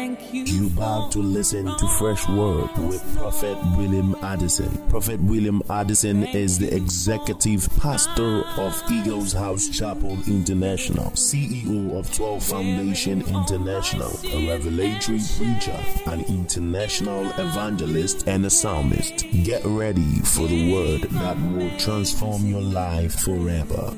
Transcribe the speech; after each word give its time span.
Thank 0.00 0.32
you. 0.32 0.44
You 0.44 0.66
about 0.68 1.12
to 1.12 1.18
listen 1.18 1.66
to 1.66 1.88
Fresh 1.98 2.26
Word 2.30 2.70
with 2.78 3.04
Prophet 3.18 3.58
William 3.76 4.16
Addison. 4.22 4.70
Prophet 4.88 5.20
William 5.20 5.62
Addison 5.68 6.24
is 6.24 6.58
the 6.58 6.74
executive 6.74 7.68
pastor 7.76 8.38
of 8.56 8.72
ah, 8.82 8.88
Eagles 8.90 9.34
House 9.34 9.68
Chapel 9.68 10.16
International, 10.26 11.10
CEO 11.10 11.98
of 11.98 12.10
12 12.14 12.42
Foundation 12.42 13.20
International, 13.28 14.10
a 14.24 14.48
revelatory 14.48 15.20
preacher, 15.36 15.78
an 16.06 16.20
international 16.30 17.26
evangelist, 17.38 18.26
and 18.26 18.46
a 18.46 18.50
psalmist. 18.50 19.26
Get 19.44 19.60
ready 19.66 20.20
for 20.20 20.48
the 20.48 20.72
word 20.72 21.02
that 21.10 21.36
will 21.52 21.76
transform 21.78 22.46
your 22.46 22.62
life 22.62 23.20
forever. 23.20 23.94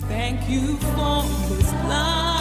Thank 0.00 0.50
you 0.50 0.76
for 0.76 1.22
this 1.48 1.72
love, 1.88 2.31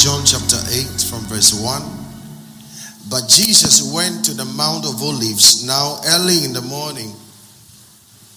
John, 0.00 0.24
chapter 0.24 0.56
8, 0.56 0.96
from 1.12 1.20
verse 1.28 1.52
1. 1.52 1.82
But 3.10 3.28
Jesus 3.28 3.92
went 3.92 4.24
to 4.24 4.32
the 4.32 4.46
Mount 4.46 4.86
of 4.86 4.96
Olives 5.02 5.66
now 5.66 6.00
early 6.16 6.42
in 6.42 6.54
the 6.54 6.62
morning. 6.62 7.12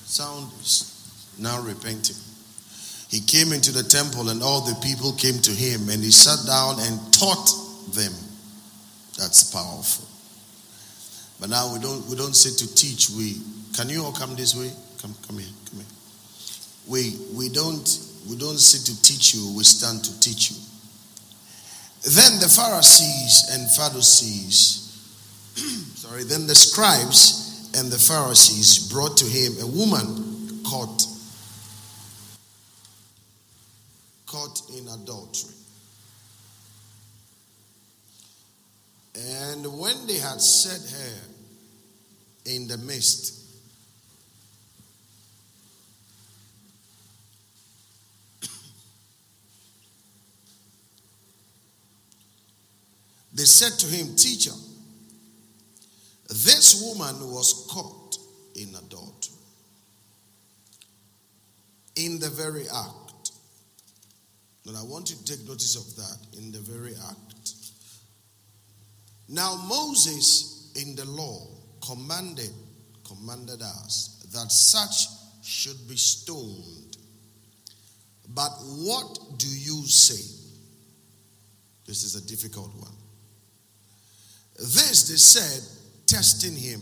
Sound 0.04 0.52
is 0.60 1.32
now 1.40 1.62
repenting. 1.62 2.18
He 3.08 3.22
came 3.22 3.54
into 3.54 3.72
the 3.72 3.82
temple, 3.82 4.28
and 4.28 4.44
all 4.44 4.60
the 4.60 4.76
people 4.84 5.14
came 5.14 5.40
to 5.40 5.52
him, 5.52 5.88
and 5.88 6.04
he 6.04 6.12
sat 6.12 6.46
down 6.46 6.84
and 6.84 7.00
taught 7.14 7.48
them. 7.96 8.12
That's 9.18 9.48
powerful. 9.48 10.04
But 11.40 11.50
now 11.50 11.72
we 11.72 11.80
don't 11.80 12.06
we 12.10 12.18
don't 12.18 12.36
sit 12.36 12.60
to 12.60 12.76
teach. 12.76 13.10
We 13.16 13.40
can 13.72 13.88
you 13.88 14.04
all 14.04 14.12
come 14.12 14.36
this 14.36 14.54
way? 14.54 14.70
Come 15.02 15.16
come 15.26 15.40
here, 15.40 15.54
come 15.72 15.80
here. 15.80 15.96
We 16.90 17.16
we 17.32 17.48
don't 17.48 17.88
we 18.28 18.36
don't 18.36 18.60
sit 18.60 18.84
to 18.92 19.02
teach 19.02 19.34
you, 19.34 19.56
we 19.56 19.64
stand 19.64 20.04
to 20.04 20.20
teach 20.20 20.52
you. 20.52 20.58
Then 22.04 22.40
the 22.40 22.50
Pharisees 22.50 23.50
and 23.54 23.70
Sadducees, 23.70 24.80
sorry, 25.96 26.24
then 26.24 26.48
the 26.48 26.56
scribes 26.56 27.72
and 27.78 27.90
the 27.90 27.98
Pharisees 27.98 28.92
brought 28.92 29.16
to 29.18 29.26
him 29.26 29.54
a 29.62 29.68
woman 29.68 30.62
caught 30.66 31.08
caught 34.26 34.62
in 34.78 34.88
adultery. 34.88 35.54
And 39.16 39.80
when 39.80 40.08
they 40.08 40.18
had 40.18 40.42
set 40.42 40.82
her 40.90 41.20
in 42.46 42.68
the 42.68 42.80
midst, 42.80 43.43
they 53.34 53.44
said 53.44 53.74
to 53.80 53.88
him, 53.88 54.16
Teacher, 54.16 54.54
this 56.30 56.82
woman 56.82 57.32
was 57.32 57.68
caught 57.70 58.18
in 58.56 58.70
adultery, 58.76 59.36
in 61.96 62.20
the 62.20 62.30
very 62.30 62.64
act. 62.64 63.32
And 64.66 64.78
I 64.78 64.84
want 64.84 65.10
you 65.10 65.18
to 65.18 65.26
take 65.26 65.46
notice 65.48 65.76
of 65.76 65.96
that, 65.96 66.38
in 66.38 66.52
the 66.52 66.60
very 66.60 66.94
act. 67.10 67.54
Now 69.30 69.56
Moses 69.68 70.72
in 70.76 70.96
the 70.96 71.06
law 71.06 71.48
commanded 71.86 72.52
commanded 73.04 73.62
us 73.62 74.26
that 74.32 74.52
such 74.52 75.08
should 75.44 75.88
be 75.88 75.96
stoned. 75.96 76.98
But 78.30 78.52
what 78.62 79.38
do 79.38 79.48
you 79.48 79.86
say? 79.86 80.40
This 81.86 82.04
is 82.04 82.16
a 82.16 82.26
difficult 82.28 82.74
one. 82.76 82.94
This 84.64 85.10
they 85.10 85.18
said, 85.18 85.62
testing 86.08 86.56
him, 86.56 86.82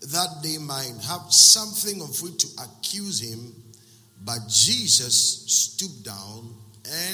that 0.00 0.42
they 0.42 0.58
might 0.58 0.92
have 1.06 1.32
something 1.32 2.02
of 2.02 2.20
which 2.20 2.38
to 2.38 2.48
accuse 2.64 3.20
him. 3.20 3.54
But 4.24 4.48
Jesus 4.48 5.44
stooped 5.46 6.04
down 6.04 6.52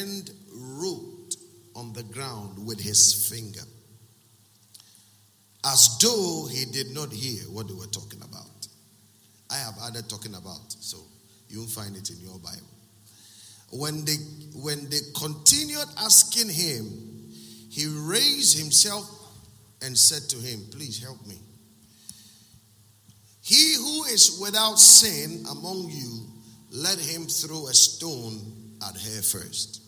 and 0.01 0.31
wrote 0.55 1.37
on 1.77 1.93
the 1.93 2.05
ground 2.05 2.65
with 2.67 2.81
his 2.81 3.29
finger, 3.29 3.67
as 5.67 5.99
though 6.01 6.49
he 6.51 6.65
did 6.65 6.95
not 6.95 7.13
hear 7.13 7.43
what 7.51 7.69
they 7.69 7.75
were 7.75 7.87
talking 7.87 8.23
about. 8.23 8.67
I 9.51 9.57
have 9.57 9.75
added 9.87 10.09
talking 10.09 10.35
about, 10.35 10.73
so 10.81 10.97
you'll 11.51 11.67
find 11.67 11.95
it 11.99 12.09
in 12.09 12.19
your 12.21 12.39
Bible. 12.39 12.67
When 13.73 14.07
they 14.07 14.17
when 14.55 14.89
they 14.89 15.01
continued 15.15 15.89
asking 15.99 16.49
him, 16.49 17.12
he 17.73 17.87
raised 17.87 18.59
himself 18.59 19.09
and 19.81 19.97
said 19.97 20.29
to 20.29 20.37
him, 20.37 20.61
Please 20.73 21.03
help 21.03 21.27
me. 21.27 21.37
He 23.41 23.77
who 23.77 24.05
is 24.05 24.39
without 24.43 24.79
sin 24.79 25.47
among 25.51 25.89
you, 25.89 26.27
let 26.71 26.99
him 26.99 27.23
throw 27.23 27.69
a 27.69 27.73
stone 27.73 28.77
at 28.87 28.95
her 28.95 29.23
first. 29.23 29.81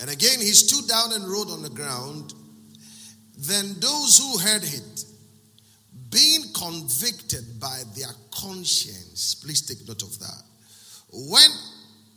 And 0.00 0.08
again 0.08 0.38
he 0.38 0.52
stood 0.52 0.88
down 0.88 1.12
and 1.14 1.28
wrote 1.28 1.50
on 1.50 1.62
the 1.62 1.68
ground. 1.68 2.32
Then 3.36 3.74
those 3.80 4.18
who 4.18 4.38
heard 4.38 4.62
it, 4.62 5.04
being 6.10 6.44
convicted 6.54 7.58
by 7.58 7.82
their 7.96 8.14
conscience, 8.30 9.34
please 9.34 9.62
take 9.62 9.84
note 9.88 10.04
of 10.04 10.16
that, 10.20 10.42
went 11.12 11.58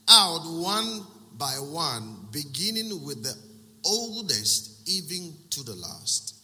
out 0.08 0.42
one 0.46 1.02
by 1.36 1.54
one, 1.54 2.28
beginning 2.32 3.04
with 3.04 3.24
the 3.24 3.36
oldest, 3.86 4.88
even 4.88 5.34
to 5.52 5.64
the 5.64 5.76
last. 5.76 6.36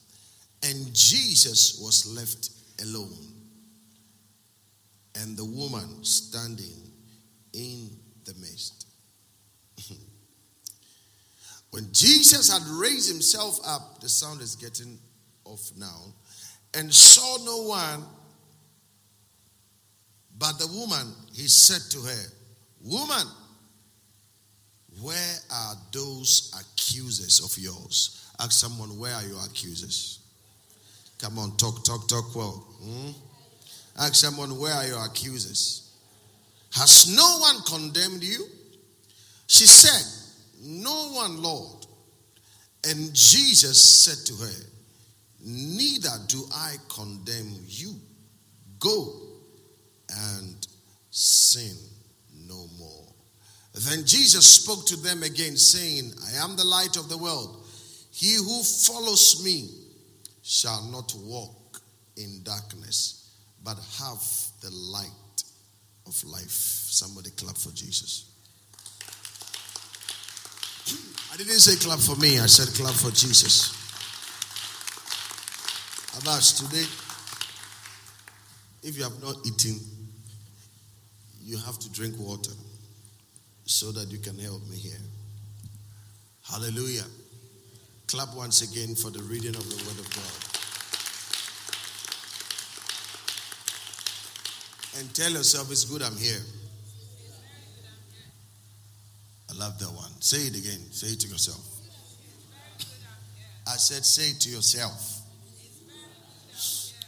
And 0.64 0.94
Jesus 0.94 1.80
was 1.82 2.06
left 2.16 2.50
alone, 2.82 3.34
and 5.16 5.38
the 5.38 5.46
woman 5.46 6.04
standing 6.04 6.92
in 7.54 7.90
the 8.26 8.34
midst. 8.36 8.88
when 11.72 11.88
Jesus 11.92 12.52
had 12.52 12.62
raised 12.80 13.10
himself 13.12 13.60
up, 13.66 14.02
the 14.02 14.10
sound 14.10 14.42
is 14.42 14.56
getting 14.56 15.00
off 15.46 15.72
now, 15.78 16.14
and 16.74 16.94
saw 16.94 17.38
no 17.46 17.70
one 17.70 18.04
but 20.40 20.58
the 20.58 20.68
woman, 20.68 21.14
he 21.34 21.50
said 21.50 21.82
to 21.92 22.00
her, 22.08 22.26
Woman, 22.82 23.28
where 25.02 25.36
are 25.52 25.76
those 25.92 26.54
accusers 26.60 27.42
of 27.44 27.58
yours? 27.62 28.32
Ask 28.40 28.52
someone, 28.54 28.98
Where 28.98 29.14
are 29.14 29.24
your 29.24 29.44
accusers? 29.46 30.20
Come 31.20 31.40
on, 31.40 31.58
talk, 31.58 31.84
talk, 31.84 32.08
talk 32.08 32.36
well. 32.36 32.66
Hmm? 32.82 33.12
Ask 34.00 34.16
someone, 34.16 34.58
Where 34.60 34.74
are 34.74 34.86
your 34.86 35.06
accusers? 35.06 35.92
Has 36.74 37.14
no 37.16 37.40
one 37.40 37.62
condemned 37.64 38.24
you? 38.24 38.46
She 39.48 39.66
said, 39.66 40.06
No 40.62 41.12
one, 41.12 41.42
Lord. 41.42 41.86
And 42.88 43.14
Jesus 43.14 43.84
said 44.06 44.26
to 44.28 44.44
her, 44.44 44.66
Neither 45.46 46.10
do 46.28 46.44
I 46.54 46.76
condemn 46.88 47.54
you. 47.68 47.96
Go 48.80 49.14
and 50.10 50.68
sin 51.10 51.76
no 52.48 52.68
more. 52.78 52.79
Then 53.74 54.06
Jesus 54.06 54.48
spoke 54.48 54.86
to 54.88 54.98
them 54.98 55.24
again, 55.24 55.56
saying, 55.56 56.12
I 56.28 56.44
am 56.44 56.56
the 56.56 56.66
light 56.66 56.98
of 56.98 57.08
the 57.08 57.18
world. 57.18 57.66
He 58.12 58.36
who 58.36 58.64
follows 58.64 59.44
me 59.44 59.70
shall 60.44 60.84
not 60.92 61.14
walk 61.20 61.82
in 62.18 62.42
darkness, 62.44 63.32
but 63.64 63.78
have 64.00 64.24
the 64.62 64.72
light 64.72 65.44
of 66.08 66.24
life. 66.24 66.50
Somebody 66.50 67.30
clap 67.32 67.56
for 67.56 67.72
Jesus. 67.72 68.26
I 71.32 71.38
didn't 71.38 71.60
say 71.60 71.76
clap 71.76 72.00
for 72.00 72.16
me, 72.16 72.40
I 72.40 72.48
said 72.48 72.74
clap 72.76 72.96
for 72.96 73.12
Jesus. 73.12 73.76
Abbas, 76.18 76.54
today, 76.54 76.86
if 78.82 78.98
you 78.98 79.04
have 79.04 79.22
not 79.22 79.36
eaten, 79.46 79.80
you 81.42 81.58
have 81.58 81.78
to 81.78 81.92
drink 81.92 82.16
water 82.18 82.52
so 83.70 83.92
that 83.92 84.12
you 84.12 84.18
can 84.18 84.36
help 84.40 84.68
me 84.68 84.76
here. 84.76 84.98
Hallelujah. 86.44 87.06
Clap 88.08 88.36
once 88.36 88.64
again 88.64 88.96
for 88.96 89.12
the 89.12 89.22
reading 89.22 89.56
of 89.56 89.70
the 89.70 89.76
Word 89.86 90.00
of 90.00 90.10
God. 90.16 90.34
And 95.00 95.14
tell 95.14 95.30
yourself 95.30 95.72
it's 95.72 95.86
good 95.86 96.02
I'm 96.02 96.18
here. 96.18 96.42
I 99.52 99.54
love 99.54 99.78
that 99.78 99.92
one. 99.92 100.20
Say 100.20 100.48
it 100.48 100.58
again. 100.58 100.82
Say 100.92 101.14
it 101.14 101.20
to 101.20 101.28
yourself. 101.28 101.64
I 103.68 103.78
said, 103.78 104.04
say 104.04 104.32
it 104.32 104.40
to 104.42 104.50
yourself. 104.50 105.22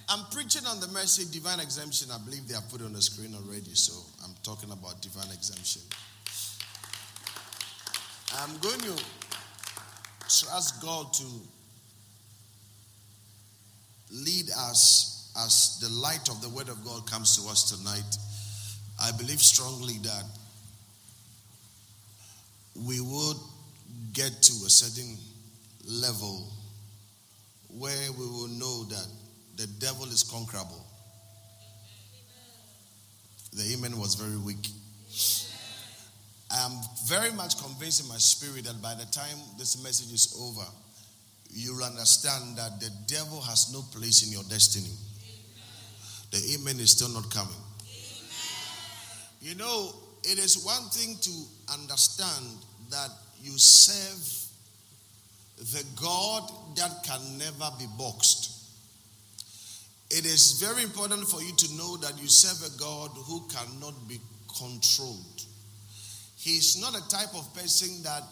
I'm 0.10 0.26
preaching 0.30 0.68
on 0.68 0.80
the 0.80 0.90
mercy 0.90 1.26
divine 1.32 1.60
exemption. 1.60 2.12
I 2.12 2.20
believe 2.20 2.48
they 2.48 2.54
have 2.54 2.70
put 2.70 2.84
on 2.84 2.94
the 2.94 3.02
screen 3.02 3.34
already, 3.34 3.74
so 3.74 3.94
I'm 4.24 4.36
talking 4.44 4.70
about 4.70 5.02
divine 5.02 5.32
exemption. 5.34 5.82
I'm 8.40 8.58
going 8.60 8.80
to 8.80 9.04
trust 10.30 10.82
God 10.82 11.14
to 11.14 11.26
lead 14.12 14.50
us 14.52 15.32
as 15.38 15.80
the 15.82 15.90
light 15.90 16.30
of 16.30 16.42
the 16.42 16.50
Word 16.50 16.70
of 16.70 16.84
God 16.86 17.10
comes 17.10 17.38
to 17.38 17.50
us 17.50 17.76
tonight. 17.78 18.18
I 19.02 19.12
believe 19.18 19.42
strongly 19.42 19.98
that 20.04 20.24
we 22.86 23.02
would 23.02 23.38
get 24.14 24.42
to 24.42 24.54
a 24.66 24.70
certain 24.70 25.18
level 25.86 26.48
where 27.78 28.12
we 28.14 28.26
will 28.26 28.48
know 28.48 28.84
that 28.86 29.08
the 29.58 29.68
devil 29.80 30.06
is 30.06 30.24
conquerable. 30.24 30.86
The 33.54 33.74
amen 33.74 34.00
was 34.00 34.16
very 34.16 34.38
weak. 34.38 34.68
I 36.54 36.66
am 36.66 36.72
very 37.06 37.32
much 37.32 37.58
convinced 37.62 38.04
in 38.04 38.10
my 38.10 38.18
spirit 38.18 38.66
that 38.66 38.82
by 38.82 38.94
the 38.94 39.06
time 39.06 39.38
this 39.58 39.82
message 39.84 40.14
is 40.14 40.36
over, 40.40 40.68
you'll 41.50 41.84
understand 41.84 42.58
that 42.58 42.80
the 42.80 42.90
devil 43.08 43.40
has 43.42 43.72
no 43.72 43.82
place 43.98 44.26
in 44.26 44.34
your 44.34 44.44
destiny. 44.44 44.92
The 46.32 46.58
amen 46.60 46.80
is 46.80 46.92
still 46.92 47.10
not 47.10 47.30
coming. 47.32 47.56
You 49.42 49.56
know, 49.56 49.94
it 50.24 50.38
is 50.38 50.64
one 50.66 50.90
thing 50.90 51.16
to 51.22 51.32
understand 51.74 52.46
that 52.90 53.10
you 53.42 53.58
serve 53.58 54.42
the 55.58 55.84
God 56.02 56.52
that 56.76 57.04
can 57.04 57.38
never 57.38 57.72
be 57.80 57.86
boxed. 57.98 58.52
It 60.10 60.26
is 60.26 60.62
very 60.62 60.84
important 60.84 61.28
for 61.28 61.42
you 61.42 61.54
to 61.56 61.74
know 61.76 61.98
that 61.98 62.22
you 62.22 62.28
serve 62.28 62.74
a 62.74 62.78
God 62.78 63.12
who 63.14 63.48
cannot 63.48 63.96
be 64.08 64.20
controlled. 64.58 65.46
He 66.42 66.58
is 66.58 66.82
not 66.82 66.98
a 66.98 67.08
type 67.08 67.36
of 67.36 67.54
person 67.54 68.02
that 68.02 68.24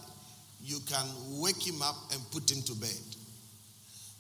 you 0.63 0.79
can 0.87 1.05
wake 1.39 1.61
him 1.61 1.79
up 1.83 1.95
and 2.11 2.19
put 2.31 2.51
into 2.51 2.73
bed. 2.73 3.05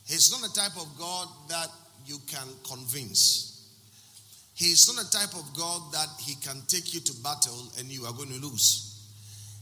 He's 0.05 0.31
not 0.31 0.47
a 0.47 0.53
type 0.53 0.77
of 0.77 0.87
God 0.99 1.27
that 1.49 1.69
you 2.05 2.17
can 2.27 2.47
convince. 2.63 3.65
He 4.53 4.65
is 4.65 4.93
not 4.93 5.03
a 5.03 5.09
type 5.09 5.33
of 5.33 5.57
God 5.57 5.91
that 5.93 6.07
he 6.19 6.35
can 6.35 6.61
take 6.67 6.93
you 6.93 6.99
to 6.99 7.13
battle 7.23 7.71
and 7.79 7.87
you 7.87 8.05
are 8.05 8.13
going 8.13 8.29
to 8.29 8.39
lose. 8.39 9.09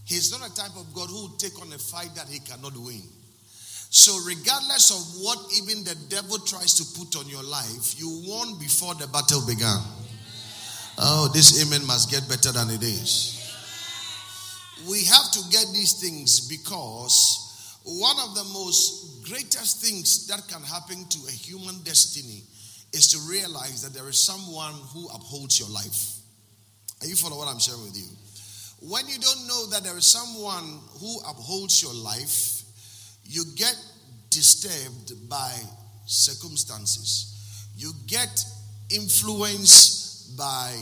He's 0.04 0.30
not 0.30 0.46
a 0.46 0.54
type 0.54 0.76
of 0.76 0.94
God 0.94 1.08
who 1.10 1.22
will 1.22 1.38
take 1.38 1.62
on 1.62 1.72
a 1.72 1.78
fight 1.78 2.14
that 2.16 2.28
he 2.28 2.40
cannot 2.40 2.76
win. 2.76 3.04
So, 3.90 4.12
regardless 4.28 4.92
of 4.92 5.24
what 5.24 5.40
even 5.56 5.86
the 5.86 5.96
devil 6.10 6.38
tries 6.40 6.74
to 6.74 7.00
put 7.00 7.16
on 7.16 7.30
your 7.30 7.44
life, 7.44 7.98
you 7.98 8.24
won 8.28 8.60
before 8.60 8.94
the 8.96 9.08
battle 9.08 9.46
began. 9.48 9.80
Oh, 10.98 11.32
this 11.34 11.64
amen 11.64 11.88
must 11.88 12.12
get 12.12 12.28
better 12.28 12.52
than 12.52 12.70
it 12.72 12.84
is. 12.84 13.37
We 14.86 15.04
have 15.06 15.32
to 15.32 15.40
get 15.50 15.66
these 15.74 15.94
things 15.94 16.48
because 16.48 17.82
one 17.84 18.18
of 18.20 18.36
the 18.36 18.44
most 18.54 19.26
greatest 19.26 19.82
things 19.82 20.28
that 20.28 20.48
can 20.48 20.62
happen 20.62 21.06
to 21.10 21.20
a 21.28 21.32
human 21.32 21.82
destiny 21.84 22.44
is 22.94 23.08
to 23.08 23.20
realize 23.30 23.82
that 23.82 23.94
there 23.98 24.08
is 24.10 24.20
someone 24.20 24.74
who 24.94 25.08
upholds 25.10 25.60
your 25.60 25.70
life. 25.70 26.18
Are 27.02 27.08
you 27.08 27.16
following 27.16 27.40
what 27.40 27.48
I'm 27.48 27.60
sharing 27.60 27.84
with 27.84 27.98
you? 27.98 28.08
When 28.82 29.08
you 29.08 29.18
don't 29.20 29.48
know 29.48 29.68
that 29.68 29.84
there 29.84 29.98
is 29.98 30.06
someone 30.06 30.80
who 31.00 31.20
upholds 31.28 31.82
your 31.82 31.94
life, 31.94 32.64
you 33.24 33.44
get 33.56 33.76
disturbed 34.30 35.30
by 35.30 35.52
circumstances. 36.06 37.34
You 37.76 37.92
get 38.06 38.44
influenced 38.90 40.38
by 40.38 40.76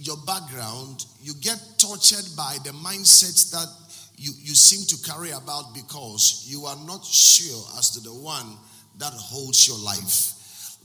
your 0.00 0.16
background. 0.26 1.04
You 1.22 1.34
get 1.40 1.60
tortured 1.78 2.24
by 2.36 2.56
the 2.64 2.70
mindsets 2.70 3.50
that 3.52 3.68
you, 4.16 4.32
you 4.38 4.54
seem 4.54 4.86
to 4.86 5.10
carry 5.10 5.30
about 5.30 5.74
because 5.74 6.46
you 6.48 6.64
are 6.66 6.76
not 6.86 7.04
sure 7.04 7.64
as 7.78 7.90
to 7.90 8.00
the 8.00 8.12
one 8.12 8.56
that 8.98 9.12
holds 9.12 9.68
your 9.68 9.78
life. 9.78 10.36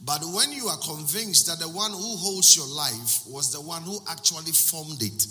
But 0.03 0.21
when 0.23 0.51
you 0.51 0.67
are 0.67 0.77
convinced 0.77 1.47
that 1.47 1.59
the 1.59 1.69
one 1.69 1.91
who 1.91 2.17
holds 2.17 2.55
your 2.55 2.67
life 2.67 3.27
was 3.27 3.51
the 3.51 3.61
one 3.61 3.81
who 3.83 3.97
actually 4.09 4.51
formed 4.51 5.01
it, 5.01 5.27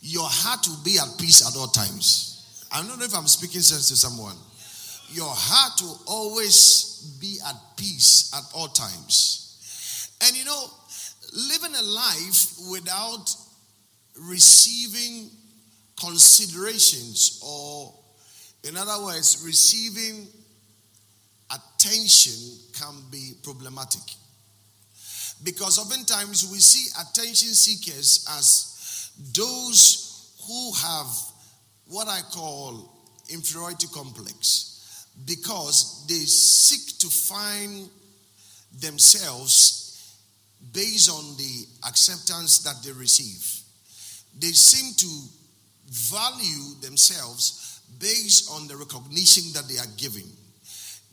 your 0.00 0.26
heart 0.26 0.66
will 0.68 0.82
be 0.84 0.98
at 0.98 1.18
peace 1.18 1.46
at 1.46 1.58
all 1.58 1.66
times. 1.66 2.66
I 2.72 2.80
don't 2.80 2.98
know 2.98 3.04
if 3.04 3.16
I'm 3.16 3.26
speaking 3.26 3.60
sense 3.60 3.88
to 3.88 3.96
someone. 3.96 4.36
Your 5.10 5.30
heart 5.30 5.80
will 5.80 6.00
always 6.06 7.16
be 7.20 7.38
at 7.46 7.56
peace 7.76 8.30
at 8.34 8.44
all 8.54 8.68
times. 8.68 10.18
And 10.20 10.36
you 10.36 10.44
know, 10.44 10.70
living 11.32 11.74
a 11.74 11.82
life 11.82 12.54
without 12.70 13.34
receiving 14.20 15.30
considerations 16.00 17.40
or, 17.44 17.94
in 18.64 18.76
other 18.76 19.04
words, 19.04 19.42
receiving 19.44 20.26
attention 21.50 22.58
can 22.72 22.94
be 23.10 23.32
problematic. 23.42 24.02
Because 25.42 25.78
oftentimes 25.78 26.50
we 26.50 26.58
see 26.58 26.90
attention 27.00 27.48
seekers 27.54 28.26
as 28.36 29.12
those 29.32 30.34
who 30.46 30.72
have 30.72 31.06
what 31.86 32.08
I 32.08 32.20
call 32.32 32.92
inferiority 33.30 33.86
complex 33.92 35.06
because 35.24 36.06
they 36.08 36.14
seek 36.14 36.98
to 36.98 37.06
find 37.08 37.88
themselves 38.80 39.77
based 40.72 41.10
on 41.10 41.36
the 41.36 41.66
acceptance 41.88 42.58
that 42.60 42.82
they 42.84 42.92
receive. 42.92 43.62
They 44.38 44.52
seem 44.52 44.94
to 44.94 45.10
value 45.88 46.74
themselves 46.82 47.80
based 47.98 48.50
on 48.52 48.68
the 48.68 48.76
recognition 48.76 49.52
that 49.54 49.68
they 49.68 49.78
are 49.78 49.92
giving. 49.96 50.28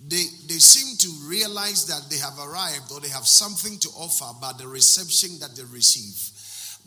They, 0.08 0.26
they 0.48 0.60
seem 0.60 0.98
to 0.98 1.28
realize 1.28 1.88
that 1.88 2.10
they 2.10 2.18
have 2.18 2.38
arrived 2.38 2.92
or 2.92 3.00
they 3.00 3.10
have 3.10 3.26
something 3.26 3.80
to 3.80 3.90
offer 3.98 4.38
by 4.42 4.52
the 4.58 4.68
reception 4.68 5.40
that 5.40 5.56
they 5.56 5.64
receive. 5.64 6.32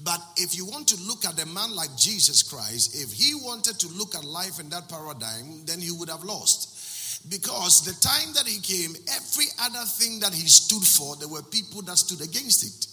But 0.05 0.21
if 0.37 0.57
you 0.57 0.65
want 0.67 0.87
to 0.89 0.97
look 1.03 1.25
at 1.25 1.43
a 1.43 1.47
man 1.47 1.75
like 1.75 1.97
Jesus 1.97 2.43
Christ, 2.43 2.95
if 2.95 3.13
he 3.13 3.35
wanted 3.35 3.81
to 3.81 3.89
look 3.89 4.15
at 4.15 4.25
life 4.25 4.61
in 4.61 4.69
that 4.69 4.89
paradigm, 4.89 5.65
then 5.65 5.81
he 5.81 5.91
would 5.91 6.09
have 6.09 6.23
lost. 6.23 6.78
Because 7.29 7.85
the 7.85 7.99
time 8.01 8.33
that 8.35 8.47
he 8.47 8.61
came, 8.61 8.95
every 9.17 9.47
other 9.61 9.85
thing 9.85 10.21
that 10.21 10.33
he 10.33 10.47
stood 10.49 10.83
for, 10.83 11.17
there 11.17 11.29
were 11.29 11.43
people 11.43 11.83
that 11.83 11.99
stood 11.99 12.23
against 12.23 12.65
it. 12.65 12.87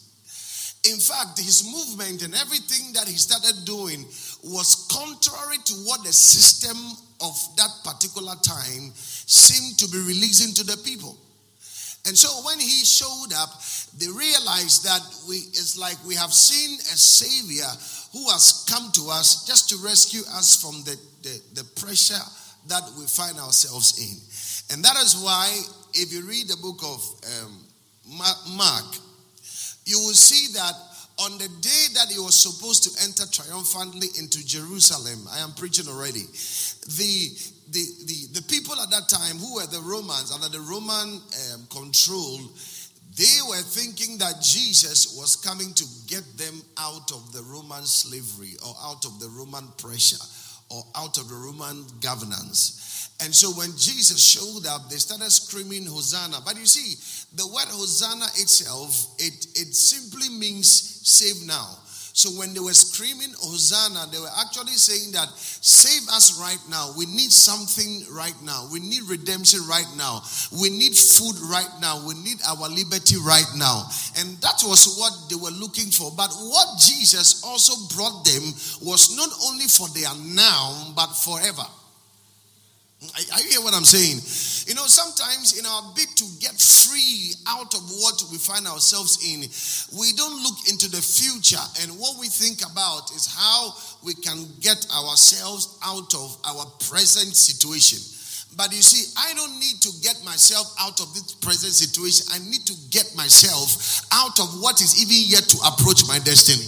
In 0.92 1.00
fact, 1.00 1.40
his 1.40 1.66
movement 1.66 2.22
and 2.22 2.36
everything 2.36 2.94
that 2.94 3.08
he 3.08 3.16
started 3.18 3.66
doing 3.66 4.06
was 4.44 4.86
contrary 4.92 5.58
to 5.66 5.74
what 5.86 6.04
the 6.04 6.14
system 6.14 6.78
of 7.22 7.34
that 7.58 7.72
particular 7.84 8.36
time 8.44 8.92
seemed 8.94 9.80
to 9.80 9.88
be 9.90 9.98
releasing 10.00 10.54
to 10.54 10.64
the 10.64 10.78
people. 10.84 11.18
And 12.06 12.16
so 12.16 12.30
when 12.46 12.60
he 12.60 12.86
showed 12.86 13.34
up, 13.36 13.50
they 13.98 14.08
realized 14.08 14.86
that 14.86 15.02
we 15.28 15.38
it's 15.38 15.76
like 15.78 15.98
we 16.06 16.14
have 16.14 16.32
seen 16.34 16.78
a 16.78 16.98
savior 16.98 17.66
who 18.14 18.30
has 18.30 18.64
come 18.70 18.92
to 18.94 19.10
us 19.10 19.46
just 19.48 19.70
to 19.70 19.78
rescue 19.78 20.22
us 20.38 20.62
from 20.62 20.84
the, 20.84 20.96
the, 21.24 21.62
the 21.62 21.64
pressure 21.82 22.22
that 22.68 22.84
we 22.98 23.06
find 23.06 23.38
ourselves 23.38 24.00
in. 24.00 24.76
And 24.76 24.84
that 24.84 24.98
is 24.98 25.16
why, 25.22 25.48
if 25.94 26.12
you 26.12 26.28
read 26.28 26.48
the 26.48 26.58
book 26.58 26.82
of 26.84 27.00
um, 27.44 27.66
Mark, 28.56 28.86
you 29.86 30.00
will 30.00 30.14
see 30.14 30.54
that 30.54 30.74
on 31.18 31.38
the 31.38 31.48
day 31.62 31.86
that 31.94 32.12
he 32.12 32.20
was 32.20 32.36
supposed 32.36 32.84
to 32.84 33.04
enter 33.04 33.24
triumphantly 33.32 34.08
into 34.20 34.46
Jerusalem, 34.46 35.28
I 35.32 35.40
am 35.40 35.54
preaching 35.54 35.88
already, 35.88 36.26
the 36.98 37.52
the, 37.68 37.82
the, 38.06 38.40
the 38.40 38.46
people 38.48 38.80
at 38.80 38.92
that 38.92 39.10
time 39.10 39.38
who 39.38 39.56
were 39.56 39.66
the 39.66 39.82
Romans, 39.82 40.32
under 40.32 40.50
the 40.50 40.62
Roman 40.62 41.20
um, 41.54 41.66
control, 41.72 42.40
they 43.18 43.40
were 43.48 43.64
thinking 43.64 44.18
that 44.20 44.40
Jesus 44.40 45.18
was 45.18 45.36
coming 45.36 45.74
to 45.74 45.86
get 46.08 46.24
them 46.38 46.62
out 46.78 47.12
of 47.12 47.32
the 47.34 47.42
Roman 47.42 47.84
slavery 47.84 48.54
or 48.66 48.76
out 48.84 49.06
of 49.06 49.20
the 49.20 49.30
Roman 49.30 49.68
pressure 49.78 50.24
or 50.70 50.84
out 50.96 51.18
of 51.18 51.30
the 51.30 51.36
Roman 51.36 51.86
governance. 52.02 53.12
And 53.24 53.34
so 53.34 53.52
when 53.52 53.72
Jesus 53.78 54.20
showed 54.20 54.68
up, 54.68 54.90
they 54.90 54.98
started 54.98 55.32
screaming 55.32 55.86
Hosanna. 55.86 56.40
But 56.46 56.58
you 56.58 56.66
see, 56.66 56.96
the 57.36 57.48
word 57.48 57.68
Hosanna 57.70 58.26
itself, 58.36 59.16
it, 59.20 59.46
it 59.56 59.74
simply 59.74 60.30
means 60.30 60.68
save 60.70 61.48
now. 61.48 61.78
So 62.16 62.30
when 62.40 62.54
they 62.54 62.62
were 62.62 62.74
screaming 62.74 63.36
Hosanna, 63.44 64.08
they 64.10 64.20
were 64.20 64.32
actually 64.40 64.80
saying 64.80 65.12
that 65.12 65.28
save 65.36 66.08
us 66.08 66.40
right 66.40 66.64
now. 66.72 66.96
We 66.98 67.06
need 67.08 67.30
something 67.30 68.08
right 68.10 68.34
now. 68.42 68.70
We 68.72 68.80
need 68.80 69.04
redemption 69.04 69.60
right 69.68 69.86
now. 69.98 70.24
We 70.56 70.70
need 70.70 70.96
food 70.96 71.36
right 71.52 71.68
now. 71.82 72.08
We 72.08 72.14
need 72.16 72.40
our 72.48 72.72
liberty 72.72 73.18
right 73.20 73.52
now. 73.58 73.84
And 74.16 74.40
that 74.40 74.64
was 74.64 74.96
what 74.96 75.12
they 75.28 75.36
were 75.36 75.52
looking 75.60 75.92
for. 75.92 76.08
But 76.16 76.32
what 76.32 76.80
Jesus 76.80 77.44
also 77.44 77.76
brought 77.94 78.24
them 78.24 78.44
was 78.80 79.12
not 79.12 79.36
only 79.52 79.68
for 79.68 79.92
their 79.92 80.16
now, 80.16 80.96
but 80.96 81.12
forever. 81.20 81.68
I, 83.14 83.42
hear 83.42 83.62
what 83.62 83.74
I'm 83.74 83.86
saying. 83.86 84.18
You 84.68 84.76
know, 84.76 84.88
sometimes 84.88 85.58
in 85.60 85.66
our 85.66 85.94
bid 85.96 86.08
to 86.16 86.26
get 86.40 86.54
free 86.58 87.34
out 87.48 87.74
of 87.74 87.82
what 88.02 88.24
we 88.32 88.38
find 88.38 88.68
ourselves 88.68 89.22
in, 89.22 89.46
we 89.98 90.14
don't 90.14 90.42
look 90.44 90.68
into 90.70 90.90
the 90.90 91.02
future. 91.02 91.62
And 91.82 92.00
what 92.00 92.20
we 92.20 92.28
think 92.28 92.64
about 92.66 93.12
is 93.12 93.28
how 93.30 93.74
we 94.04 94.14
can 94.16 94.48
get 94.62 94.86
ourselves 94.94 95.78
out 95.84 96.14
of 96.14 96.38
our 96.46 96.66
present 96.90 97.36
situation. 97.36 98.00
But 98.58 98.72
you 98.72 98.82
see, 98.82 99.12
I 99.20 99.34
don't 99.34 99.60
need 99.60 99.82
to 99.84 99.92
get 100.02 100.24
myself 100.24 100.74
out 100.80 101.02
of 101.02 101.14
this 101.14 101.36
present 101.44 101.74
situation. 101.74 102.28
I 102.32 102.40
need 102.50 102.66
to 102.68 102.76
get 102.90 103.12
myself 103.16 104.02
out 104.12 104.40
of 104.40 104.62
what 104.62 104.80
is 104.82 104.96
even 105.02 105.28
yet 105.28 105.44
to 105.44 105.58
approach 105.68 106.08
my 106.08 106.20
destiny. 106.20 106.64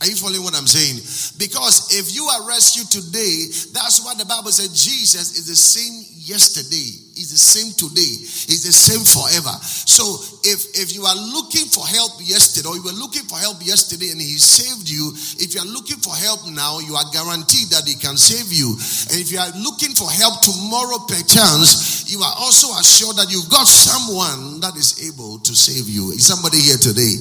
Are 0.00 0.06
you 0.06 0.16
following 0.16 0.44
what 0.44 0.54
I'm 0.54 0.68
saying? 0.68 1.00
Because 1.40 1.88
if 1.96 2.14
you 2.14 2.24
are 2.28 2.46
rescued 2.46 2.90
today, 2.92 3.48
that's 3.72 4.04
what 4.04 4.18
the 4.18 4.26
Bible 4.28 4.52
said 4.52 4.68
Jesus 4.76 5.40
is 5.40 5.48
the 5.48 5.56
same 5.56 6.04
yesterday, 6.26 7.06
He's 7.16 7.32
the 7.32 7.40
same 7.40 7.72
today, 7.72 8.12
He's 8.44 8.66
the 8.66 8.74
same 8.76 9.00
forever. 9.06 9.56
So 9.62 10.04
if 10.44 10.76
if 10.76 10.92
you 10.92 11.08
are 11.08 11.16
looking 11.16 11.64
for 11.70 11.86
help 11.86 12.20
yesterday, 12.20 12.68
or 12.68 12.76
you 12.76 12.84
were 12.84 12.98
looking 12.98 13.24
for 13.24 13.40
help 13.40 13.64
yesterday 13.64 14.12
and 14.12 14.20
He 14.20 14.36
saved 14.36 14.84
you, 14.84 15.16
if 15.40 15.56
you 15.56 15.64
are 15.64 15.70
looking 15.72 15.96
for 16.02 16.12
help 16.12 16.44
now, 16.50 16.76
you 16.82 16.92
are 16.92 17.08
guaranteed 17.14 17.72
that 17.72 17.88
He 17.88 17.96
can 17.96 18.20
save 18.20 18.52
you. 18.52 18.76
And 19.08 19.16
if 19.16 19.32
you 19.32 19.40
are 19.40 19.54
looking 19.56 19.96
for 19.96 20.10
help 20.12 20.44
tomorrow, 20.44 21.08
perchance, 21.08 22.04
you 22.10 22.20
are 22.20 22.36
also 22.36 22.68
assured 22.76 23.16
that 23.16 23.32
you've 23.32 23.48
got 23.48 23.64
someone 23.64 24.60
that 24.60 24.76
is 24.76 25.00
able 25.08 25.40
to 25.40 25.56
save 25.56 25.88
you. 25.88 26.12
Is 26.12 26.26
somebody 26.26 26.60
here 26.60 26.76
today? 26.76 27.16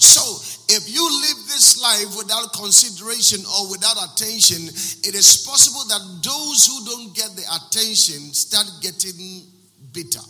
So 0.00 0.22
if 0.68 0.88
you 0.88 1.02
live 1.02 1.46
this 1.46 1.80
life 1.80 2.16
without 2.16 2.52
consideration 2.52 3.44
or 3.44 3.70
without 3.70 3.96
attention, 3.96 4.68
it 4.68 5.14
is 5.14 5.44
possible 5.46 5.84
that 5.88 6.02
those 6.22 6.66
who 6.66 6.84
don't 6.84 7.14
get 7.14 7.30
the 7.36 7.44
attention 7.44 8.32
start 8.32 8.66
getting 8.80 9.42
bitter. 9.92 10.24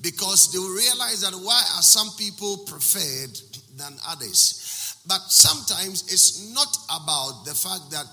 Because 0.00 0.50
they 0.52 0.58
will 0.58 0.74
realize 0.74 1.20
that 1.22 1.32
why 1.32 1.62
are 1.76 1.82
some 1.82 2.10
people 2.18 2.64
preferred 2.66 3.38
than 3.76 3.94
others? 4.08 4.96
But 5.06 5.20
sometimes 5.28 6.02
it's 6.12 6.52
not 6.54 6.76
about 6.90 7.44
the 7.44 7.54
fact 7.54 7.90
that 7.90 8.06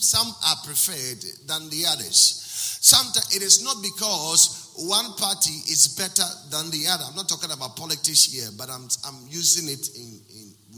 some 0.00 0.28
are 0.46 0.56
preferred 0.64 1.20
than 1.46 1.68
the 1.68 1.84
others. 1.86 2.46
Sometimes 2.80 3.34
it 3.36 3.42
is 3.42 3.62
not 3.62 3.82
because 3.82 4.72
one 4.76 5.12
party 5.14 5.52
is 5.72 5.88
better 5.96 6.24
than 6.50 6.70
the 6.70 6.86
other. 6.88 7.04
I'm 7.08 7.16
not 7.16 7.28
talking 7.28 7.50
about 7.50 7.76
politics 7.76 8.24
here, 8.24 8.48
but 8.56 8.70
I'm, 8.70 8.88
I'm 9.06 9.26
using 9.28 9.68
it 9.68 9.88
in, 9.96 10.20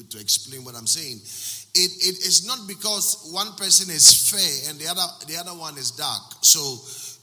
to 0.03 0.19
explain 0.19 0.65
what 0.65 0.75
I'm 0.75 0.87
saying. 0.87 1.19
It, 1.75 1.91
it 2.01 2.19
is 2.27 2.47
not 2.47 2.67
because 2.67 3.31
one 3.33 3.53
person 3.55 3.91
is 3.91 4.31
fair 4.31 4.71
and 4.71 4.79
the 4.79 4.89
other 4.89 5.07
the 5.27 5.37
other 5.37 5.53
one 5.53 5.77
is 5.79 5.91
dark. 5.93 6.23
So 6.43 6.61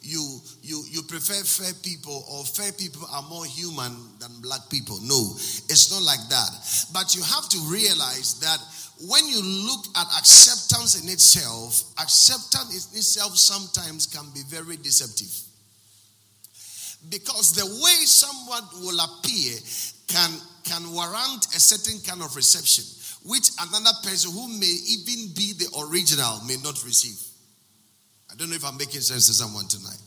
you 0.02 0.40
you 0.62 0.84
you 0.90 1.02
prefer 1.04 1.34
fair 1.44 1.74
people 1.82 2.24
or 2.32 2.46
fair 2.46 2.72
people 2.74 3.08
are 3.12 3.24
more 3.24 3.46
human 3.46 3.92
than 4.20 4.32
black 4.42 4.70
people. 4.70 5.00
No, 5.02 5.34
it's 5.68 5.92
not 5.92 6.04
like 6.04 6.22
that. 6.30 6.52
But 6.94 7.16
you 7.16 7.24
have 7.24 7.50
to 7.50 7.60
realize 7.68 8.40
that 8.40 8.60
when 9.02 9.28
you 9.28 9.42
look 9.42 9.86
at 9.98 10.08
acceptance 10.18 11.02
in 11.02 11.10
itself, 11.10 11.84
acceptance 12.00 12.92
in 12.92 12.98
itself 12.98 13.36
sometimes 13.36 14.06
can 14.06 14.26
be 14.34 14.42
very 14.48 14.78
deceptive. 14.78 15.34
Because 17.10 17.54
the 17.54 17.66
way 17.66 17.98
someone 18.06 18.64
will 18.82 19.00
appear 19.00 19.58
can 20.08 20.32
can 20.66 20.92
warrant 20.92 21.46
a 21.56 21.60
certain 21.60 22.02
kind 22.02 22.22
of 22.22 22.36
reception, 22.36 22.84
which 23.24 23.50
another 23.62 23.96
person 24.04 24.32
who 24.32 24.48
may 24.60 24.76
even 24.90 25.32
be 25.34 25.54
the 25.54 25.70
original 25.88 26.42
may 26.46 26.58
not 26.64 26.84
receive. 26.84 27.22
I 28.32 28.36
don't 28.36 28.50
know 28.50 28.56
if 28.56 28.66
I'm 28.66 28.78
making 28.78 29.02
sense 29.02 29.28
to 29.28 29.34
someone 29.34 29.68
tonight. 29.68 30.02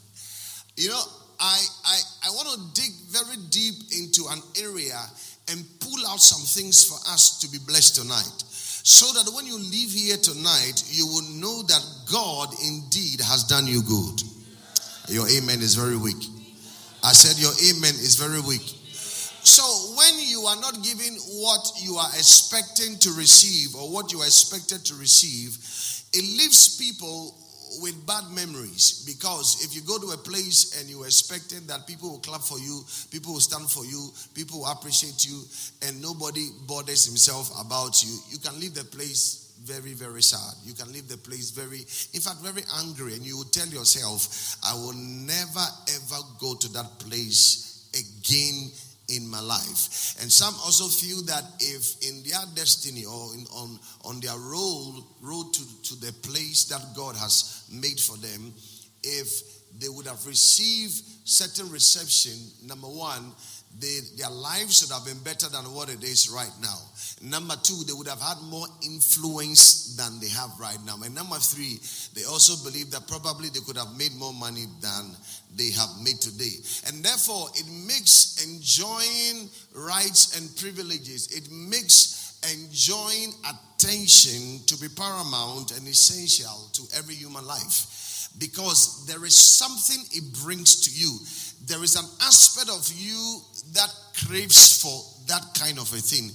You 0.77 0.91
know, 0.91 1.03
I, 1.41 1.65
I, 1.87 1.99
I 2.27 2.31
want 2.31 2.49
to 2.51 2.81
dig 2.83 2.93
very 3.09 3.37
deep 3.51 3.75
into 3.97 4.27
an 4.31 4.43
area 4.61 4.99
and 5.51 5.65
pull 5.81 6.07
out 6.09 6.21
some 6.21 6.45
things 6.45 6.85
for 6.85 6.99
us 7.11 7.39
to 7.41 7.49
be 7.49 7.59
blessed 7.67 7.97
tonight. 7.97 8.45
So 8.85 9.07
that 9.13 9.31
when 9.35 9.47
you 9.47 9.59
leave 9.59 9.91
here 9.91 10.17
tonight, 10.17 10.83
you 10.91 11.07
will 11.07 11.29
know 11.41 11.63
that 11.63 11.85
God 12.11 12.55
indeed 12.65 13.21
has 13.21 13.45
done 13.45 13.67
you 13.67 13.83
good. 13.83 14.23
Your 15.09 15.29
amen 15.29 15.61
is 15.61 15.75
very 15.75 15.97
weak. 15.97 16.23
I 17.03 17.13
said, 17.13 17.41
Your 17.41 17.53
amen 17.53 17.95
is 17.95 18.17
very 18.17 18.41
weak. 18.41 18.78
So 19.49 19.65
when 19.97 20.21
you 20.29 20.43
are 20.43 20.61
not 20.61 20.85
giving 20.85 21.15
what 21.41 21.73
you 21.81 21.97
are 21.97 22.11
expecting 22.11 22.99
to 22.99 23.13
receive 23.17 23.75
or 23.75 23.91
what 23.91 24.13
you 24.13 24.21
are 24.21 24.27
expected 24.27 24.85
to 24.85 24.95
receive, 24.95 25.57
it 26.13 26.21
leaves 26.21 26.77
people 26.77 27.35
with 27.81 27.97
bad 28.07 28.25
memories 28.31 29.05
because 29.09 29.65
if 29.65 29.75
you 29.75 29.81
go 29.89 29.99
to 29.99 30.13
a 30.13 30.19
place 30.19 30.79
and 30.79 30.91
you're 30.91 31.07
expecting 31.07 31.67
that 31.67 31.87
people 31.87 32.11
will 32.11 32.19
clap 32.19 32.43
for 32.43 32.59
you, 32.59 32.85
people 33.11 33.33
will 33.33 33.41
stand 33.41 33.71
for 33.71 33.87
you, 33.87 34.13
people 34.35 34.61
will 34.61 34.67
appreciate 34.67 35.25
you, 35.25 35.41
and 35.81 35.97
nobody 36.03 36.49
bothers 36.69 37.07
himself 37.07 37.49
about 37.59 38.05
you, 38.05 38.19
you 38.29 38.37
can 38.37 38.53
leave 38.61 38.75
the 38.75 38.85
place 38.85 39.51
very, 39.65 39.95
very 39.95 40.23
sad. 40.23 40.55
You 40.65 40.75
can 40.75 40.93
leave 40.93 41.09
the 41.09 41.17
place 41.17 41.51
very, 41.51 41.81
in 42.13 42.21
fact, 42.21 42.45
very 42.45 42.63
angry, 42.85 43.15
and 43.15 43.25
you 43.25 43.39
will 43.39 43.51
tell 43.51 43.67
yourself, 43.67 44.61
I 44.63 44.75
will 44.75 44.93
never 44.95 45.67
ever 45.89 46.21
go 46.39 46.55
to 46.55 46.69
that 46.75 47.01
place 47.01 47.65
again 47.97 48.71
in 49.09 49.29
my 49.29 49.41
life. 49.41 50.17
And 50.21 50.31
some 50.31 50.55
also 50.65 50.85
feel 50.89 51.23
that 51.23 51.45
if 51.61 51.97
in 52.03 52.23
their 52.23 52.45
destiny 52.55 53.05
or 53.05 53.35
in, 53.35 53.47
on, 53.53 53.79
on 54.05 54.21
their 54.21 54.37
road, 54.37 55.03
road 55.23 55.53
to, 55.55 55.83
to 55.85 56.01
the 56.01 56.13
place 56.23 56.65
that 56.67 56.95
God 56.95 57.17
has 57.17 57.65
made 57.73 57.99
for 57.99 58.17
them, 58.19 58.53
if 59.03 59.43
they 59.81 59.89
would 59.89 60.07
have 60.07 60.27
received 60.27 61.03
certain 61.25 61.71
reception, 61.71 62.33
number 62.67 62.89
one, 62.89 63.33
they, 63.79 64.01
their 64.17 64.31
lives 64.31 64.79
should 64.79 64.91
have 64.91 65.05
been 65.05 65.19
better 65.23 65.49
than 65.49 65.63
what 65.75 65.89
it 65.89 66.03
is 66.03 66.31
right 66.35 66.53
now. 66.61 66.79
Number 67.23 67.55
two, 67.63 67.85
they 67.87 67.93
would 67.93 68.09
have 68.09 68.21
had 68.21 68.39
more 68.43 68.67
influence 68.83 69.95
than 69.97 70.19
they 70.21 70.29
have 70.29 70.51
right 70.59 70.79
now. 70.85 70.97
And 71.05 71.15
number 71.15 71.37
three, 71.37 71.79
they 72.15 72.25
also 72.25 72.57
believe 72.69 72.91
that 72.93 73.07
probably 73.07 73.51
they 73.51 73.61
could 73.61 73.77
have 73.77 73.97
made 73.97 74.15
more 74.15 74.33
money 74.33 74.65
than 74.81 75.17
they 75.57 75.71
have 75.71 75.89
made 76.03 76.21
today. 76.21 76.57
And 76.87 77.05
therefore, 77.05 77.49
it 77.55 77.67
makes 77.87 78.45
enjoying 78.45 79.49
rights 79.75 80.39
and 80.39 80.55
privileges, 80.57 81.29
it 81.29 81.51
makes 81.51 82.37
enjoying 82.55 83.35
attention 83.43 84.61
to 84.67 84.77
be 84.79 84.89
paramount 84.89 85.77
and 85.77 85.87
essential 85.89 86.69
to 86.73 86.83
every 86.97 87.15
human 87.15 87.47
life. 87.47 88.29
Because 88.39 89.07
there 89.07 89.25
is 89.25 89.37
something 89.37 90.05
it 90.13 90.33
brings 90.45 90.83
to 90.83 90.91
you. 90.93 91.19
There 91.67 91.83
is 91.83 91.97
an 91.97 92.05
aspect 92.23 92.71
of 92.71 92.89
you 92.95 93.41
that 93.73 93.93
craves 94.27 94.81
for 94.81 95.03
that 95.27 95.43
kind 95.59 95.79
of 95.79 95.93
a 95.93 95.97
thing. 95.97 96.31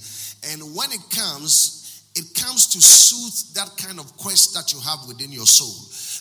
And 0.52 0.74
when 0.74 0.92
it 0.92 1.00
comes, 1.10 1.83
it 2.14 2.30
comes 2.34 2.68
to 2.68 2.80
soothe 2.80 3.54
that 3.58 3.74
kind 3.76 3.98
of 3.98 4.06
quest 4.16 4.54
that 4.54 4.72
you 4.72 4.78
have 4.78 5.02
within 5.08 5.32
your 5.32 5.46
soul. 5.46 5.74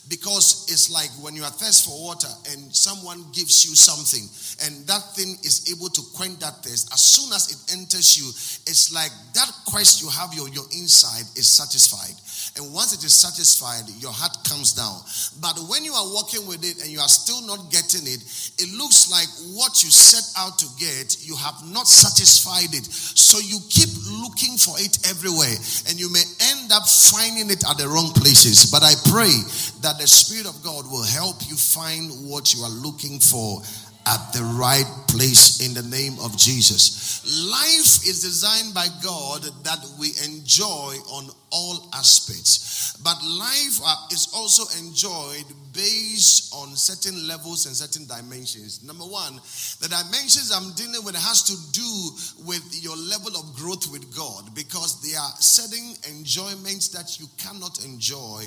Because 0.09 0.65
it's 0.67 0.89
like 0.89 1.09
when 1.23 1.35
you 1.35 1.43
are 1.43 1.53
thirsty 1.53 1.89
for 1.89 1.95
water 2.01 2.27
and 2.51 2.75
someone 2.75 3.23
gives 3.31 3.63
you 3.63 3.75
something 3.77 4.25
and 4.65 4.85
that 4.87 5.03
thing 5.15 5.37
is 5.45 5.69
able 5.71 5.87
to 5.89 6.01
quench 6.17 6.39
that 6.39 6.65
thirst, 6.65 6.91
as 6.91 7.01
soon 7.01 7.31
as 7.31 7.47
it 7.53 7.77
enters 7.77 8.17
you, 8.17 8.27
it's 8.65 8.91
like 8.91 9.11
that 9.33 9.49
quest 9.65 10.01
you 10.01 10.09
have 10.09 10.33
your, 10.33 10.49
your 10.49 10.65
inside 10.73 11.23
is 11.37 11.47
satisfied. 11.47 12.17
And 12.55 12.71
once 12.71 12.93
it 12.93 13.03
is 13.03 13.17
satisfied, 13.17 13.89
your 13.97 14.13
heart 14.13 14.37
comes 14.45 14.77
down. 14.77 15.01
But 15.41 15.57
when 15.65 15.81
you 15.81 15.93
are 15.93 16.05
walking 16.13 16.45
with 16.45 16.61
it 16.61 16.85
and 16.85 16.91
you 16.93 17.01
are 17.01 17.09
still 17.09 17.41
not 17.49 17.73
getting 17.73 18.05
it, 18.05 18.21
it 18.61 18.69
looks 18.77 19.09
like 19.09 19.25
what 19.57 19.81
you 19.81 19.89
set 19.89 20.21
out 20.37 20.61
to 20.61 20.67
get, 20.77 21.17
you 21.25 21.35
have 21.35 21.57
not 21.73 21.89
satisfied 21.89 22.69
it. 22.77 22.85
So 22.85 23.41
you 23.41 23.57
keep 23.73 23.89
looking 24.21 24.61
for 24.61 24.77
it 24.77 25.01
everywhere 25.09 25.57
and 25.89 25.97
you 25.97 26.13
may 26.13 26.21
end 26.53 26.69
up 26.69 26.85
finding 26.85 27.49
it 27.49 27.65
at 27.65 27.81
the 27.81 27.89
wrong 27.89 28.13
places. 28.13 28.69
But 28.69 28.85
I 28.85 28.93
pray 29.09 29.33
that 29.81 29.97
the 29.97 30.05
Spirit 30.05 30.45
of 30.45 30.61
God 30.61 30.85
will 30.93 31.05
help 31.09 31.41
you 31.49 31.57
find 31.57 32.29
what 32.29 32.53
you 32.53 32.61
are 32.61 32.75
looking 32.85 33.17
for 33.17 33.65
at 34.05 34.33
the 34.33 34.43
right 34.59 34.89
place 35.07 35.65
in 35.65 35.73
the 35.73 35.87
name 35.89 36.17
of 36.19 36.37
Jesus. 36.37 37.23
Life 37.23 38.03
is 38.03 38.21
designed 38.21 38.73
by 38.73 38.87
God 39.01 39.43
that 39.63 39.79
we 39.99 40.09
enjoy 40.25 40.97
on 41.07 41.29
all 41.51 41.87
aspects, 41.93 42.97
but 43.03 43.15
life 43.23 43.79
uh, 43.85 43.95
is 44.11 44.27
also 44.35 44.63
enjoyed 44.83 45.45
based 45.71 46.53
on 46.53 46.75
certain 46.75 47.27
levels 47.27 47.65
and 47.65 47.75
certain 47.75 48.05
dimensions. 48.07 48.83
Number 48.83 49.05
one, 49.05 49.35
the 49.79 49.87
dimensions 49.87 50.51
I'm 50.51 50.73
dealing 50.73 51.05
with 51.05 51.15
has 51.15 51.43
to 51.43 51.55
do 51.71 52.45
with 52.45 52.83
your 52.83 52.97
level 52.97 53.37
of 53.37 53.55
growth 53.55 53.91
with 53.91 54.15
God 54.15 54.53
because 54.55 55.01
there 55.01 55.19
are 55.19 55.33
certain 55.39 55.95
enjoyments 56.11 56.89
that 56.89 57.19
you 57.19 57.27
cannot 57.37 57.85
enjoy 57.85 58.43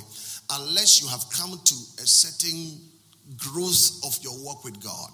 unless 0.51 1.01
you 1.01 1.09
have 1.09 1.25
come 1.31 1.59
to 1.65 1.75
a 2.03 2.07
certain 2.07 2.81
growth 3.37 4.04
of 4.04 4.16
your 4.23 4.35
walk 4.45 4.64
with 4.64 4.83
God 4.83 5.11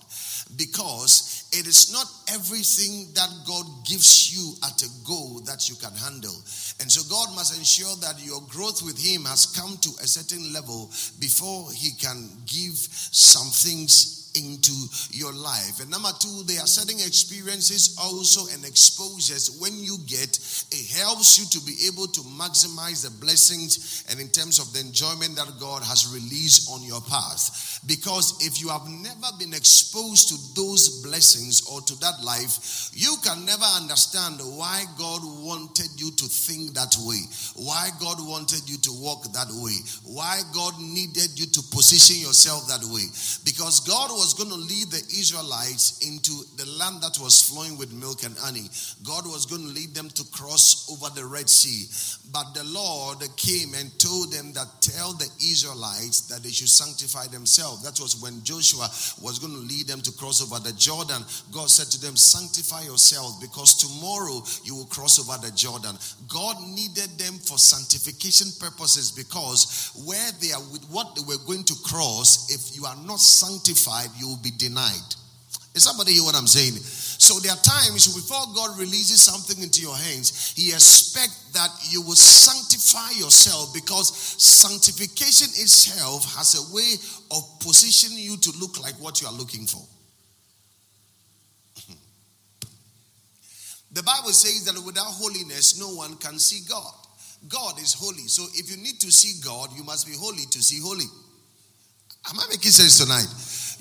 because 0.56 1.48
it 1.52 1.66
is 1.66 1.92
not 1.92 2.06
everything 2.34 3.08
that 3.14 3.30
God 3.46 3.64
gives 3.88 4.32
you 4.34 4.52
at 4.64 4.82
a 4.82 4.88
goal 5.06 5.40
that 5.46 5.68
you 5.68 5.76
can 5.76 5.94
handle. 5.94 6.34
And 6.80 6.90
so 6.90 7.02
God 7.08 7.34
must 7.34 7.56
ensure 7.56 7.94
that 8.02 8.24
your 8.24 8.40
growth 8.48 8.82
with 8.82 8.98
Him 8.98 9.24
has 9.24 9.46
come 9.46 9.76
to 9.80 9.90
a 10.02 10.06
certain 10.06 10.52
level 10.52 10.90
before 11.20 11.72
He 11.72 11.92
can 11.92 12.28
give 12.46 12.76
some 12.76 13.48
things 13.48 14.21
into 14.34 14.72
your 15.10 15.32
life. 15.32 15.80
And 15.80 15.90
number 15.90 16.10
two, 16.18 16.42
there 16.46 16.60
are 16.60 16.66
certain 16.66 17.00
experiences 17.00 17.96
also 18.00 18.52
and 18.54 18.64
exposures 18.64 19.58
when 19.60 19.78
you 19.78 19.98
get, 20.06 20.38
it 20.70 20.90
helps 20.90 21.38
you 21.38 21.44
to 21.58 21.60
be 21.66 21.86
able 21.86 22.06
to 22.06 22.20
maximize 22.38 23.04
the 23.04 23.10
blessings 23.20 24.04
and 24.10 24.20
in 24.20 24.28
terms 24.28 24.58
of 24.58 24.72
the 24.72 24.80
enjoyment 24.80 25.36
that 25.36 25.52
God 25.60 25.82
has 25.82 26.08
released 26.12 26.70
on 26.70 26.82
your 26.82 27.00
path. 27.02 27.80
Because 27.86 28.38
if 28.40 28.60
you 28.60 28.68
have 28.68 28.88
never 28.88 29.34
been 29.38 29.54
exposed 29.54 30.28
to 30.28 30.36
those 30.54 31.02
blessings 31.02 31.66
or 31.66 31.80
to 31.82 31.98
that 32.00 32.22
life, 32.22 32.90
you 32.94 33.16
can 33.24 33.44
never 33.44 33.66
understand 33.76 34.38
why 34.38 34.84
God 34.98 35.20
wanted 35.22 35.90
you 35.96 36.10
to 36.12 36.26
think 36.26 36.74
that 36.74 36.94
way, 37.00 37.20
why 37.56 37.90
God 38.00 38.16
wanted 38.20 38.68
you 38.68 38.78
to 38.78 38.92
walk 38.92 39.24
that 39.32 39.50
way, 39.50 39.76
why 40.04 40.40
God 40.54 40.78
needed 40.80 41.38
you 41.38 41.46
to 41.46 41.62
position 41.74 42.22
yourself 42.22 42.66
that 42.68 42.84
way. 42.86 43.04
Because 43.44 43.80
God 43.80 44.10
was 44.10 44.21
going 44.30 44.48
to 44.48 44.54
lead 44.54 44.86
the 44.94 45.02
Israelites 45.18 45.98
into 46.06 46.46
the 46.54 46.70
land 46.78 47.02
that 47.02 47.18
was 47.18 47.42
flowing 47.42 47.76
with 47.76 47.92
milk 47.92 48.22
and 48.22 48.38
honey. 48.38 48.70
God 49.02 49.26
was 49.26 49.46
going 49.46 49.62
to 49.62 49.74
lead 49.74 49.94
them 49.94 50.08
to 50.10 50.24
cross 50.30 50.86
over 50.86 51.10
the 51.18 51.26
Red 51.26 51.50
Sea. 51.50 51.90
But 52.30 52.54
the 52.54 52.62
Lord 52.64 53.18
came 53.36 53.74
and 53.74 53.90
told 53.98 54.32
them 54.32 54.52
that 54.54 54.68
tell 54.80 55.12
the 55.12 55.28
Israelites 55.42 56.30
that 56.30 56.42
they 56.42 56.54
should 56.54 56.70
sanctify 56.70 57.26
themselves. 57.26 57.82
That 57.82 58.00
was 58.00 58.20
when 58.22 58.42
Joshua 58.44 58.86
was 59.20 59.42
going 59.42 59.52
to 59.52 59.66
lead 59.66 59.86
them 59.86 60.00
to 60.00 60.12
cross 60.12 60.40
over 60.40 60.62
the 60.62 60.72
Jordan. 60.78 61.22
God 61.50 61.68
said 61.68 61.90
to 61.92 62.00
them, 62.00 62.16
Sanctify 62.16 62.84
yourselves 62.86 63.42
because 63.42 63.74
tomorrow 63.74 64.46
you 64.64 64.76
will 64.76 64.86
cross 64.86 65.18
over 65.18 65.36
the 65.44 65.52
Jordan. 65.52 65.98
God 66.28 66.56
needed 66.62 67.18
them 67.18 67.34
for 67.42 67.58
sanctification 67.58 68.48
purposes 68.60 69.10
because 69.10 69.90
where 70.06 70.30
they 70.40 70.52
are 70.52 70.64
with 70.72 70.84
what 70.88 71.14
they 71.16 71.22
were 71.26 71.42
going 71.46 71.64
to 71.64 71.76
cross, 71.84 72.48
if 72.52 72.76
you 72.76 72.84
are 72.86 72.96
not 73.04 73.20
sanctified, 73.20 74.11
you 74.18 74.28
will 74.28 74.42
be 74.42 74.50
denied. 74.50 75.14
Is 75.74 75.84
somebody 75.84 76.12
hear 76.12 76.22
what 76.22 76.36
I'm 76.36 76.46
saying? 76.46 76.74
So 77.22 77.40
there 77.40 77.52
are 77.52 77.62
times 77.64 78.12
before 78.12 78.44
God 78.54 78.78
releases 78.78 79.22
something 79.22 79.62
into 79.62 79.80
your 79.80 79.96
hands, 79.96 80.52
He 80.54 80.68
expects 80.68 81.50
that 81.52 81.70
you 81.88 82.02
will 82.02 82.16
sanctify 82.16 83.16
yourself 83.16 83.72
because 83.72 84.12
sanctification 84.42 85.48
itself 85.48 86.36
has 86.36 86.56
a 86.60 86.74
way 86.74 86.94
of 87.30 87.42
positioning 87.60 88.18
you 88.18 88.36
to 88.36 88.52
look 88.58 88.82
like 88.82 88.94
what 89.00 89.22
you 89.22 89.28
are 89.28 89.32
looking 89.32 89.66
for. 89.66 89.80
the 93.92 94.02
Bible 94.02 94.32
says 94.32 94.64
that 94.64 94.80
without 94.84 95.06
holiness, 95.06 95.78
no 95.78 95.88
one 95.94 96.16
can 96.16 96.38
see 96.38 96.64
God. 96.68 96.92
God 97.48 97.78
is 97.80 97.92
holy. 97.94 98.28
So 98.28 98.44
if 98.54 98.70
you 98.70 98.76
need 98.82 99.00
to 99.00 99.10
see 99.10 99.40
God, 99.44 99.70
you 99.76 99.84
must 99.84 100.06
be 100.06 100.14
holy 100.16 100.44
to 100.50 100.62
see 100.62 100.80
holy. 100.80 101.04
Am 102.30 102.38
I 102.38 102.46
making 102.50 102.70
sense 102.70 102.98
tonight? 102.98 103.26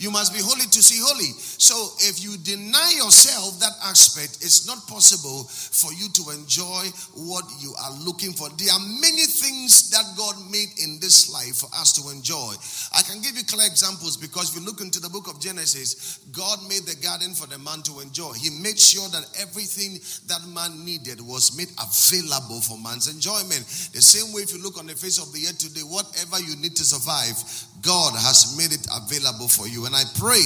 You 0.02 0.10
must 0.10 0.34
be 0.34 0.42
holy 0.42 0.66
to 0.66 0.82
see 0.82 0.98
holy. 0.98 1.30
So 1.62 1.78
if 2.10 2.26
you 2.26 2.34
deny 2.42 2.98
yourself 2.98 3.62
that 3.62 3.78
aspect, 3.86 4.42
it's 4.42 4.66
not 4.66 4.82
possible 4.90 5.46
for 5.46 5.94
you 5.94 6.10
to 6.18 6.34
enjoy 6.34 6.90
what 7.14 7.46
you 7.62 7.78
are 7.78 7.94
looking 8.02 8.34
for. 8.34 8.50
There 8.58 8.74
are 8.74 8.82
many 8.98 9.30
things 9.30 9.94
that 9.94 10.02
God 10.18 10.34
made 10.50 10.74
in 10.82 10.98
this 10.98 11.30
life 11.30 11.62
for 11.62 11.70
us 11.78 11.94
to 12.02 12.10
enjoy. 12.10 12.58
I 12.98 13.06
can 13.06 13.22
give 13.22 13.38
you 13.38 13.46
clear 13.46 13.70
examples 13.70 14.18
because 14.18 14.50
if 14.50 14.58
you 14.58 14.66
look 14.66 14.82
into 14.82 14.98
the 14.98 15.10
book 15.14 15.30
of 15.30 15.38
Genesis, 15.38 16.18
God 16.34 16.58
made 16.66 16.90
the 16.90 16.98
garden 16.98 17.38
for 17.38 17.46
the 17.46 17.62
man 17.62 17.86
to 17.86 18.02
enjoy. 18.02 18.34
He 18.34 18.50
made 18.50 18.82
sure 18.82 19.06
that 19.14 19.30
everything 19.38 20.02
that 20.26 20.42
man 20.50 20.82
needed 20.82 21.22
was 21.22 21.54
made 21.54 21.70
available 21.78 22.58
for 22.66 22.74
man's 22.82 23.06
enjoyment. 23.06 23.70
The 23.94 24.02
same 24.02 24.34
way, 24.34 24.42
if 24.42 24.50
you 24.50 24.66
look 24.66 24.82
on 24.82 24.90
the 24.90 24.98
face 24.98 25.22
of 25.22 25.30
the 25.30 25.46
earth 25.46 25.62
today, 25.62 25.86
whatever 25.86 26.42
you 26.42 26.58
need 26.58 26.74
to 26.82 26.86
survive, 26.90 27.38
God 27.86 28.18
has 28.18 28.58
made 28.58 28.74
it 28.74 28.86
available 28.90 29.48
for 29.48 29.68
you. 29.68 29.86
And 29.86 29.91
I 29.96 30.04
pray 30.18 30.42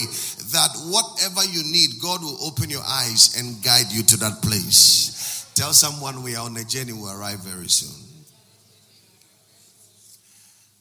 that 0.51 0.69
whatever 0.87 1.43
you 1.45 1.63
need, 1.63 2.01
God 2.01 2.21
will 2.21 2.37
open 2.43 2.69
your 2.69 2.83
eyes 2.83 3.35
and 3.37 3.63
guide 3.63 3.91
you 3.91 4.03
to 4.03 4.17
that 4.17 4.41
place. 4.41 5.51
Tell 5.55 5.73
someone 5.73 6.23
we 6.23 6.35
are 6.35 6.45
on 6.45 6.57
a 6.57 6.63
journey, 6.63 6.93
we'll 6.93 7.17
arrive 7.17 7.39
very 7.39 7.67
soon. 7.67 8.05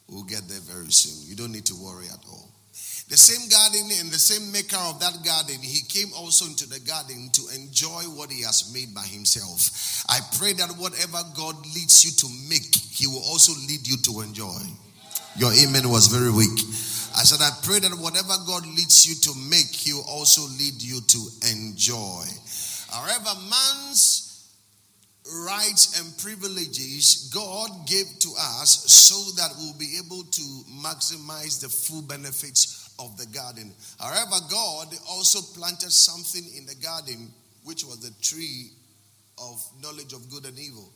We'll 0.09 0.25
get 0.25 0.47
there 0.49 0.61
very 0.61 0.91
soon. 0.93 1.29
You 1.29 1.37
don't 1.37 1.53
need 1.53 1.67
to 1.67 1.75
worry 1.75 2.07
at 2.07 2.19
all. 2.29 2.51
The 3.09 3.17
same 3.17 3.49
garden 3.51 3.91
and 4.01 4.11
the 4.11 4.19
same 4.19 4.51
maker 4.51 4.81
of 4.89 4.99
that 5.01 5.23
garden, 5.25 5.61
he 5.61 5.83
came 5.87 6.09
also 6.17 6.47
into 6.47 6.69
the 6.69 6.81
garden 6.81 7.29
to 7.35 7.43
enjoy 7.55 8.03
what 8.17 8.33
he 8.33 8.43
has 8.43 8.73
made 8.73 8.95
by 8.95 9.05
himself. 9.05 10.05
I 10.09 10.21
pray 10.39 10.55
that 10.55 10.71
whatever 10.79 11.21
God 11.37 11.55
leads 11.75 12.05
you 12.05 12.13
to 12.17 12.29
make, 12.49 12.75
he 12.75 13.07
will 13.07 13.23
also 13.23 13.53
lead 13.69 13.87
you 13.87 13.99
to 14.09 14.21
enjoy. 14.23 14.59
Your 15.37 15.53
amen 15.53 15.91
was 15.91 16.07
very 16.07 16.33
weak. 16.33 16.59
I 17.17 17.23
said, 17.23 17.41
I 17.41 17.51
pray 17.63 17.79
that 17.79 17.97
whatever 17.99 18.35
God 18.47 18.67
leads 18.67 19.07
you 19.07 19.15
to 19.33 19.39
make, 19.49 19.71
He 19.71 19.93
will 19.93 20.07
also 20.09 20.43
lead 20.59 20.83
you 20.83 21.01
to 21.01 21.21
enjoy. 21.53 22.25
However, 22.91 23.39
man's 23.49 24.35
rights 25.47 25.99
and 25.99 26.19
privileges 26.19 27.31
God 27.33 27.87
gave 27.87 28.07
to 28.21 28.29
us 28.39 28.85
so 28.93 29.15
that 29.41 29.51
we'll 29.59 29.79
be 29.79 29.99
able 30.05 30.25
to 30.25 30.43
maximize 30.83 31.61
the 31.61 31.69
full 31.69 32.03
benefits 32.03 32.91
of 32.99 33.17
the 33.17 33.27
garden. 33.27 33.73
However, 33.99 34.37
God 34.51 34.89
also 35.09 35.41
planted 35.59 35.93
something 35.93 36.45
in 36.57 36.67
the 36.67 36.75
garden, 36.75 37.33
which 37.65 37.85
was 37.85 38.01
the 38.01 38.13
tree 38.23 38.71
of 39.39 39.65
knowledge 39.83 40.13
of 40.13 40.31
good 40.31 40.47
and 40.47 40.59
evil. 40.59 40.93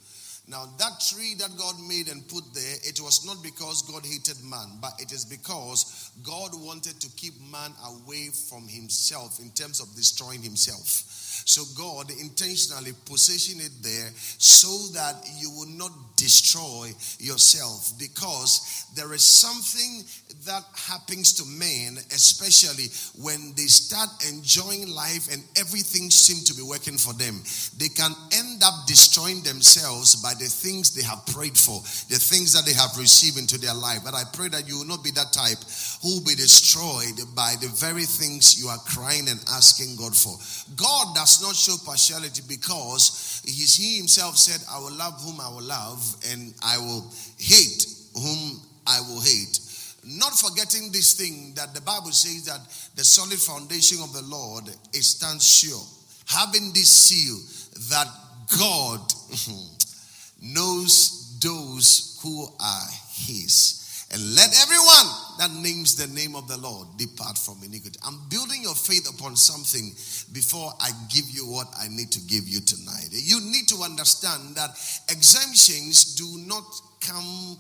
Now, 0.50 0.64
that 0.78 1.00
tree 1.12 1.34
that 1.38 1.50
God 1.58 1.74
made 1.86 2.08
and 2.08 2.26
put 2.26 2.42
there, 2.54 2.76
it 2.82 3.00
was 3.02 3.26
not 3.26 3.42
because 3.42 3.82
God 3.82 4.06
hated 4.06 4.42
man, 4.42 4.78
but 4.80 4.92
it 4.98 5.12
is 5.12 5.26
because 5.26 6.10
God 6.22 6.52
wanted 6.54 6.98
to 7.00 7.10
keep 7.16 7.34
man 7.52 7.72
away 7.84 8.30
from 8.48 8.66
himself 8.66 9.40
in 9.40 9.50
terms 9.50 9.78
of 9.78 9.94
destroying 9.94 10.40
himself. 10.40 11.04
So 11.44 11.64
God 11.76 12.10
intentionally 12.10 12.92
positioned 13.04 13.60
it 13.60 13.72
there 13.82 14.08
so 14.38 14.68
that 14.94 15.16
you 15.38 15.50
will 15.50 15.68
not 15.68 15.92
destroy 16.18 16.90
yourself 17.18 17.94
because 17.98 18.86
there 18.94 19.14
is 19.14 19.22
something 19.22 20.02
that 20.44 20.64
happens 20.74 21.32
to 21.34 21.44
men, 21.46 21.96
especially 22.10 22.90
when 23.22 23.54
they 23.54 23.70
start 23.70 24.10
enjoying 24.28 24.90
life 24.90 25.30
and 25.32 25.42
everything 25.56 26.10
seems 26.10 26.44
to 26.44 26.54
be 26.54 26.62
working 26.62 26.98
for 26.98 27.14
them. 27.14 27.40
They 27.78 27.88
can 27.88 28.12
end 28.32 28.62
up 28.62 28.86
destroying 28.86 29.42
themselves 29.42 30.16
by 30.16 30.34
the 30.34 30.50
things 30.50 30.94
they 30.94 31.06
have 31.06 31.24
prayed 31.26 31.56
for, 31.56 31.80
the 32.10 32.18
things 32.18 32.52
that 32.52 32.66
they 32.66 32.74
have 32.74 32.96
received 32.98 33.38
into 33.38 33.58
their 33.58 33.74
life. 33.74 34.02
But 34.04 34.14
I 34.14 34.24
pray 34.32 34.48
that 34.48 34.66
you 34.66 34.78
will 34.78 34.90
not 34.90 35.04
be 35.04 35.10
that 35.12 35.32
type 35.32 35.62
who 36.02 36.18
will 36.18 36.26
be 36.26 36.34
destroyed 36.34 37.22
by 37.34 37.54
the 37.60 37.70
very 37.78 38.04
things 38.04 38.58
you 38.58 38.68
are 38.68 38.82
crying 38.88 39.28
and 39.28 39.40
asking 39.54 39.96
God 39.96 40.16
for. 40.16 40.34
God 40.74 41.14
does 41.14 41.42
not 41.42 41.54
show 41.54 41.76
partiality 41.84 42.42
because 42.48 43.42
He 43.44 43.98
Himself 43.98 44.36
said, 44.36 44.64
I 44.70 44.78
will 44.78 44.96
love 44.96 45.20
whom 45.22 45.40
I 45.40 45.48
will 45.48 45.66
love, 45.66 46.02
and 46.30 46.54
I 46.62 46.78
will 46.78 47.12
hate 47.38 47.86
whom 48.14 48.60
I 48.86 49.00
will 49.00 49.20
hate. 49.20 49.60
Not 50.04 50.32
forgetting 50.38 50.90
this 50.92 51.14
thing 51.14 51.52
that 51.56 51.74
the 51.74 51.80
Bible 51.82 52.12
says 52.12 52.46
that 52.46 52.60
the 52.96 53.04
solid 53.04 53.38
foundation 53.38 53.98
of 54.02 54.12
the 54.12 54.22
Lord 54.22 54.64
it 54.68 55.02
stands 55.02 55.46
sure. 55.46 55.82
Having 56.26 56.72
this 56.72 56.88
seal 56.88 57.36
that 57.90 58.08
God 58.58 59.00
hmm, 59.30 60.54
knows 60.54 61.38
those 61.40 62.18
who 62.22 62.48
are 62.60 62.88
his. 63.12 63.77
And 64.10 64.34
let 64.34 64.48
everyone 64.62 65.06
that 65.38 65.50
names 65.62 65.94
the 65.94 66.06
name 66.14 66.34
of 66.34 66.48
the 66.48 66.56
Lord 66.56 66.88
depart 66.96 67.36
from 67.36 67.62
iniquity. 67.62 67.98
I'm 68.06 68.18
building 68.30 68.62
your 68.62 68.74
faith 68.74 69.06
upon 69.14 69.36
something 69.36 69.92
before 70.32 70.72
I 70.80 70.90
give 71.12 71.28
you 71.30 71.44
what 71.44 71.68
I 71.78 71.88
need 71.88 72.10
to 72.12 72.20
give 72.20 72.48
you 72.48 72.60
tonight. 72.60 73.08
You 73.10 73.40
need 73.40 73.68
to 73.68 73.82
understand 73.84 74.56
that 74.56 74.70
exemptions 75.10 76.14
do 76.14 76.38
not 76.46 76.64
come 77.02 77.58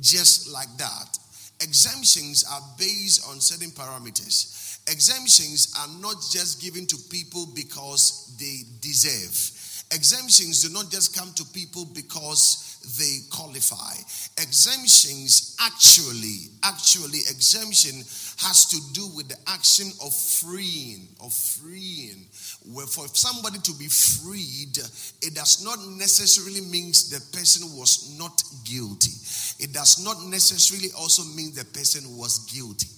just 0.00 0.52
like 0.52 0.68
that. 0.78 1.18
Exemptions 1.60 2.44
are 2.50 2.60
based 2.76 3.28
on 3.28 3.40
certain 3.40 3.70
parameters. 3.70 4.80
Exemptions 4.90 5.74
are 5.78 6.00
not 6.00 6.16
just 6.32 6.60
given 6.60 6.86
to 6.86 6.96
people 7.08 7.46
because 7.54 8.34
they 8.38 8.62
deserve. 8.80 9.54
Exemptions 9.94 10.62
do 10.62 10.72
not 10.72 10.90
just 10.90 11.16
come 11.16 11.32
to 11.34 11.44
people 11.46 11.84
because 11.94 12.67
they 12.96 13.18
qualify. 13.30 13.94
Exemptions 14.40 15.56
actually, 15.60 16.48
actually, 16.62 17.18
exemption 17.28 17.98
has 18.38 18.66
to 18.70 18.78
do 18.94 19.06
with 19.14 19.28
the 19.28 19.36
action 19.46 19.90
of 20.02 20.14
freeing, 20.14 21.08
of 21.20 21.32
freeing. 21.32 22.26
Where 22.72 22.86
for 22.86 23.08
somebody 23.08 23.58
to 23.58 23.72
be 23.74 23.88
freed, 23.88 24.78
it 25.22 25.34
does 25.34 25.64
not 25.64 25.78
necessarily 25.98 26.60
mean 26.60 26.92
the 27.10 27.22
person 27.32 27.76
was 27.76 28.16
not 28.18 28.42
guilty. 28.64 29.12
It 29.58 29.72
does 29.72 30.02
not 30.04 30.22
necessarily 30.24 30.88
also 30.96 31.24
mean 31.34 31.54
the 31.54 31.64
person 31.64 32.16
was 32.16 32.46
guilty. 32.50 32.88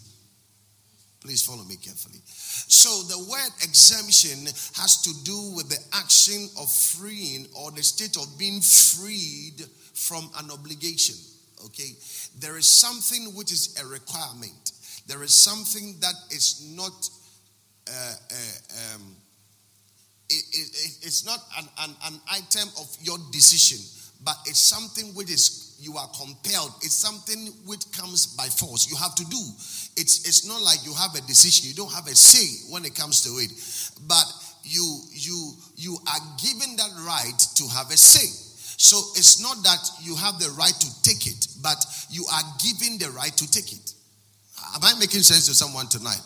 Please 1.21 1.43
follow 1.43 1.65
me 1.65 1.77
carefully. 1.77 2.21
So, 2.25 3.03
the 3.03 3.19
word 3.31 3.53
exemption 3.63 4.47
has 4.81 5.03
to 5.03 5.13
do 5.23 5.53
with 5.55 5.69
the 5.69 5.79
action 5.93 6.49
of 6.59 6.73
freeing 6.73 7.47
or 7.55 7.71
the 7.73 7.83
state 7.83 8.17
of 8.17 8.39
being 8.39 8.61
freed 8.63 9.67
from 9.95 10.31
an 10.39 10.51
obligation. 10.51 11.17
Okay? 11.67 11.91
There 12.39 12.57
is 12.57 12.69
something 12.69 13.35
which 13.37 13.53
is 13.53 13.77
a 13.83 13.87
requirement, 13.87 14.73
there 15.07 15.23
is 15.23 15.35
something 15.35 15.97
that 16.01 16.15
is 16.31 16.73
not. 16.77 16.93
Uh, 17.89 17.93
uh, 17.93 18.95
um, 18.95 19.17
it, 20.29 20.45
it, 20.53 20.99
it's 21.03 21.27
not 21.27 21.41
an, 21.59 21.65
an, 21.83 21.91
an 22.05 22.21
item 22.31 22.69
of 22.79 22.97
your 23.01 23.19
decision, 23.33 23.79
but 24.23 24.37
it's 24.47 24.61
something 24.61 25.07
which 25.15 25.29
is 25.29 25.71
you 25.81 25.97
are 25.97 26.09
compelled. 26.09 26.73
It's 26.83 26.95
something 26.95 27.49
which 27.67 27.91
comes 27.93 28.27
by 28.37 28.45
force. 28.45 28.89
You 28.89 28.97
have 28.97 29.15
to 29.17 29.25
do. 29.25 29.41
It's 29.97 30.29
it's 30.29 30.47
not 30.47 30.63
like 30.63 30.85
you 30.85 30.95
have 30.95 31.15
a 31.17 31.21
decision. 31.27 31.69
You 31.69 31.75
don't 31.75 31.93
have 31.93 32.07
a 32.07 32.15
say 32.15 32.71
when 32.71 32.85
it 32.85 32.95
comes 32.95 33.23
to 33.23 33.31
it. 33.41 33.51
But 34.07 34.27
you 34.63 35.01
you 35.11 35.53
you 35.77 35.99
are 36.07 36.21
given 36.43 36.77
that 36.77 36.91
right 37.07 37.39
to 37.57 37.65
have 37.69 37.91
a 37.91 37.97
say. 37.97 38.50
So 38.81 38.97
it's 39.15 39.43
not 39.43 39.63
that 39.63 39.91
you 40.01 40.17
have 40.17 40.41
the 40.41 40.49
right 40.57 40.73
to 40.73 41.03
take 41.03 41.27
it, 41.27 41.49
but 41.61 41.77
you 42.09 42.25
are 42.33 42.43
given 42.65 42.97
the 42.97 43.11
right 43.11 43.37
to 43.37 43.45
take 43.51 43.75
it. 43.75 43.93
Am 44.75 44.81
I 44.83 44.99
making 44.99 45.21
sense 45.21 45.45
to 45.47 45.55
someone 45.55 45.87
tonight? 45.89 46.21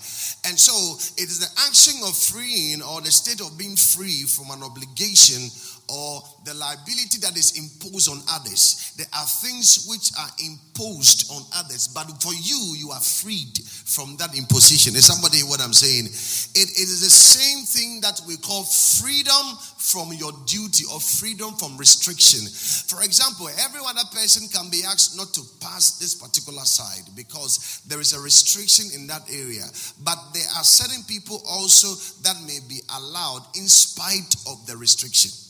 And 0.47 0.55
so 0.55 0.71
it 1.19 1.27
is 1.27 1.40
the 1.40 1.51
action 1.67 1.99
of 2.07 2.14
freeing 2.14 2.81
or 2.81 3.01
the 3.01 3.11
state 3.11 3.40
of 3.40 3.59
being 3.59 3.75
free 3.75 4.23
from 4.23 4.55
an 4.55 4.62
obligation 4.62 5.51
or 5.88 6.23
the 6.44 6.55
liability 6.55 7.18
that 7.20 7.37
is 7.37 7.57
imposed 7.57 8.09
on 8.09 8.20
others. 8.31 8.92
There 8.97 9.07
are 9.12 9.27
things 9.27 9.87
which 9.88 10.12
are 10.18 10.33
imposed 10.38 11.31
on 11.31 11.42
others, 11.57 11.88
but 11.88 12.07
for 12.23 12.33
you, 12.33 12.75
you 12.77 12.90
are 12.90 13.01
freed 13.01 13.59
from 13.85 14.16
that 14.18 14.37
imposition. 14.37 14.94
Is 14.97 15.07
somebody 15.07 15.40
what 15.40 15.61
I'm 15.61 15.73
saying? 15.73 16.07
It, 16.07 16.68
it 16.70 16.88
is 16.88 17.03
the 17.03 17.11
same 17.11 17.64
thing 17.64 18.01
that 18.01 18.20
we 18.27 18.37
call 18.37 18.64
freedom 18.64 19.57
from 19.79 20.12
your 20.12 20.33
duty 20.47 20.85
or 20.92 21.01
freedom 21.01 21.55
from 21.55 21.77
restriction. 21.77 22.47
For 22.88 23.03
example, 23.05 23.49
every 23.61 23.81
other 23.85 24.07
person 24.12 24.49
can 24.49 24.70
be 24.70 24.83
asked 24.85 25.16
not 25.16 25.35
to 25.35 25.42
pass 25.61 25.99
this 25.99 26.14
particular 26.14 26.64
side 26.64 27.05
because 27.16 27.83
there 27.87 28.01
is 28.01 28.12
a 28.12 28.20
restriction 28.20 28.88
in 28.94 29.07
that 29.09 29.23
area. 29.31 29.64
But 30.03 30.18
there 30.33 30.49
are 30.57 30.64
certain 30.64 31.05
people 31.05 31.42
also 31.47 31.94
that 32.23 32.37
may 32.47 32.59
be 32.68 32.81
allowed 32.97 33.44
in 33.55 33.68
spite 33.68 34.35
of 34.49 34.66
the 34.66 34.77
restriction. 34.77 35.43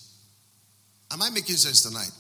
Am 1.12 1.22
I 1.22 1.30
making 1.30 1.56
sense 1.56 1.82
tonight? 1.82 2.10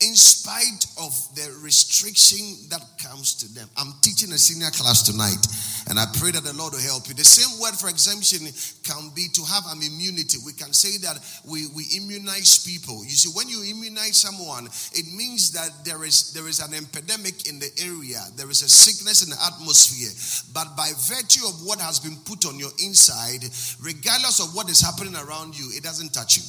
In 0.00 0.16
spite 0.16 0.86
of 0.96 1.12
the 1.36 1.60
restriction 1.60 2.56
that 2.70 2.80
comes 2.96 3.34
to 3.44 3.52
them. 3.52 3.68
I'm 3.76 3.92
teaching 4.00 4.32
a 4.32 4.38
senior 4.38 4.70
class 4.72 5.04
tonight, 5.04 5.44
and 5.92 6.00
I 6.00 6.08
pray 6.16 6.30
that 6.32 6.40
the 6.40 6.56
Lord 6.56 6.72
will 6.72 6.80
help 6.80 7.04
you. 7.04 7.12
The 7.12 7.22
same 7.22 7.60
word 7.60 7.76
for 7.76 7.92
exemption 7.92 8.48
can 8.80 9.12
be 9.12 9.28
to 9.36 9.44
have 9.44 9.68
an 9.68 9.84
immunity. 9.84 10.40
We 10.40 10.56
can 10.56 10.72
say 10.72 10.96
that 11.04 11.20
we, 11.44 11.68
we 11.76 11.84
immunize 12.00 12.64
people. 12.64 13.04
You 13.04 13.12
see, 13.12 13.28
when 13.36 13.52
you 13.52 13.60
immunize 13.60 14.16
someone, 14.16 14.72
it 14.96 15.04
means 15.12 15.52
that 15.52 15.68
there 15.84 16.00
is 16.00 16.32
there 16.32 16.48
is 16.48 16.64
an 16.64 16.72
epidemic 16.72 17.44
in 17.44 17.60
the 17.60 17.68
area, 17.84 18.24
there 18.40 18.48
is 18.48 18.64
a 18.64 18.72
sickness 18.72 19.20
in 19.20 19.28
the 19.28 19.40
atmosphere. 19.52 20.16
But 20.56 20.80
by 20.80 20.96
virtue 21.12 21.44
of 21.44 21.60
what 21.68 21.76
has 21.76 22.00
been 22.00 22.16
put 22.24 22.48
on 22.48 22.56
your 22.56 22.72
inside, 22.80 23.44
regardless 23.84 24.40
of 24.40 24.56
what 24.56 24.72
is 24.72 24.80
happening 24.80 25.12
around 25.12 25.60
you, 25.60 25.68
it 25.76 25.84
doesn't 25.84 26.16
touch 26.16 26.40
you. 26.40 26.44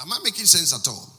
Am 0.00 0.12
I 0.12 0.18
making 0.24 0.46
sense 0.46 0.72
at 0.72 0.88
all? 0.88 1.12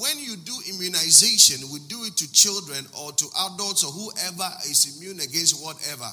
When 0.00 0.18
you 0.18 0.36
do 0.36 0.54
immunization, 0.70 1.68
we 1.70 1.80
do 1.80 2.04
it 2.04 2.16
to 2.16 2.32
children 2.32 2.86
or 2.98 3.12
to 3.12 3.26
adults 3.52 3.84
or 3.84 3.92
whoever 3.92 4.48
is 4.64 4.96
immune 4.96 5.20
against 5.20 5.62
whatever. 5.62 6.08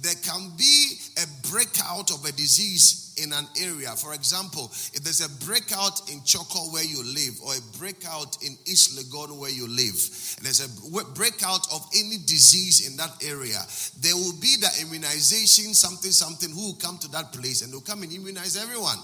There 0.00 0.18
can 0.24 0.50
be 0.56 0.98
a 1.16 1.26
breakout 1.48 2.10
of 2.10 2.24
a 2.24 2.32
disease 2.32 3.14
in 3.22 3.32
an 3.32 3.46
area. 3.62 3.90
For 3.90 4.14
example, 4.14 4.72
if 4.94 5.04
there's 5.04 5.20
a 5.20 5.30
breakout 5.46 6.10
in 6.10 6.18
Chorkor 6.20 6.72
where 6.72 6.82
you 6.82 7.04
live, 7.04 7.38
or 7.44 7.54
a 7.54 7.78
breakout 7.78 8.42
in 8.42 8.58
East 8.66 8.98
Legon 8.98 9.38
where 9.38 9.50
you 9.50 9.68
live, 9.68 10.00
and 10.38 10.46
there's 10.46 10.66
a 10.66 11.14
breakout 11.14 11.70
of 11.72 11.86
any 11.94 12.18
disease 12.26 12.88
in 12.88 12.96
that 12.96 13.14
area, 13.22 13.60
there 14.00 14.16
will 14.16 14.34
be 14.40 14.56
the 14.58 14.70
immunization, 14.82 15.74
something, 15.74 16.10
something, 16.10 16.50
who 16.50 16.72
will 16.72 16.80
come 16.80 16.98
to 16.98 17.08
that 17.12 17.32
place 17.32 17.62
and 17.62 17.72
they'll 17.72 17.80
come 17.80 18.02
and 18.02 18.12
immunize 18.12 18.56
everyone. 18.56 18.98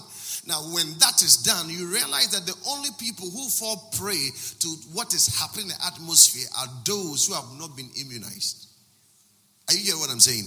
Now, 0.47 0.61
when 0.71 0.97
that 0.99 1.21
is 1.21 1.37
done, 1.43 1.69
you 1.69 1.91
realize 1.91 2.29
that 2.31 2.45
the 2.45 2.55
only 2.69 2.89
people 2.97 3.29
who 3.29 3.49
fall 3.49 3.91
prey 3.99 4.29
to 4.59 4.67
what 4.93 5.13
is 5.13 5.27
happening 5.37 5.65
in 5.65 5.69
the 5.69 5.85
atmosphere 5.85 6.47
are 6.57 6.67
those 6.85 7.27
who 7.27 7.33
have 7.33 7.59
not 7.59 7.75
been 7.75 7.89
immunized. 7.99 8.67
Are 9.67 9.75
you 9.75 9.83
hearing 9.83 9.99
what 9.99 10.09
I'm 10.09 10.21
saying? 10.21 10.45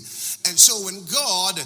And 0.48 0.58
so 0.58 0.86
when 0.86 1.04
God 1.04 1.60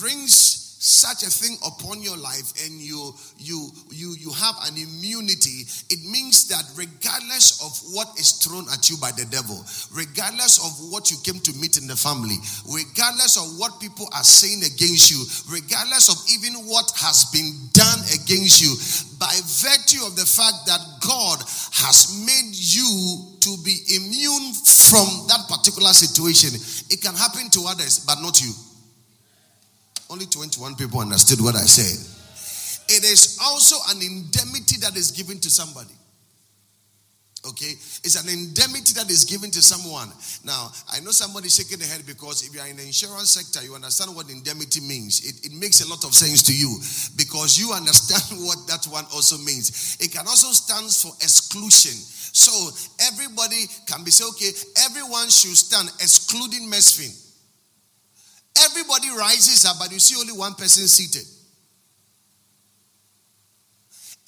brings 0.00 0.65
such 0.78 1.22
a 1.22 1.30
thing 1.30 1.56
upon 1.64 2.02
your 2.02 2.16
life 2.16 2.52
and 2.64 2.80
you 2.80 3.14
you 3.38 3.70
you 3.90 4.14
you 4.20 4.30
have 4.30 4.54
an 4.68 4.76
immunity 4.76 5.64
it 5.88 6.00
means 6.04 6.48
that 6.48 6.62
regardless 6.76 7.64
of 7.64 7.72
what 7.94 8.12
is 8.20 8.32
thrown 8.44 8.66
at 8.72 8.90
you 8.90 8.96
by 9.00 9.10
the 9.16 9.24
devil 9.32 9.56
regardless 9.92 10.60
of 10.60 10.92
what 10.92 11.10
you 11.10 11.16
came 11.24 11.40
to 11.40 11.52
meet 11.56 11.80
in 11.80 11.86
the 11.86 11.96
family 11.96 12.36
regardless 12.68 13.40
of 13.40 13.56
what 13.58 13.80
people 13.80 14.04
are 14.12 14.24
saying 14.24 14.60
against 14.68 15.08
you 15.08 15.24
regardless 15.48 16.12
of 16.12 16.20
even 16.28 16.52
what 16.68 16.92
has 17.00 17.24
been 17.32 17.56
done 17.72 18.00
against 18.12 18.60
you 18.60 18.76
by 19.16 19.32
virtue 19.64 20.04
of 20.04 20.12
the 20.12 20.28
fact 20.28 20.68
that 20.68 20.80
God 21.00 21.40
has 21.72 22.12
made 22.20 22.52
you 22.52 23.32
to 23.48 23.52
be 23.64 23.80
immune 23.96 24.52
from 24.52 25.24
that 25.32 25.48
particular 25.48 25.96
situation 25.96 26.52
it 26.92 27.00
can 27.00 27.16
happen 27.16 27.48
to 27.56 27.64
others 27.64 28.04
but 28.04 28.20
not 28.20 28.36
you 28.44 28.52
only 30.10 30.26
21 30.26 30.76
people 30.76 31.00
understood 31.00 31.40
what 31.40 31.54
I 31.54 31.66
said. 31.66 31.96
It 32.88 33.02
is 33.04 33.38
also 33.42 33.76
an 33.90 34.02
indemnity 34.02 34.78
that 34.80 34.96
is 34.96 35.10
given 35.10 35.38
to 35.40 35.50
somebody. 35.50 35.94
Okay? 37.46 37.78
It's 38.02 38.18
an 38.18 38.28
indemnity 38.28 38.94
that 38.98 39.10
is 39.10 39.24
given 39.24 39.50
to 39.50 39.62
someone. 39.62 40.10
Now, 40.44 40.70
I 40.90 41.00
know 41.00 41.10
somebody 41.10 41.48
shaking 41.48 41.78
their 41.78 41.88
head 41.88 42.02
because 42.06 42.46
if 42.46 42.54
you 42.54 42.60
are 42.60 42.66
in 42.66 42.76
the 42.76 42.82
insurance 42.82 43.30
sector, 43.30 43.64
you 43.64 43.74
understand 43.74 44.14
what 44.14 44.30
indemnity 44.30 44.80
means. 44.80 45.22
It, 45.22 45.46
it 45.46 45.52
makes 45.54 45.82
a 45.82 45.88
lot 45.88 46.02
of 46.04 46.14
sense 46.14 46.42
to 46.50 46.54
you 46.54 46.78
because 47.16 47.58
you 47.58 47.72
understand 47.72 48.42
what 48.46 48.66
that 48.66 48.86
one 48.90 49.06
also 49.14 49.38
means. 49.38 49.98
It 50.00 50.10
can 50.10 50.26
also 50.26 50.50
stand 50.50 50.90
for 50.90 51.14
exclusion. 51.22 51.94
So 52.34 52.52
everybody 53.06 53.66
can 53.86 54.02
be 54.02 54.10
say, 54.10 54.26
okay, 54.34 54.50
everyone 54.90 55.30
should 55.30 55.56
stand, 55.56 55.88
excluding 56.02 56.70
Mesfin. 56.70 57.25
Everybody 58.64 59.10
rises 59.10 59.64
up, 59.66 59.76
but 59.78 59.92
you 59.92 59.98
see 59.98 60.18
only 60.18 60.32
one 60.32 60.54
person 60.54 60.88
seated. 60.88 61.26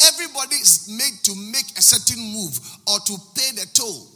Everybody 0.06 0.56
is 0.56 0.88
made 0.88 1.24
to 1.24 1.34
make 1.50 1.66
a 1.76 1.82
certain 1.82 2.22
move 2.22 2.58
or 2.86 3.00
to 3.00 3.14
pay 3.34 3.50
the 3.56 3.66
toll. 3.72 4.06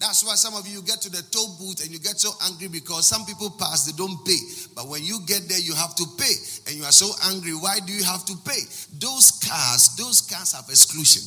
That's 0.00 0.24
why 0.24 0.34
some 0.34 0.54
of 0.56 0.66
you 0.66 0.80
get 0.82 1.00
to 1.02 1.10
the 1.10 1.20
toll 1.30 1.56
booth 1.60 1.84
and 1.84 1.92
you 1.92 2.00
get 2.00 2.18
so 2.18 2.32
angry 2.48 2.68
because 2.68 3.06
some 3.06 3.24
people 3.26 3.50
pass, 3.50 3.84
they 3.84 3.92
don't 3.92 4.24
pay. 4.24 4.40
But 4.74 4.88
when 4.88 5.04
you 5.04 5.20
get 5.26 5.46
there, 5.48 5.60
you 5.60 5.74
have 5.74 5.94
to 5.94 6.06
pay. 6.16 6.32
And 6.66 6.76
you 6.76 6.84
are 6.84 6.92
so 6.92 7.12
angry. 7.28 7.52
Why 7.52 7.80
do 7.84 7.92
you 7.92 8.02
have 8.04 8.24
to 8.24 8.34
pay? 8.44 8.64
Those 8.96 9.30
cars, 9.44 9.96
those 9.96 10.22
cars 10.22 10.52
have 10.52 10.64
exclusion. 10.68 11.20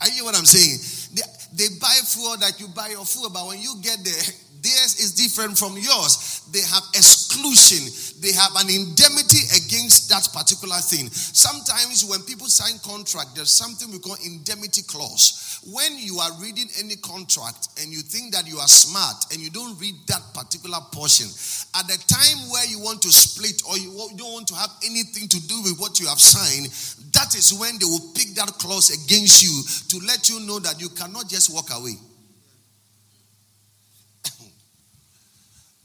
Are 0.00 0.08
you 0.08 0.14
hear 0.14 0.24
what 0.24 0.36
I'm 0.36 0.46
saying? 0.46 1.14
They, 1.14 1.22
they 1.54 1.68
buy 1.78 1.94
fuel 2.02 2.36
that 2.38 2.58
you 2.58 2.66
buy 2.68 2.88
your 2.88 3.04
fuel, 3.04 3.30
but 3.30 3.46
when 3.46 3.60
you 3.60 3.76
get 3.82 4.02
there, 4.02 4.22
theirs 4.64 4.96
is 4.96 5.12
different 5.12 5.58
from 5.60 5.76
yours. 5.76 6.40
They 6.48 6.64
have 6.64 6.82
exclusion, 6.96 7.84
they 8.24 8.32
have 8.32 8.56
an 8.56 8.72
indemnity 8.72 9.44
against 9.52 10.08
that 10.08 10.24
particular 10.32 10.80
thing. 10.80 11.12
Sometimes 11.12 12.08
when 12.08 12.24
people 12.24 12.48
sign 12.48 12.80
contract, 12.80 13.36
there's 13.36 13.52
something 13.52 13.92
we 13.92 14.00
call 14.00 14.16
indemnity 14.24 14.80
clause. 14.88 15.60
When 15.68 16.00
you 16.00 16.18
are 16.18 16.32
reading 16.40 16.68
any 16.80 16.96
contract 16.96 17.68
and 17.80 17.92
you 17.92 18.00
think 18.00 18.32
that 18.32 18.48
you 18.48 18.56
are 18.56 18.68
smart 18.68 19.32
and 19.32 19.40
you 19.40 19.50
don't 19.50 19.76
read 19.76 19.94
that 20.08 20.24
particular 20.32 20.80
portion, 20.92 21.28
at 21.76 21.84
the 21.84 22.00
time 22.08 22.48
where 22.48 22.64
you 22.64 22.80
want 22.80 23.04
to 23.04 23.12
split 23.12 23.60
or 23.68 23.76
you 23.76 23.92
don't 24.16 24.32
want 24.32 24.48
to 24.48 24.56
have 24.56 24.72
anything 24.84 25.28
to 25.28 25.40
do 25.44 25.60
with 25.62 25.76
what 25.76 26.00
you 26.00 26.08
have 26.08 26.20
signed, 26.20 26.72
that 27.12 27.36
is 27.36 27.52
when 27.52 27.76
they 27.76 27.84
will 27.84 28.12
pick 28.16 28.32
that 28.40 28.48
clause 28.56 28.88
against 28.88 29.44
you 29.44 29.52
to 29.92 30.06
let 30.06 30.30
you 30.30 30.40
know 30.46 30.58
that 30.58 30.80
you 30.80 30.88
cannot 30.88 31.28
just 31.28 31.52
walk 31.52 31.68
away. 31.76 31.96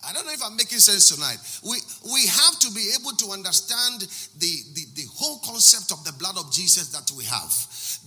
I 0.10 0.13
don't 0.13 0.26
know 0.26 0.34
if 0.34 0.41
I'm 0.43 0.56
making 0.58 0.80
sense 0.80 1.13
tonight. 1.13 1.38
We, 1.62 1.78
we 2.12 2.26
have 2.26 2.58
to 2.60 2.72
be 2.74 2.93
able 3.00 3.12
to 3.12 3.32
understand 3.32 4.02
the, 4.39 4.54
the, 4.74 4.86
the 4.95 5.08
whole 5.13 5.38
concept 5.45 5.91
of 5.91 6.04
the 6.04 6.13
blood 6.17 6.36
of 6.36 6.52
Jesus 6.52 6.89
that 6.89 7.12
we 7.15 7.26
have. 7.26 7.54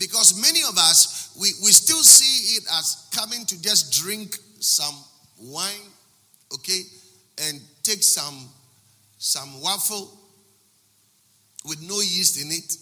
Because 0.00 0.34
many 0.34 0.64
of 0.66 0.76
us, 0.76 1.30
we, 1.38 1.52
we 1.62 1.70
still 1.70 2.02
see 2.02 2.58
it 2.58 2.64
as 2.78 3.08
coming 3.14 3.46
to 3.46 3.62
just 3.62 4.02
drink 4.02 4.36
some 4.58 4.96
wine, 5.40 5.86
okay, 6.52 6.80
and 7.46 7.60
take 7.84 8.02
some, 8.02 8.48
some 9.18 9.62
waffle 9.62 10.10
with 11.64 11.80
no 11.82 12.00
yeast 12.00 12.42
in 12.42 12.50
it. 12.50 12.76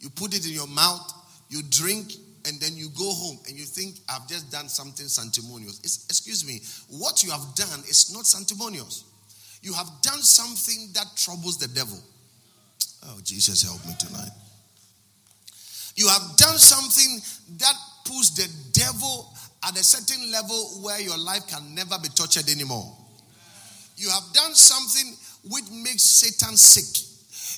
You 0.00 0.10
put 0.10 0.34
it 0.34 0.44
in 0.48 0.52
your 0.52 0.66
mouth, 0.66 1.12
you 1.48 1.62
drink, 1.70 2.12
and 2.46 2.60
then 2.60 2.76
you 2.76 2.88
go 2.90 3.10
home 3.10 3.38
and 3.48 3.56
you 3.56 3.64
think, 3.64 3.96
I've 4.08 4.28
just 4.28 4.50
done 4.50 4.68
something 4.68 5.06
sanctimonious. 5.06 5.80
It's, 5.80 6.04
excuse 6.06 6.46
me, 6.46 6.60
what 6.98 7.24
you 7.24 7.30
have 7.30 7.54
done 7.54 7.80
is 7.88 8.12
not 8.12 8.26
sanctimonious. 8.26 9.04
You 9.62 9.72
have 9.72 9.88
done 10.02 10.20
something 10.20 10.90
that 10.92 11.06
troubles 11.16 11.58
the 11.58 11.68
devil. 11.68 11.98
Oh, 13.06 13.18
Jesus, 13.22 13.62
help 13.62 13.84
me 13.86 13.94
tonight. 13.98 14.30
You 15.96 16.08
have 16.08 16.36
done 16.36 16.58
something 16.58 17.20
that 17.58 17.74
puts 18.04 18.30
the 18.30 18.48
devil 18.72 19.32
at 19.66 19.78
a 19.78 19.84
certain 19.84 20.30
level 20.30 20.82
where 20.82 21.00
your 21.00 21.16
life 21.16 21.46
can 21.48 21.74
never 21.74 21.96
be 22.02 22.08
tortured 22.08 22.48
anymore. 22.50 22.94
You 23.96 24.10
have 24.10 24.24
done 24.34 24.54
something 24.54 25.14
which 25.48 25.64
makes 25.70 26.02
Satan 26.02 26.56
sick. 26.56 27.04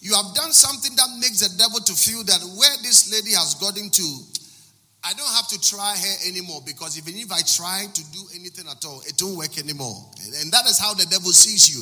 You 0.02 0.14
have 0.14 0.34
done 0.34 0.52
something 0.52 0.94
that 0.96 1.08
makes 1.18 1.40
the 1.40 1.56
devil 1.58 1.80
to 1.80 1.92
feel 1.94 2.22
that 2.24 2.40
where 2.58 2.76
this 2.82 3.10
lady 3.10 3.34
has 3.34 3.54
gotten 3.54 3.90
to, 3.90 4.06
I 5.06 5.12
don't 5.12 5.32
have 5.38 5.46
to 5.48 5.60
try 5.60 5.94
her 5.94 6.28
anymore 6.28 6.62
because 6.66 6.98
even 6.98 7.14
if 7.14 7.30
I 7.30 7.38
try 7.46 7.86
to 7.86 8.02
do 8.10 8.26
anything 8.34 8.66
at 8.66 8.84
all, 8.84 9.02
it 9.06 9.14
won't 9.22 9.38
work 9.38 9.56
anymore. 9.56 10.04
And 10.42 10.50
that 10.50 10.66
is 10.66 10.80
how 10.80 10.94
the 10.94 11.06
devil 11.06 11.30
sees 11.30 11.70
you. 11.70 11.78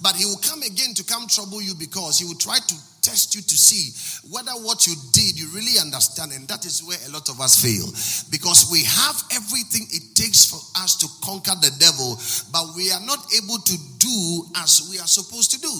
But 0.00 0.14
he 0.14 0.24
will 0.24 0.38
come 0.38 0.62
again 0.62 0.94
to 0.94 1.02
come 1.02 1.26
trouble 1.26 1.60
you 1.60 1.74
because 1.74 2.20
he 2.20 2.24
will 2.24 2.38
try 2.38 2.58
to 2.58 2.74
test 3.02 3.34
you 3.34 3.42
to 3.42 3.56
see 3.56 3.92
whether 4.30 4.52
what 4.64 4.86
you 4.86 4.94
did 5.12 5.38
you 5.38 5.48
really 5.54 5.78
understand. 5.80 6.32
And 6.32 6.46
that 6.48 6.64
is 6.64 6.82
where 6.82 6.98
a 7.08 7.10
lot 7.12 7.28
of 7.28 7.40
us 7.40 7.56
fail 7.56 7.86
because 8.30 8.68
we 8.70 8.84
have 8.84 9.16
everything 9.32 9.86
it 9.90 10.14
takes 10.14 10.44
for 10.44 10.60
us 10.82 10.96
to 11.00 11.06
conquer 11.24 11.54
the 11.60 11.72
devil, 11.78 12.18
but 12.52 12.76
we 12.76 12.90
are 12.92 13.04
not 13.04 13.24
able 13.36 13.58
to 13.58 13.76
do 13.98 14.44
as 14.56 14.88
we 14.90 14.98
are 14.98 15.06
supposed 15.06 15.50
to 15.52 15.60
do. 15.60 15.72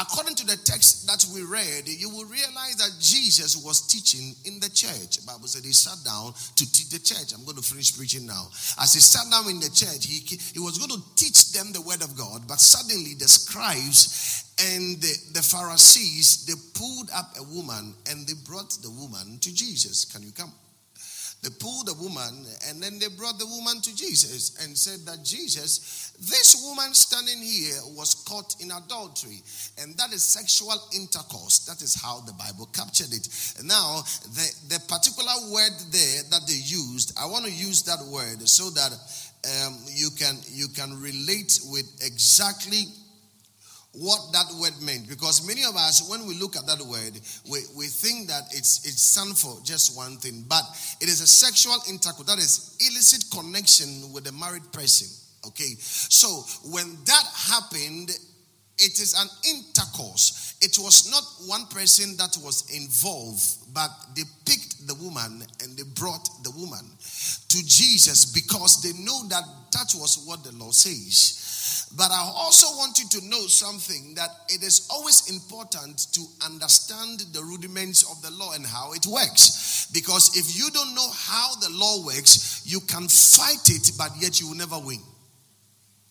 According 0.00 0.36
to 0.36 0.46
the 0.46 0.56
text 0.56 1.06
that 1.06 1.24
we 1.32 1.42
read, 1.42 1.88
you 1.88 2.10
will 2.10 2.26
realize 2.26 2.76
that 2.76 2.92
Jesus 3.00 3.56
was 3.56 3.86
teaching 3.86 4.34
in 4.44 4.60
the 4.60 4.70
church. 4.70 5.18
The 5.18 5.26
Bible 5.26 5.48
said 5.48 5.64
he 5.64 5.72
sat 5.72 6.02
down 6.04 6.32
to 6.32 6.64
teach 6.64 6.90
the 6.90 7.00
church. 7.00 7.32
I'm 7.34 7.44
going 7.44 7.56
to 7.56 7.62
finish 7.62 7.96
preaching 7.96 8.26
now. 8.26 8.48
As 8.80 8.94
he 8.94 9.00
sat 9.00 9.30
down 9.30 9.48
in 9.50 9.60
the 9.60 9.70
church, 9.70 10.06
he, 10.06 10.20
he 10.52 10.60
was 10.60 10.78
going 10.78 10.90
to 10.90 11.02
teach 11.16 11.52
them 11.52 11.72
the 11.72 11.82
word 11.82 12.02
of 12.02 12.16
God, 12.16 12.46
but 12.48 12.60
suddenly 12.60 13.14
the 13.14 13.28
scribes 13.28 14.45
and 14.58 15.00
the, 15.02 15.14
the 15.34 15.42
Pharisees, 15.42 16.46
they 16.46 16.54
pulled 16.78 17.10
up 17.14 17.34
a 17.38 17.42
woman 17.42 17.94
and 18.10 18.26
they 18.26 18.32
brought 18.46 18.70
the 18.82 18.90
woman 18.90 19.38
to 19.40 19.54
Jesus. 19.54 20.06
Can 20.06 20.22
you 20.22 20.32
come? 20.32 20.52
They 21.42 21.50
pulled 21.60 21.86
the 21.86 21.94
woman 21.94 22.46
and 22.66 22.82
then 22.82 22.98
they 22.98 23.08
brought 23.08 23.38
the 23.38 23.46
woman 23.46 23.82
to 23.82 23.94
Jesus 23.94 24.56
and 24.64 24.76
said 24.76 25.04
that 25.04 25.22
Jesus, 25.22 26.12
this 26.18 26.56
woman 26.64 26.94
standing 26.94 27.42
here 27.42 27.76
was 27.94 28.14
caught 28.26 28.56
in 28.62 28.70
adultery. 28.72 29.42
And 29.78 29.94
that 29.98 30.14
is 30.14 30.22
sexual 30.24 30.80
intercourse. 30.94 31.66
That 31.66 31.82
is 31.82 31.94
how 31.94 32.20
the 32.20 32.32
Bible 32.32 32.66
captured 32.72 33.12
it. 33.12 33.28
Now, 33.62 34.00
the, 34.24 34.74
the 34.74 34.80
particular 34.88 35.36
word 35.52 35.76
there 35.92 36.22
that 36.30 36.48
they 36.48 36.60
used, 36.64 37.12
I 37.20 37.26
want 37.26 37.44
to 37.44 37.52
use 37.52 37.82
that 37.82 38.00
word 38.08 38.48
so 38.48 38.70
that 38.70 38.96
um, 39.46 39.78
you 39.92 40.08
can 40.18 40.34
you 40.50 40.66
can 40.68 40.98
relate 41.00 41.60
with 41.70 41.86
exactly 42.04 42.86
what 43.98 44.20
that 44.32 44.46
word 44.60 44.74
meant. 44.82 45.08
Because 45.08 45.46
many 45.46 45.64
of 45.64 45.74
us 45.76 46.08
when 46.08 46.26
we 46.26 46.34
look 46.38 46.56
at 46.56 46.66
that 46.66 46.80
word 46.80 47.18
we, 47.50 47.60
we 47.76 47.86
think 47.86 48.28
that 48.28 48.44
it's 48.52 48.84
it's 48.86 49.02
stands 49.02 49.42
for 49.42 49.56
just 49.64 49.96
one 49.96 50.16
thing. 50.18 50.44
But 50.48 50.64
it 51.00 51.08
is 51.08 51.20
a 51.20 51.26
sexual 51.26 51.76
intercourse. 51.88 52.26
That 52.26 52.38
is 52.38 52.76
illicit 52.80 53.30
connection 53.30 54.12
with 54.12 54.26
a 54.28 54.32
married 54.32 54.70
person. 54.72 55.08
Okay? 55.48 55.76
So 55.78 56.28
when 56.70 56.96
that 57.04 57.24
happened 57.34 58.10
it 58.78 59.00
is 59.00 59.14
an 59.16 59.28
intercourse. 59.48 60.58
It 60.60 60.76
was 60.78 61.10
not 61.10 61.24
one 61.48 61.66
person 61.68 62.16
that 62.18 62.36
was 62.44 62.68
involved 62.68 63.42
but 63.72 63.90
they 64.14 64.22
picked 64.44 64.86
the 64.86 64.94
woman 64.94 65.42
and 65.62 65.76
they 65.76 65.82
brought 65.94 66.26
the 66.44 66.50
woman 66.52 66.80
to 67.48 67.58
jesus 67.66 68.24
because 68.24 68.80
they 68.80 68.92
know 69.04 69.28
that 69.28 69.42
that 69.72 69.92
was 69.96 70.24
what 70.26 70.42
the 70.44 70.52
law 70.52 70.70
says 70.70 71.45
but 71.96 72.10
I 72.10 72.30
also 72.34 72.66
want 72.76 72.98
you 72.98 73.08
to 73.20 73.26
know 73.26 73.46
something 73.46 74.14
that 74.14 74.30
it 74.48 74.62
is 74.62 74.88
always 74.90 75.30
important 75.30 76.12
to 76.12 76.20
understand 76.44 77.20
the 77.32 77.42
rudiments 77.42 78.02
of 78.10 78.20
the 78.22 78.30
law 78.36 78.52
and 78.52 78.66
how 78.66 78.92
it 78.92 79.06
works. 79.06 79.86
Because 79.92 80.36
if 80.36 80.56
you 80.56 80.70
don't 80.70 80.94
know 80.94 81.10
how 81.12 81.54
the 81.56 81.70
law 81.70 82.04
works, 82.04 82.62
you 82.66 82.80
can 82.80 83.08
fight 83.08 83.70
it, 83.70 83.92
but 83.96 84.10
yet 84.20 84.40
you 84.40 84.48
will 84.48 84.56
never 84.56 84.78
win. 84.78 85.00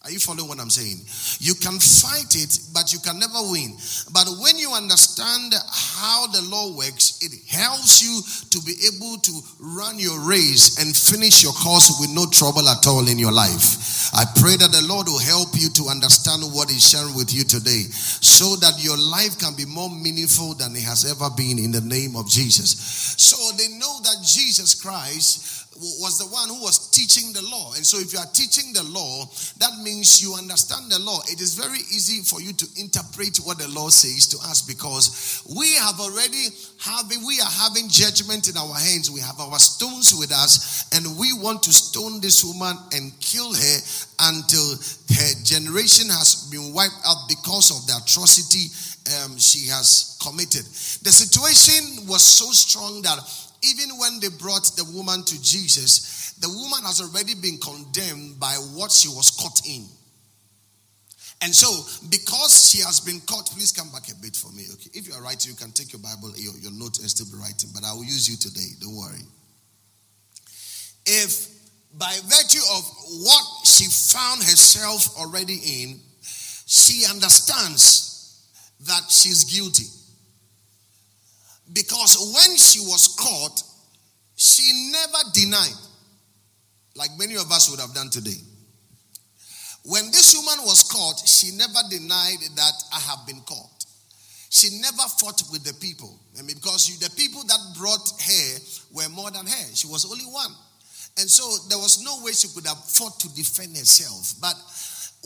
Are 0.06 0.12
you 0.12 0.20
following 0.20 0.48
what 0.48 0.60
I'm 0.62 0.70
saying? 0.70 1.02
You 1.42 1.58
can 1.58 1.82
fight 1.82 2.38
it, 2.38 2.60
but 2.78 2.94
you 2.94 3.00
can 3.02 3.18
never 3.18 3.42
win. 3.50 3.74
But 4.14 4.30
when 4.38 4.54
you 4.56 4.70
understand 4.70 5.58
how 5.74 6.28
the 6.28 6.46
law 6.46 6.78
works, 6.78 7.18
it 7.26 7.34
helps 7.50 8.06
you 8.06 8.22
to 8.54 8.62
be 8.70 8.78
able 8.86 9.18
to 9.18 9.34
run 9.58 9.98
your 9.98 10.22
race 10.22 10.78
and 10.78 10.94
finish 10.94 11.42
your 11.42 11.54
course 11.54 11.98
with 12.00 12.14
no 12.14 12.30
trouble 12.30 12.70
at 12.70 12.86
all 12.86 13.10
in 13.10 13.18
your 13.18 13.34
life. 13.34 14.14
I 14.14 14.30
pray 14.38 14.54
that 14.62 14.70
the 14.70 14.86
Lord 14.86 15.10
will 15.10 15.26
help 15.26 15.58
you 15.58 15.74
to 15.74 15.90
understand 15.90 16.46
what 16.54 16.70
He's 16.70 16.86
sharing 16.88 17.18
with 17.18 17.34
you 17.34 17.42
today 17.42 17.90
so 17.90 18.56
that 18.62 18.78
your 18.78 19.02
life 19.02 19.42
can 19.42 19.58
be 19.58 19.66
more 19.66 19.90
meaningful 19.90 20.54
than 20.54 20.76
it 20.76 20.86
has 20.86 21.02
ever 21.10 21.34
been 21.34 21.58
in 21.58 21.72
the 21.74 21.82
name 21.82 22.16
of 22.16 22.30
Jesus. 22.30 22.78
So 23.18 23.58
they 23.58 23.74
know 23.74 23.98
that 24.06 24.22
Jesus 24.22 24.78
Christ 24.78 25.65
was 25.76 26.18
the 26.18 26.26
one 26.26 26.48
who 26.48 26.64
was 26.64 26.90
teaching 26.92 27.34
the 27.34 27.42
law. 27.42 27.74
And 27.76 27.86
so, 27.86 28.00
if 28.00 28.14
you 28.14 28.20
are 28.20 28.32
teaching 28.34 28.72
the 28.72 28.84
law, 28.84 29.26
that 29.60 29.76
means 29.84 30.22
you 30.24 30.34
understand 30.34 30.92
the 30.92 31.00
law. 31.00 31.20
It 31.28 31.42
is 31.42 31.56
very 31.56 31.80
easy 31.92 32.24
for 32.24 32.42
you 32.42 32.54
to 32.54 32.68
interpret 32.80 33.38
what 33.44 33.60
the 33.60 33.68
law 33.68 33.90
says 33.90 34.28
to 34.28 34.38
us 34.48 34.62
because 34.62 35.44
we 35.52 35.76
have 35.76 36.00
already 36.00 36.48
having 36.80 37.26
we 37.26 37.40
are 37.42 37.56
having 37.68 37.90
judgment 37.90 38.48
in 38.48 38.56
our 38.56 38.76
hands. 38.76 39.12
We 39.12 39.20
have 39.20 39.40
our 39.40 39.60
stones 39.60 40.16
with 40.16 40.32
us, 40.32 40.88
and 40.96 41.20
we 41.20 41.34
want 41.34 41.64
to 41.64 41.74
stone 41.74 42.22
this 42.22 42.44
woman 42.44 42.78
and 42.94 43.12
kill 43.20 43.54
her 43.54 43.78
until 44.32 44.80
her 44.80 45.32
generation 45.44 46.08
has 46.08 46.48
been 46.52 46.74
wiped 46.74 47.04
out 47.06 47.28
because 47.28 47.72
of 47.76 47.84
the 47.88 48.00
atrocity 48.00 48.72
um, 49.06 49.38
she 49.38 49.68
has 49.68 50.18
committed. 50.22 50.66
The 51.04 51.12
situation 51.12 52.08
was 52.08 52.24
so 52.24 52.50
strong 52.52 53.02
that 53.04 53.20
even 53.66 53.98
when 53.98 54.20
they 54.20 54.30
brought 54.30 54.70
the 54.78 54.86
woman 54.94 55.24
to 55.24 55.42
Jesus, 55.42 56.34
the 56.40 56.50
woman 56.50 56.84
has 56.84 57.02
already 57.02 57.36
been 57.36 57.58
condemned 57.58 58.40
by 58.40 58.54
what 58.74 58.92
she 58.92 59.10
was 59.10 59.32
caught 59.32 59.62
in. 59.68 59.86
And 61.42 61.54
so, 61.54 61.68
because 62.10 62.70
she 62.70 62.80
has 62.80 63.00
been 63.02 63.20
caught, 63.22 63.50
please 63.52 63.72
come 63.72 63.92
back 63.92 64.10
a 64.10 64.16
bit 64.22 64.36
for 64.36 64.52
me. 64.54 64.64
Okay, 64.74 64.90
if 64.94 65.08
you 65.08 65.14
are 65.14 65.22
writing, 65.22 65.52
you 65.52 65.58
can 65.58 65.72
take 65.72 65.92
your 65.92 66.02
Bible, 66.02 66.32
your, 66.38 66.54
your 66.58 66.72
note, 66.72 67.00
and 67.00 67.10
still 67.10 67.28
be 67.28 67.42
writing. 67.42 67.70
But 67.74 67.84
I 67.84 67.94
will 67.94 68.06
use 68.06 68.30
you 68.30 68.38
today. 68.38 68.72
Don't 68.80 68.96
worry. 68.96 69.22
If 71.06 71.56
by 71.98 72.14
virtue 72.26 72.64
of 72.76 72.84
what 73.24 73.46
she 73.66 73.86
found 73.86 74.44
herself 74.44 75.18
already 75.20 75.60
in, 75.84 76.00
she 76.66 77.06
understands 77.10 78.42
that 78.82 79.04
she's 79.10 79.44
guilty. 79.44 79.86
Because 81.74 82.18
when 82.34 82.58
she 82.58 82.80
was 82.80 83.16
caught, 83.20 83.64
she 84.36 84.92
never 84.92 85.30
denied, 85.34 85.80
like 86.96 87.10
many 87.18 87.36
of 87.36 87.52
us 87.52 87.70
would 87.70 87.80
have 87.80 87.94
done 87.94 88.10
today. 88.10 88.40
When 89.86 90.06
this 90.12 90.36
woman 90.36 90.66
was 90.66 90.84
caught, 90.84 91.20
she 91.28 91.56
never 91.56 91.80
denied 91.90 92.42
that 92.56 92.74
I 92.94 93.00
have 93.00 93.28
been 93.28 93.42
caught. 93.42 93.86
She 94.50 94.80
never 94.80 95.04
fought 95.20 95.44
with 95.52 95.64
the 95.64 95.74
people. 95.76 96.20
I 96.40 96.42
mean, 96.42 96.56
because 96.56 96.90
you, 96.90 96.98
the 96.98 97.14
people 97.16 97.44
that 97.44 97.60
brought 97.78 98.08
her 98.22 98.60
were 98.94 99.10
more 99.10 99.30
than 99.30 99.46
her. 99.46 99.66
She 99.76 99.88
was 99.88 100.10
only 100.10 100.26
one. 100.26 100.52
And 101.18 101.30
so 101.30 101.44
there 101.70 101.78
was 101.78 102.04
no 102.04 102.24
way 102.24 102.32
she 102.32 102.48
could 102.50 102.66
have 102.68 102.84
fought 102.86 103.20
to 103.22 103.36
defend 103.36 103.78
herself. 103.78 104.36
But 104.42 104.56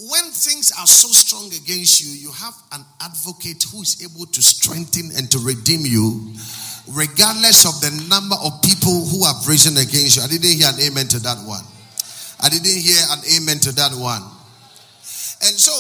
when 0.07 0.31
things 0.31 0.71
are 0.79 0.87
so 0.87 1.09
strong 1.09 1.47
against 1.47 1.99
you, 1.99 2.15
you 2.15 2.31
have 2.31 2.53
an 2.71 2.85
advocate 3.01 3.63
who 3.71 3.81
is 3.81 3.99
able 3.99 4.25
to 4.27 4.41
strengthen 4.41 5.11
and 5.17 5.29
to 5.31 5.39
redeem 5.39 5.81
you, 5.83 6.31
regardless 6.87 7.67
of 7.67 7.75
the 7.83 7.91
number 8.07 8.35
of 8.39 8.61
people 8.61 9.05
who 9.11 9.25
have 9.25 9.43
risen 9.47 9.75
against 9.75 10.15
you. 10.15 10.23
I 10.23 10.27
didn't 10.27 10.55
hear 10.55 10.71
an 10.71 10.79
amen 10.79 11.07
to 11.11 11.19
that 11.19 11.43
one. 11.43 11.65
I 12.39 12.47
didn't 12.47 12.71
hear 12.71 13.03
an 13.11 13.19
amen 13.35 13.59
to 13.67 13.71
that 13.75 13.91
one. 13.91 14.23
And 15.43 15.55
so, 15.59 15.75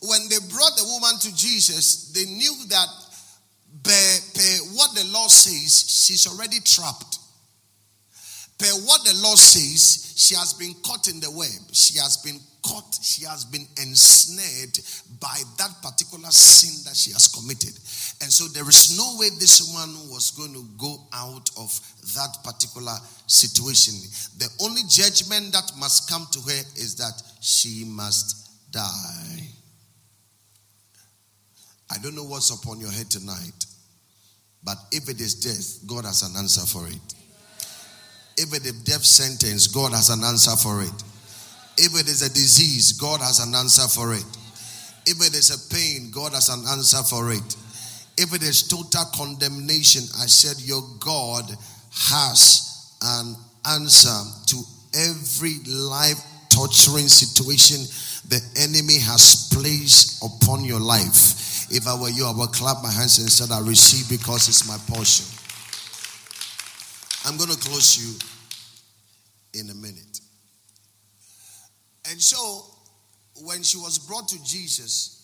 when 0.00 0.28
they 0.28 0.38
brought 0.48 0.76
the 0.76 0.88
woman 0.88 1.18
to 1.20 1.34
Jesus, 1.36 2.12
they 2.16 2.24
knew 2.24 2.54
that 2.68 2.88
per, 3.84 4.08
per 4.32 4.52
what 4.72 4.94
the 4.94 5.04
law 5.12 5.28
says, 5.28 5.84
she's 5.84 6.26
already 6.26 6.60
trapped. 6.60 7.17
Per 8.58 8.66
what 8.66 9.04
the 9.04 9.14
law 9.22 9.36
says, 9.36 10.14
she 10.16 10.34
has 10.34 10.52
been 10.52 10.74
caught 10.82 11.06
in 11.06 11.20
the 11.20 11.30
web. 11.30 11.62
She 11.72 11.96
has 11.98 12.16
been 12.16 12.40
caught, 12.62 12.98
she 13.00 13.24
has 13.24 13.44
been 13.44 13.64
ensnared 13.80 14.74
by 15.20 15.38
that 15.58 15.70
particular 15.80 16.28
sin 16.30 16.82
that 16.84 16.96
she 16.96 17.12
has 17.12 17.28
committed. 17.28 17.70
And 18.20 18.32
so 18.32 18.48
there 18.48 18.68
is 18.68 18.98
no 18.98 19.14
way 19.18 19.30
this 19.38 19.62
woman 19.72 20.10
was 20.10 20.32
going 20.32 20.52
to 20.54 20.66
go 20.76 21.06
out 21.14 21.48
of 21.56 21.70
that 22.14 22.36
particular 22.42 22.98
situation. 23.28 23.94
The 24.38 24.50
only 24.60 24.82
judgment 24.90 25.52
that 25.52 25.70
must 25.78 26.10
come 26.10 26.26
to 26.32 26.40
her 26.40 26.62
is 26.74 26.96
that 26.96 27.14
she 27.40 27.84
must 27.86 28.72
die. 28.72 29.46
I 31.90 31.98
don't 32.02 32.16
know 32.16 32.24
what's 32.24 32.50
upon 32.50 32.80
your 32.80 32.90
head 32.90 33.08
tonight, 33.08 33.66
but 34.64 34.76
if 34.90 35.08
it 35.08 35.20
is 35.20 35.34
death, 35.34 35.86
God 35.86 36.04
has 36.04 36.22
an 36.22 36.36
answer 36.36 36.66
for 36.66 36.88
it. 36.88 37.14
If 38.38 38.54
it 38.54 38.64
is 38.64 38.82
death 38.84 39.04
sentence, 39.04 39.66
God 39.66 39.92
has 39.92 40.10
an 40.10 40.22
answer 40.22 40.56
for 40.56 40.82
it. 40.82 40.94
If 41.76 41.94
it 41.98 42.08
is 42.08 42.22
a 42.22 42.32
disease, 42.32 42.92
God 42.92 43.20
has 43.20 43.40
an 43.40 43.54
answer 43.54 43.88
for 43.88 44.14
it. 44.14 44.24
If 45.06 45.18
it 45.26 45.34
is 45.34 45.50
a 45.50 45.74
pain, 45.74 46.10
God 46.10 46.32
has 46.32 46.48
an 46.48 46.64
answer 46.68 47.02
for 47.02 47.32
it. 47.32 47.56
If 48.16 48.34
it 48.34 48.42
is 48.42 48.66
total 48.66 49.04
condemnation, 49.14 50.02
I 50.20 50.26
said, 50.26 50.60
Your 50.66 50.82
God 51.00 51.44
has 52.10 52.94
an 53.02 53.36
answer 53.64 54.18
to 54.46 54.56
every 54.94 55.58
life 55.66 56.18
torturing 56.50 57.08
situation 57.08 57.86
the 58.28 58.42
enemy 58.60 58.98
has 58.98 59.48
placed 59.52 60.22
upon 60.22 60.64
your 60.64 60.80
life. 60.80 61.70
If 61.70 61.86
I 61.86 62.00
were 62.00 62.10
you, 62.10 62.26
I 62.26 62.32
would 62.36 62.52
clap 62.52 62.82
my 62.82 62.90
hands 62.90 63.18
and 63.18 63.30
said, 63.30 63.50
I 63.50 63.60
receive 63.60 64.08
because 64.08 64.48
it's 64.48 64.66
my 64.68 64.76
portion. 64.92 65.26
I'm 67.24 67.36
going 67.36 67.50
to 67.50 67.58
close 67.58 67.96
you 67.98 69.60
in 69.60 69.70
a 69.70 69.74
minute. 69.74 70.20
And 72.10 72.20
so, 72.20 72.64
when 73.44 73.62
she 73.62 73.76
was 73.76 73.98
brought 73.98 74.28
to 74.28 74.44
Jesus, 74.44 75.18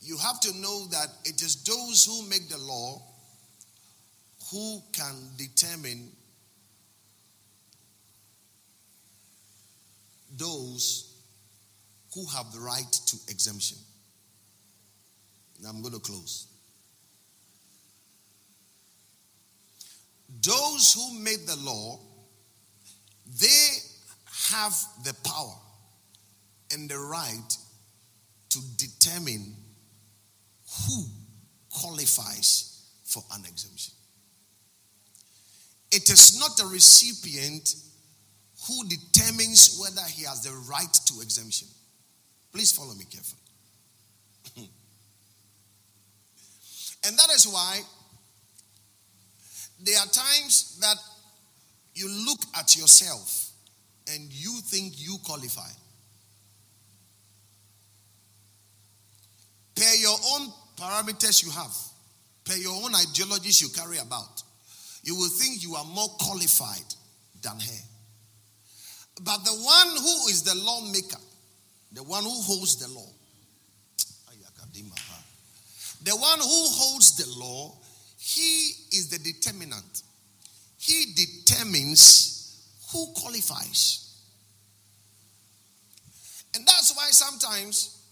you 0.00 0.16
have 0.18 0.40
to 0.40 0.56
know 0.58 0.86
that 0.86 1.08
it 1.24 1.42
is 1.42 1.62
those 1.64 2.04
who 2.04 2.28
make 2.28 2.48
the 2.48 2.58
law 2.58 3.02
who 4.52 4.80
can 4.92 5.14
determine 5.36 6.10
those 10.36 11.14
who 12.14 12.24
have 12.26 12.52
the 12.52 12.60
right 12.60 12.92
to 13.06 13.16
exemption. 13.28 13.78
Now 15.62 15.70
I'm 15.70 15.82
going 15.82 15.94
to 15.94 16.00
close. 16.00 16.45
Those 20.42 20.92
who 20.94 21.18
made 21.20 21.46
the 21.46 21.56
law, 21.56 21.98
they 23.40 23.68
have 24.50 24.74
the 25.04 25.14
power 25.24 25.56
and 26.72 26.88
the 26.88 26.98
right 26.98 27.56
to 28.50 28.58
determine 28.76 29.54
who 30.86 31.04
qualifies 31.70 32.84
for 33.04 33.22
an 33.34 33.44
exemption. 33.44 33.94
It 35.92 36.10
is 36.10 36.38
not 36.38 36.56
the 36.56 36.66
recipient 36.66 37.74
who 38.66 38.84
determines 38.88 39.78
whether 39.80 40.06
he 40.08 40.24
has 40.24 40.42
the 40.42 40.52
right 40.68 40.92
to 41.06 41.20
exemption. 41.20 41.68
Please 42.52 42.72
follow 42.72 42.94
me 42.94 43.04
carefully. 43.04 43.42
and 47.06 47.18
that 47.18 47.30
is 47.34 47.46
why 47.46 47.80
there 49.80 49.98
are 49.98 50.06
times 50.06 50.78
that 50.80 50.96
you 51.94 52.08
look 52.26 52.40
at 52.58 52.76
yourself 52.76 53.50
and 54.12 54.32
you 54.32 54.60
think 54.64 54.94
you 54.96 55.18
qualify. 55.24 55.68
Per 59.74 59.94
your 59.98 60.16
own 60.34 60.52
parameters 60.76 61.44
you 61.44 61.50
have, 61.50 61.74
per 62.44 62.54
your 62.54 62.82
own 62.82 62.94
ideologies 62.94 63.60
you 63.60 63.68
carry 63.68 63.98
about, 63.98 64.42
you 65.02 65.14
will 65.14 65.28
think 65.28 65.62
you 65.62 65.74
are 65.74 65.84
more 65.84 66.08
qualified 66.18 66.94
than 67.42 67.58
her. 67.58 67.82
But 69.22 69.44
the 69.44 69.52
one 69.52 69.88
who 69.96 70.28
is 70.28 70.42
the 70.42 70.54
lawmaker, 70.54 71.22
the 71.92 72.02
one 72.02 72.22
who 72.22 72.42
holds 72.42 72.76
the 72.76 72.92
law, 72.92 73.08
the 76.02 76.12
one 76.12 76.38
who 76.38 76.68
holds 76.70 77.16
the 77.16 77.40
law, 77.40 77.74
he 78.26 78.72
is 78.90 79.08
the 79.08 79.18
determinant. 79.18 80.02
He 80.78 81.14
determines 81.14 82.82
who 82.90 83.06
qualifies. 83.14 84.18
And 86.52 86.66
that's 86.66 86.96
why 86.96 87.06
sometimes 87.10 88.02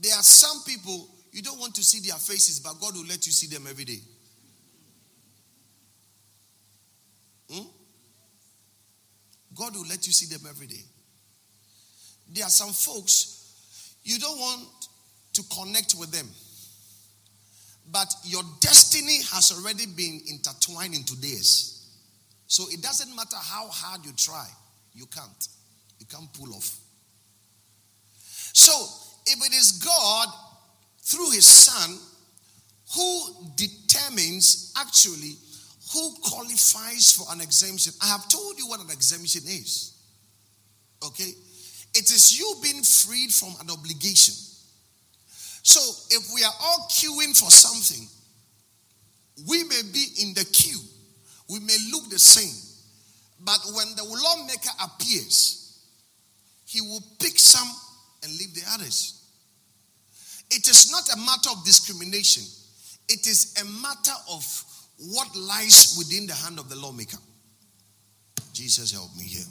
there 0.00 0.14
are 0.14 0.22
some 0.22 0.62
people 0.66 1.06
you 1.32 1.42
don't 1.42 1.60
want 1.60 1.74
to 1.74 1.84
see 1.84 2.00
their 2.08 2.16
faces, 2.16 2.60
but 2.60 2.80
God 2.80 2.94
will 2.94 3.06
let 3.06 3.26
you 3.26 3.32
see 3.32 3.54
them 3.54 3.66
every 3.68 3.84
day. 3.84 4.00
Hmm? 7.52 7.68
God 9.54 9.74
will 9.74 9.86
let 9.86 10.06
you 10.06 10.14
see 10.14 10.34
them 10.34 10.48
every 10.48 10.66
day. 10.66 10.82
There 12.32 12.44
are 12.44 12.50
some 12.50 12.70
folks 12.70 13.92
you 14.02 14.18
don't 14.18 14.38
want 14.38 14.66
to 15.34 15.42
connect 15.54 15.94
with 15.94 16.10
them, 16.10 16.26
but 17.92 18.12
your 18.24 18.42
destiny 18.60 19.18
has 19.32 19.52
already 19.52 19.86
been 19.86 20.20
intertwined 20.28 20.94
into 20.94 21.14
theirs. 21.16 21.86
So 22.46 22.64
it 22.70 22.82
doesn't 22.82 23.14
matter 23.14 23.36
how 23.36 23.68
hard 23.68 24.04
you 24.04 24.12
try, 24.16 24.46
you 24.94 25.06
can't. 25.06 25.48
You 25.98 26.06
can't 26.06 26.32
pull 26.32 26.54
off. 26.54 26.78
So 28.52 28.72
if 29.26 29.46
it 29.46 29.54
is 29.54 29.72
God 29.84 30.28
through 31.02 31.32
his 31.32 31.46
son 31.46 31.98
who 32.94 33.46
determines 33.56 34.72
actually 34.78 35.36
who 35.92 36.14
qualifies 36.22 37.12
for 37.12 37.32
an 37.32 37.40
exemption. 37.40 37.92
I 38.02 38.06
have 38.08 38.28
told 38.28 38.58
you 38.58 38.68
what 38.68 38.80
an 38.80 38.90
exemption 38.90 39.42
is. 39.44 39.94
Okay? 41.04 41.32
It 41.94 42.10
is 42.10 42.38
you 42.38 42.56
being 42.62 42.82
freed 42.82 43.30
from 43.30 43.54
an 43.60 43.70
obligation. 43.70 44.34
So 45.62 45.80
if 46.10 46.32
we 46.34 46.44
are 46.44 46.52
all 46.62 46.88
queuing 46.90 47.36
for 47.38 47.50
something, 47.50 48.06
we 49.46 49.64
may 49.64 49.82
be 49.92 50.06
in 50.22 50.34
the 50.34 50.44
queue, 50.44 50.80
we 51.48 51.60
may 51.60 51.76
look 51.92 52.08
the 52.10 52.18
same, 52.18 52.54
but 53.40 53.60
when 53.74 53.86
the 53.96 54.04
lawmaker 54.04 54.70
appears, 54.82 55.80
he 56.66 56.80
will 56.80 57.02
pick 57.20 57.38
some 57.38 57.68
and 58.22 58.32
leave 58.32 58.54
the 58.54 58.62
others. 58.72 59.14
It 60.50 60.68
is 60.68 60.90
not 60.90 61.08
a 61.12 61.16
matter 61.18 61.50
of 61.50 61.64
discrimination, 61.64 62.44
it 63.08 63.26
is 63.26 63.54
a 63.60 63.64
matter 63.80 64.16
of 64.30 64.64
what 64.98 65.34
lies 65.36 65.94
within 65.96 66.26
the 66.26 66.34
hand 66.34 66.58
of 66.58 66.68
the 66.68 66.76
lawmaker. 66.76 67.18
Jesus, 68.52 68.92
help 68.92 69.14
me 69.16 69.24
here. 69.24 69.44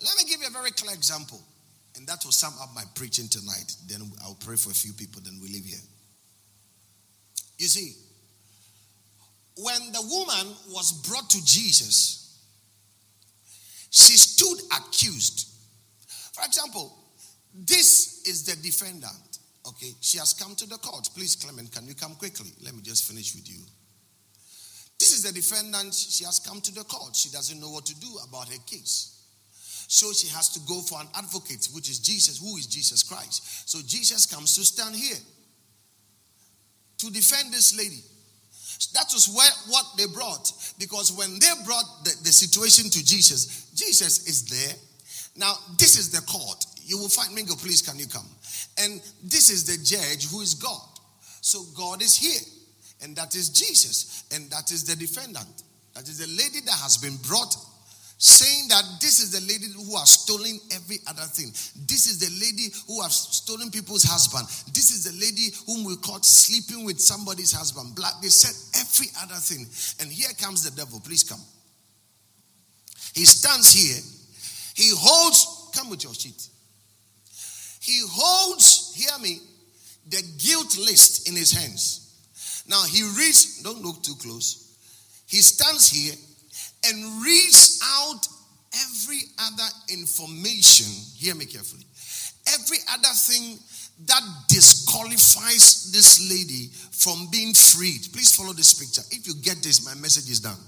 Let 0.00 0.16
me 0.16 0.30
give 0.30 0.40
you 0.40 0.48
a 0.48 0.50
very 0.50 0.70
clear 0.70 0.94
example, 0.94 1.40
and 1.96 2.06
that 2.06 2.24
will 2.24 2.32
sum 2.32 2.54
up 2.60 2.70
my 2.74 2.84
preaching 2.94 3.28
tonight. 3.28 3.74
Then 3.88 4.02
I'll 4.22 4.38
pray 4.44 4.56
for 4.56 4.70
a 4.70 4.74
few 4.74 4.92
people, 4.92 5.20
then 5.24 5.38
we 5.42 5.48
leave 5.48 5.64
here. 5.64 5.78
You 7.58 7.66
see, 7.66 7.96
when 9.56 9.92
the 9.92 10.02
woman 10.02 10.54
was 10.70 10.92
brought 11.08 11.28
to 11.30 11.44
Jesus, 11.44 12.38
she 13.90 14.16
stood 14.16 14.58
accused. 14.76 15.48
For 16.32 16.44
example, 16.44 16.96
this 17.52 18.22
is 18.28 18.44
the 18.44 18.54
defendant. 18.62 19.38
Okay, 19.66 19.92
she 20.00 20.18
has 20.18 20.32
come 20.32 20.54
to 20.54 20.68
the 20.68 20.78
court. 20.78 21.08
Please, 21.14 21.34
Clement, 21.34 21.72
can 21.72 21.86
you 21.88 21.94
come 21.94 22.14
quickly? 22.14 22.50
Let 22.62 22.74
me 22.74 22.82
just 22.82 23.04
finish 23.04 23.34
with 23.34 23.50
you. 23.50 23.58
This 24.98 25.14
is 25.14 25.22
the 25.22 25.32
defendant. 25.32 25.94
She 25.94 26.24
has 26.24 26.40
come 26.40 26.60
to 26.60 26.74
the 26.74 26.84
court. 26.84 27.14
She 27.14 27.30
doesn't 27.30 27.60
know 27.60 27.70
what 27.70 27.86
to 27.86 27.98
do 28.00 28.08
about 28.28 28.48
her 28.48 28.58
case. 28.66 29.14
So 29.90 30.12
she 30.12 30.28
has 30.28 30.50
to 30.50 30.60
go 30.68 30.80
for 30.82 31.00
an 31.00 31.08
advocate, 31.14 31.68
which 31.72 31.88
is 31.88 31.98
Jesus. 31.98 32.38
Who 32.38 32.56
is 32.56 32.66
Jesus 32.66 33.02
Christ? 33.02 33.68
So 33.68 33.78
Jesus 33.86 34.26
comes 34.26 34.54
to 34.56 34.64
stand 34.64 34.94
here 34.94 35.16
to 36.98 37.10
defend 37.10 37.54
this 37.54 37.76
lady. 37.76 38.02
That 38.94 39.06
was 39.12 39.28
where, 39.34 39.72
what 39.72 39.86
they 39.96 40.06
brought. 40.06 40.52
Because 40.78 41.12
when 41.12 41.38
they 41.38 41.52
brought 41.64 42.04
the, 42.04 42.10
the 42.22 42.32
situation 42.32 42.90
to 42.90 43.04
Jesus, 43.04 43.70
Jesus 43.74 44.26
is 44.26 44.44
there. 44.44 44.74
Now, 45.36 45.54
this 45.78 45.96
is 45.96 46.10
the 46.10 46.20
court. 46.26 46.64
You 46.84 46.98
will 46.98 47.08
find 47.08 47.34
Mingo, 47.34 47.54
please, 47.54 47.82
can 47.82 47.98
you 47.98 48.06
come? 48.06 48.26
And 48.78 49.00
this 49.22 49.50
is 49.50 49.64
the 49.64 49.82
judge 49.82 50.30
who 50.30 50.40
is 50.40 50.54
God. 50.54 50.82
So 51.40 51.64
God 51.76 52.02
is 52.02 52.16
here. 52.16 52.40
And 53.02 53.14
that 53.16 53.34
is 53.34 53.50
Jesus. 53.50 54.24
And 54.34 54.50
that 54.50 54.70
is 54.70 54.84
the 54.84 54.96
defendant. 54.96 55.62
That 55.94 56.08
is 56.08 56.18
the 56.18 56.26
lady 56.26 56.60
that 56.64 56.78
has 56.82 56.96
been 56.98 57.16
brought 57.28 57.54
saying 58.18 58.66
that 58.68 58.82
this 59.00 59.22
is 59.22 59.30
the 59.30 59.40
lady 59.46 59.66
who 59.70 59.96
has 59.96 60.10
stolen 60.10 60.58
every 60.74 60.98
other 61.06 61.22
thing. 61.22 61.46
This 61.86 62.10
is 62.10 62.18
the 62.18 62.34
lady 62.44 62.74
who 62.88 63.00
has 63.02 63.14
stolen 63.14 63.70
people's 63.70 64.02
husband. 64.02 64.44
This 64.74 64.90
is 64.90 65.04
the 65.06 65.14
lady 65.22 65.54
whom 65.66 65.86
we 65.86 65.96
caught 65.98 66.26
sleeping 66.26 66.84
with 66.84 67.00
somebody's 67.00 67.52
husband. 67.52 67.94
Black. 67.94 68.14
They 68.20 68.28
said 68.28 68.54
every 68.74 69.06
other 69.22 69.38
thing. 69.38 69.66
And 70.02 70.12
here 70.12 70.34
comes 70.40 70.68
the 70.68 70.74
devil. 70.74 70.98
Please 70.98 71.22
come. 71.22 71.40
He 73.14 73.24
stands 73.24 73.72
here. 73.72 74.02
He 74.74 74.90
holds, 74.94 75.70
come 75.74 75.88
with 75.88 76.02
your 76.02 76.14
sheet. 76.14 76.48
He 77.80 78.02
holds, 78.08 78.94
hear 78.94 79.16
me, 79.22 79.38
the 80.08 80.22
guilt 80.38 80.76
list 80.78 81.28
in 81.28 81.36
his 81.36 81.52
hands. 81.52 82.07
Now 82.68 82.82
he 82.84 83.02
reads, 83.02 83.62
don't 83.62 83.82
look 83.82 84.02
too 84.02 84.14
close. 84.20 84.76
He 85.26 85.38
stands 85.38 85.88
here 85.88 86.14
and 86.86 87.22
reads 87.22 87.80
out 87.82 88.28
every 88.74 89.20
other 89.38 89.68
information. 89.88 90.86
Hear 91.16 91.34
me 91.34 91.46
carefully. 91.46 91.84
Every 92.46 92.78
other 92.92 93.14
thing 93.14 93.58
that 94.06 94.22
disqualifies 94.48 95.90
this 95.92 96.30
lady 96.30 96.70
from 96.92 97.28
being 97.30 97.52
freed. 97.52 98.08
Please 98.12 98.34
follow 98.34 98.52
this 98.52 98.74
picture. 98.74 99.02
If 99.10 99.26
you 99.26 99.34
get 99.42 99.62
this, 99.62 99.84
my 99.84 99.94
message 100.00 100.30
is 100.30 100.40
done. 100.40 100.58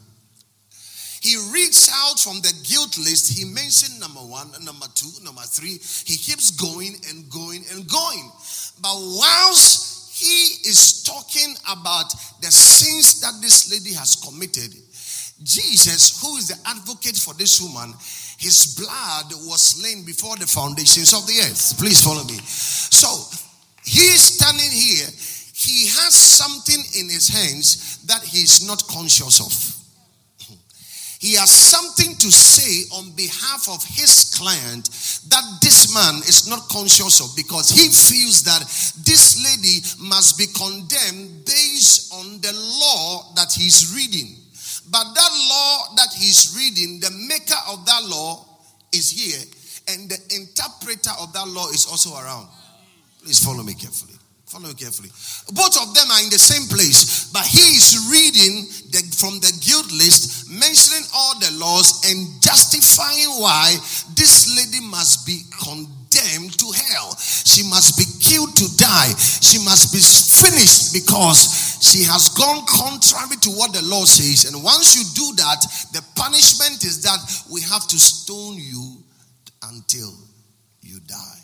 He 1.22 1.36
reads 1.53 1.90
out 1.92 2.18
from 2.18 2.40
the 2.40 2.53
guilt 2.64 2.96
list. 2.98 3.38
He 3.38 3.44
mentioned 3.44 4.01
number 4.01 4.20
one, 4.20 4.51
number 4.64 4.86
two, 4.94 5.11
number 5.22 5.42
three. 5.42 5.78
He 6.07 6.16
keeps 6.16 6.51
going 6.51 6.96
and 7.11 7.30
going 7.30 7.62
and 7.72 7.86
going. 7.86 8.32
But 8.80 8.96
whilst 8.96 9.89
he 10.21 10.68
is 10.68 11.03
talking 11.03 11.57
about 11.73 12.12
the 12.43 12.53
sins 12.53 13.21
that 13.23 13.41
this 13.41 13.73
lady 13.73 13.95
has 13.97 14.16
committed, 14.16 14.71
Jesus, 15.43 16.21
who 16.21 16.37
is 16.37 16.49
the 16.49 16.61
advocate 16.68 17.16
for 17.16 17.33
this 17.33 17.61
woman, 17.61 17.95
his 18.37 18.77
blood 18.77 19.33
was 19.49 19.62
slain 19.62 20.05
before 20.05 20.37
the 20.37 20.47
foundations 20.47 21.14
of 21.14 21.27
the 21.27 21.41
earth. 21.41 21.79
Please 21.79 22.05
follow 22.05 22.25
me. 22.25 22.37
So 22.45 23.09
he 23.83 24.12
is 24.12 24.37
standing 24.37 24.71
here. 24.71 25.09
He 25.57 25.89
has 25.89 26.12
something 26.12 26.85
in 27.01 27.09
his 27.09 27.29
hands 27.29 28.05
that 28.05 28.23
he 28.23 28.43
is 28.43 28.66
not 28.66 28.87
conscious 28.89 29.41
of. 29.41 29.80
He 31.21 31.35
has 31.37 31.51
something 31.51 32.16
to 32.16 32.33
say 32.33 32.89
on 32.97 33.11
behalf 33.12 33.68
of 33.68 33.85
his 33.85 34.33
client 34.41 34.89
that 35.29 35.45
this 35.61 35.93
man 35.93 36.16
is 36.25 36.49
not 36.49 36.66
conscious 36.71 37.21
of 37.21 37.37
because 37.37 37.68
he 37.68 37.93
feels 37.93 38.43
that 38.45 38.64
this 39.05 39.37
lady 39.37 39.85
must 40.09 40.39
be 40.39 40.47
condemned 40.57 41.45
based 41.45 42.14
on 42.14 42.41
the 42.41 42.53
law 42.57 43.35
that 43.37 43.53
he's 43.53 43.93
reading. 43.95 44.35
But 44.91 45.12
that 45.12 45.33
law 45.51 45.95
that 45.97 46.09
he's 46.16 46.57
reading, 46.57 47.01
the 47.01 47.11
maker 47.29 47.61
of 47.68 47.85
that 47.85 48.03
law 48.09 48.47
is 48.91 49.11
here, 49.11 49.45
and 49.93 50.09
the 50.09 50.18
interpreter 50.35 51.12
of 51.21 51.35
that 51.35 51.47
law 51.47 51.68
is 51.68 51.85
also 51.85 52.16
around. 52.16 52.49
Please 53.23 53.45
follow 53.45 53.62
me 53.62 53.75
carefully. 53.75 54.20
Follow 54.51 54.74
carefully. 54.74 55.14
Both 55.55 55.78
of 55.78 55.94
them 55.94 56.11
are 56.11 56.22
in 56.26 56.30
the 56.34 56.42
same 56.42 56.66
place, 56.66 57.30
but 57.30 57.46
he 57.46 57.78
is 57.78 58.11
reading 58.11 58.66
the, 58.90 58.98
from 59.14 59.38
the 59.38 59.55
guild 59.62 59.86
list, 59.94 60.51
mentioning 60.51 61.07
all 61.14 61.38
the 61.38 61.55
laws 61.55 62.03
and 62.11 62.26
justifying 62.42 63.38
why 63.38 63.78
this 64.18 64.51
lady 64.51 64.82
must 64.82 65.22
be 65.22 65.46
condemned 65.55 66.59
to 66.59 66.66
hell. 66.66 67.14
She 67.46 67.62
must 67.62 67.94
be 67.94 68.03
killed 68.18 68.59
to 68.59 68.66
die. 68.74 69.14
She 69.38 69.62
must 69.62 69.94
be 69.94 70.03
finished 70.03 70.98
because 70.98 71.78
she 71.78 72.03
has 72.11 72.26
gone 72.34 72.66
contrary 72.66 73.38
to 73.46 73.51
what 73.55 73.70
the 73.70 73.86
law 73.86 74.03
says. 74.03 74.51
And 74.51 74.59
once 74.66 74.98
you 74.98 75.07
do 75.14 75.30
that, 75.46 75.62
the 75.94 76.03
punishment 76.18 76.82
is 76.82 77.07
that 77.07 77.22
we 77.55 77.62
have 77.70 77.86
to 77.86 77.98
stone 78.03 78.59
you 78.59 78.98
until 79.62 80.11
you 80.82 80.98
die. 81.07 81.39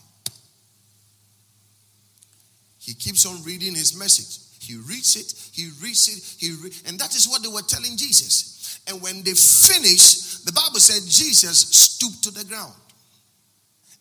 He 2.87 2.95
keeps 2.95 3.27
on 3.27 3.43
reading 3.43 3.75
his 3.75 3.99
message. 3.99 4.47
He 4.63 4.77
reads 4.77 5.17
it, 5.17 5.35
he 5.53 5.71
reads 5.83 6.07
it, 6.07 6.23
he 6.39 6.55
re- 6.63 6.71
and 6.87 6.99
that 6.99 7.15
is 7.15 7.29
what 7.29 7.43
they 7.43 7.49
were 7.49 7.63
telling 7.63 7.97
Jesus. 7.97 8.81
And 8.89 9.03
when 9.03 9.23
they 9.23 9.35
finished, 9.35 10.47
the 10.47 10.53
Bible 10.53 10.79
said 10.79 11.03
Jesus 11.03 11.59
stooped 11.59 12.23
to 12.25 12.31
the 12.31 12.45
ground. 12.45 12.75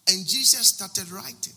And 0.08 0.26
Jesus 0.26 0.68
started 0.68 1.12
writing. 1.12 1.54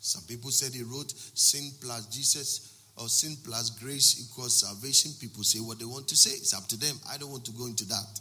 Some 0.00 0.22
people 0.24 0.50
said 0.50 0.72
he 0.72 0.82
wrote 0.82 1.12
sin 1.12 1.70
plus 1.80 2.06
Jesus 2.06 2.72
or 2.96 3.08
sin 3.08 3.36
plus 3.44 3.70
grace 3.70 4.20
equals 4.20 4.60
salvation. 4.60 5.12
People 5.20 5.44
say 5.44 5.60
what 5.60 5.78
they 5.78 5.84
want 5.84 6.08
to 6.08 6.16
say. 6.16 6.30
It's 6.30 6.54
up 6.54 6.66
to 6.68 6.78
them. 6.78 6.96
I 7.10 7.18
don't 7.18 7.30
want 7.30 7.44
to 7.46 7.52
go 7.52 7.66
into 7.66 7.86
that. 7.88 8.20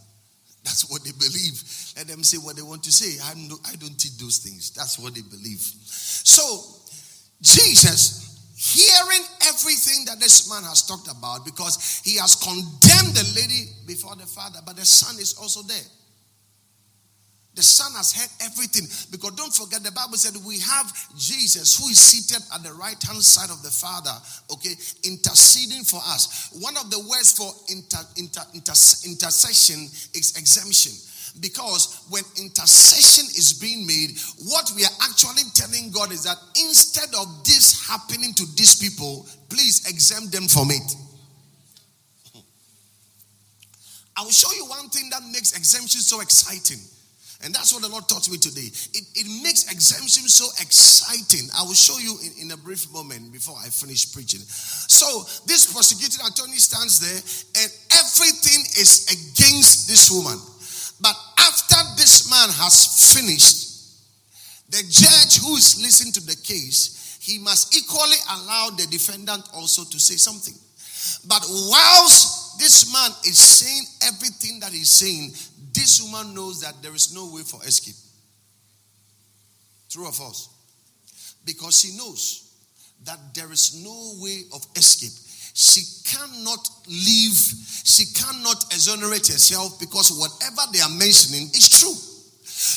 That's 0.63 0.89
what 0.89 1.03
they 1.03 1.11
believe. 1.11 1.59
Let 1.97 2.07
them 2.07 2.23
say 2.23 2.37
what 2.37 2.55
they 2.55 2.61
want 2.61 2.83
to 2.83 2.91
say. 2.91 3.19
I 3.23 3.33
don't, 3.33 3.59
I 3.67 3.75
don't 3.75 3.99
teach 3.99 4.17
those 4.17 4.37
things. 4.39 4.71
That's 4.71 4.97
what 4.97 5.13
they 5.13 5.21
believe. 5.21 5.59
So, 5.59 6.43
Jesus, 7.41 8.21
hearing 8.55 9.25
everything 9.47 10.05
that 10.05 10.19
this 10.19 10.49
man 10.49 10.63
has 10.63 10.81
talked 10.83 11.09
about, 11.09 11.45
because 11.45 12.01
he 12.03 12.17
has 12.17 12.35
condemned 12.35 13.15
the 13.15 13.33
lady 13.35 13.71
before 13.85 14.15
the 14.15 14.25
father, 14.25 14.59
but 14.65 14.75
the 14.75 14.85
son 14.85 15.19
is 15.19 15.35
also 15.39 15.61
there. 15.63 15.87
The 17.55 17.61
Son 17.61 17.91
has 17.93 18.13
heard 18.13 18.49
everything. 18.49 18.89
Because 19.11 19.37
don't 19.37 19.53
forget, 19.53 19.83
the 19.83 19.91
Bible 19.91 20.17
said 20.17 20.33
we 20.41 20.57
have 20.59 20.89
Jesus 21.15 21.77
who 21.77 21.87
is 21.89 21.99
seated 21.99 22.41
at 22.49 22.63
the 22.63 22.73
right 22.73 22.97
hand 23.03 23.21
side 23.21 23.53
of 23.53 23.61
the 23.61 23.69
Father, 23.69 24.13
okay, 24.49 24.73
interceding 25.05 25.83
for 25.85 26.01
us. 26.01 26.49
One 26.59 26.75
of 26.77 26.89
the 26.89 26.97
words 26.97 27.37
for 27.37 27.53
inter, 27.69 28.01
inter, 28.17 28.41
inter, 28.57 28.73
intercession 29.05 29.85
is 30.17 30.33
exemption. 30.33 30.97
Because 31.39 32.05
when 32.09 32.23
intercession 32.37 33.25
is 33.35 33.53
being 33.59 33.87
made, 33.87 34.11
what 34.45 34.71
we 34.75 34.83
are 34.83 34.97
actually 35.01 35.43
telling 35.55 35.91
God 35.91 36.11
is 36.11 36.23
that 36.23 36.37
instead 36.55 37.09
of 37.19 37.43
this 37.43 37.87
happening 37.87 38.33
to 38.35 38.45
these 38.55 38.75
people, 38.75 39.27
please 39.49 39.89
exempt 39.89 40.31
them 40.31 40.47
from 40.47 40.69
it. 40.69 40.95
I 44.15 44.21
will 44.21 44.31
show 44.31 44.53
you 44.53 44.65
one 44.65 44.89
thing 44.89 45.09
that 45.09 45.23
makes 45.31 45.57
exemption 45.57 46.01
so 46.01 46.21
exciting. 46.21 46.79
And 47.43 47.53
that's 47.53 47.73
what 47.73 47.81
the 47.81 47.89
Lord 47.89 48.07
taught 48.07 48.29
me 48.31 48.37
today. 48.37 48.71
It, 48.71 49.03
it 49.19 49.43
makes 49.43 49.67
exemption 49.69 50.29
so 50.29 50.47
exciting. 50.63 51.49
I 51.51 51.63
will 51.63 51.75
show 51.75 51.99
you 51.99 52.15
in, 52.23 52.47
in 52.47 52.51
a 52.51 52.57
brief 52.57 52.87
moment 52.93 53.33
before 53.33 53.57
I 53.59 53.67
finish 53.67 54.13
preaching. 54.13 54.39
So, 54.39 55.27
this 55.43 55.67
prosecuting 55.67 56.23
attorney 56.23 56.55
stands 56.55 57.03
there, 57.03 57.19
and 57.59 57.69
everything 57.99 58.63
is 58.79 59.11
against 59.11 59.91
this 59.91 60.07
woman. 60.07 60.39
After 61.37 61.77
this 61.97 62.29
man 62.29 62.49
has 62.49 63.13
finished, 63.13 63.63
the 64.69 64.83
judge 64.89 65.37
who 65.41 65.55
is 65.55 65.81
listening 65.81 66.13
to 66.13 66.25
the 66.25 66.35
case, 66.35 67.17
he 67.21 67.39
must 67.39 67.75
equally 67.75 68.17
allow 68.31 68.69
the 68.71 68.87
defendant 68.87 69.47
also 69.53 69.83
to 69.83 69.99
say 69.99 70.15
something. 70.15 70.55
But 71.27 71.43
whilst 71.47 72.59
this 72.59 72.91
man 72.91 73.11
is 73.25 73.37
saying 73.37 73.83
everything 74.13 74.59
that 74.61 74.71
he's 74.71 74.89
saying, 74.89 75.31
this 75.73 76.01
woman 76.01 76.33
knows 76.33 76.61
that 76.61 76.81
there 76.81 76.93
is 76.95 77.13
no 77.13 77.33
way 77.33 77.41
for 77.41 77.63
escape. 77.65 77.95
True 79.89 80.05
or 80.05 80.11
false? 80.11 80.49
Because 81.45 81.79
she 81.79 81.97
knows 81.97 82.55
that 83.05 83.19
there 83.35 83.51
is 83.51 83.83
no 83.83 84.23
way 84.23 84.43
of 84.53 84.65
escape. 84.75 85.11
She 85.53 85.81
cannot 86.03 86.67
leave, 86.87 87.37
she 87.85 88.05
cannot 88.13 88.63
exonerate 88.73 89.27
herself 89.27 89.79
because 89.79 90.11
whatever 90.11 90.61
they 90.73 90.81
are 90.81 90.89
mentioning 90.89 91.47
is 91.53 91.69
true. 91.69 91.93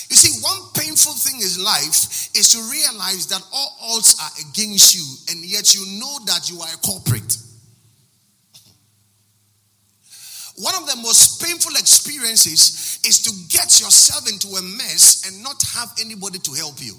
You 0.09 0.17
see, 0.17 0.41
one 0.43 0.61
painful 0.75 1.13
thing 1.15 1.41
in 1.41 1.65
life 1.65 2.29
is 2.37 2.49
to 2.51 2.59
realize 2.71 3.27
that 3.29 3.43
all 3.53 3.97
odds 3.97 4.17
are 4.21 4.49
against 4.49 4.95
you, 4.95 5.05
and 5.33 5.45
yet 5.45 5.75
you 5.75 5.85
know 6.01 6.19
that 6.27 6.51
you 6.51 6.61
are 6.61 6.69
a 6.69 6.79
culprit. 6.85 7.37
One 10.57 10.75
of 10.75 10.89
the 10.89 10.97
most 10.97 11.43
painful 11.43 11.73
experiences 11.77 13.01
is 13.05 13.21
to 13.23 13.31
get 13.49 13.81
yourself 13.81 14.29
into 14.29 14.49
a 14.57 14.63
mess 14.63 15.25
and 15.27 15.43
not 15.43 15.63
have 15.75 15.93
anybody 16.01 16.39
to 16.39 16.53
help 16.53 16.81
you. 16.81 16.95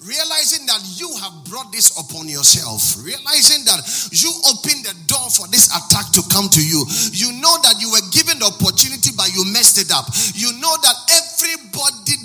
Realizing 0.00 0.64
that 0.64 0.80
you 0.96 1.12
have 1.20 1.44
brought 1.44 1.68
this 1.72 1.92
upon 2.00 2.24
yourself, 2.24 2.96
realizing 3.04 3.68
that 3.68 3.84
you 4.08 4.32
opened 4.48 4.80
the 4.88 4.96
door 5.04 5.28
for 5.28 5.44
this 5.52 5.68
attack 5.68 6.08
to 6.16 6.24
come 6.32 6.48
to 6.56 6.62
you. 6.64 6.88
You 7.12 7.36
know 7.36 7.52
that 7.68 7.76
you 7.84 7.92
were 7.92 8.00
given 8.08 8.40
the 8.40 8.48
opportunity, 8.48 9.12
but 9.12 9.28
you 9.36 9.44
messed 9.52 9.76
it 9.76 9.92
up. 9.92 10.08
You 10.32 10.56
know 10.56 10.72
that 10.80 10.96
everybody 11.20 12.16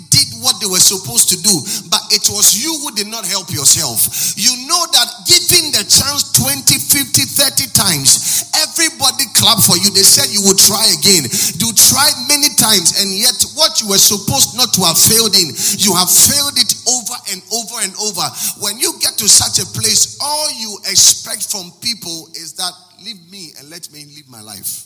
what 0.46 0.62
they 0.62 0.70
were 0.70 0.80
supposed 0.80 1.34
to 1.34 1.38
do, 1.42 1.56
but 1.90 2.06
it 2.14 2.30
was 2.30 2.54
you 2.54 2.70
who 2.86 2.94
did 2.94 3.10
not 3.10 3.26
help 3.26 3.50
yourself. 3.50 4.06
You 4.38 4.54
know 4.70 4.86
that 4.94 5.10
given 5.26 5.74
the 5.74 5.82
chance 5.90 6.30
20, 6.38 6.62
50, 6.62 7.26
30 7.26 7.74
times, 7.74 8.46
everybody 8.62 9.26
clapped 9.34 9.66
for 9.66 9.74
you. 9.82 9.90
They 9.90 10.06
said 10.06 10.30
you 10.30 10.46
would 10.46 10.62
try 10.62 10.86
again. 10.94 11.26
You 11.58 11.74
tried 11.74 12.14
many 12.30 12.54
times, 12.62 13.02
and 13.02 13.10
yet 13.10 13.34
what 13.58 13.82
you 13.82 13.90
were 13.90 14.02
supposed 14.02 14.54
not 14.54 14.70
to 14.78 14.86
have 14.86 15.02
failed 15.02 15.34
in, 15.34 15.50
you 15.82 15.98
have 15.98 16.14
failed 16.14 16.62
it 16.62 16.72
over 16.86 17.18
and 17.34 17.42
over 17.50 17.82
and 17.82 17.94
over. 17.98 18.26
When 18.62 18.78
you 18.78 18.94
get 19.02 19.18
to 19.18 19.28
such 19.28 19.58
a 19.58 19.68
place, 19.74 20.22
all 20.22 20.48
you 20.54 20.78
expect 20.86 21.50
from 21.50 21.74
people 21.82 22.30
is 22.38 22.54
that 22.62 22.74
leave 23.02 23.20
me 23.34 23.50
and 23.58 23.74
let 23.74 23.90
me 23.92 24.06
live 24.14 24.30
my 24.30 24.46
life. 24.46 24.85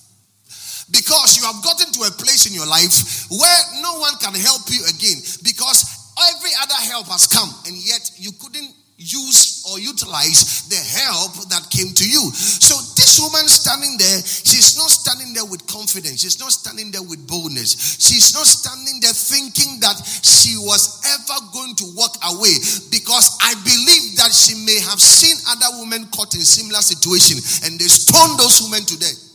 Because 0.91 1.37
you 1.37 1.45
have 1.45 1.61
gotten 1.63 1.91
to 1.93 2.01
a 2.07 2.11
place 2.11 2.49
in 2.49 2.53
your 2.53 2.67
life 2.67 3.29
where 3.29 3.61
no 3.81 3.99
one 3.99 4.15
can 4.17 4.33
help 4.33 4.65
you 4.69 4.81
again 4.89 5.21
because 5.43 5.85
every 6.33 6.49
other 6.61 6.79
help 6.89 7.07
has 7.07 7.27
come 7.27 7.49
and 7.67 7.75
yet 7.77 8.11
you 8.17 8.31
couldn't 8.41 8.73
use 8.99 9.63
or 9.71 9.79
utilize 9.79 10.67
the 10.67 10.75
help 10.75 11.31
that 11.47 11.63
came 11.71 11.87
to 11.95 12.03
you. 12.03 12.19
So 12.35 12.75
this 12.99 13.15
woman 13.15 13.47
standing 13.47 13.95
there, 13.95 14.19
she's 14.27 14.75
not 14.75 14.91
standing 14.91 15.31
there 15.33 15.47
with 15.47 15.63
confidence. 15.71 16.19
She's 16.19 16.39
not 16.39 16.51
standing 16.51 16.91
there 16.91 17.01
with 17.01 17.23
boldness. 17.23 17.95
She's 18.03 18.35
not 18.35 18.43
standing 18.43 18.99
there 18.99 19.15
thinking 19.15 19.79
that 19.79 19.95
she 20.03 20.59
was 20.59 20.99
ever 21.07 21.39
going 21.55 21.79
to 21.79 21.85
walk 21.95 22.19
away 22.27 22.59
because 22.91 23.39
I 23.39 23.55
believe 23.63 24.19
that 24.19 24.35
she 24.35 24.59
may 24.67 24.83
have 24.83 24.99
seen 24.99 25.39
other 25.47 25.79
women 25.79 26.03
caught 26.11 26.35
in 26.35 26.43
similar 26.43 26.83
situation 26.83 27.39
and 27.63 27.79
they 27.79 27.87
stoned 27.87 28.35
those 28.37 28.59
women 28.67 28.83
to 28.83 28.99
death. 28.99 29.28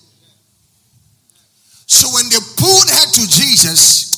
So 1.87 2.09
when 2.15 2.29
they 2.29 2.41
pulled 2.57 2.89
her 2.91 3.07
to 3.13 3.23
Jesus, 3.29 4.15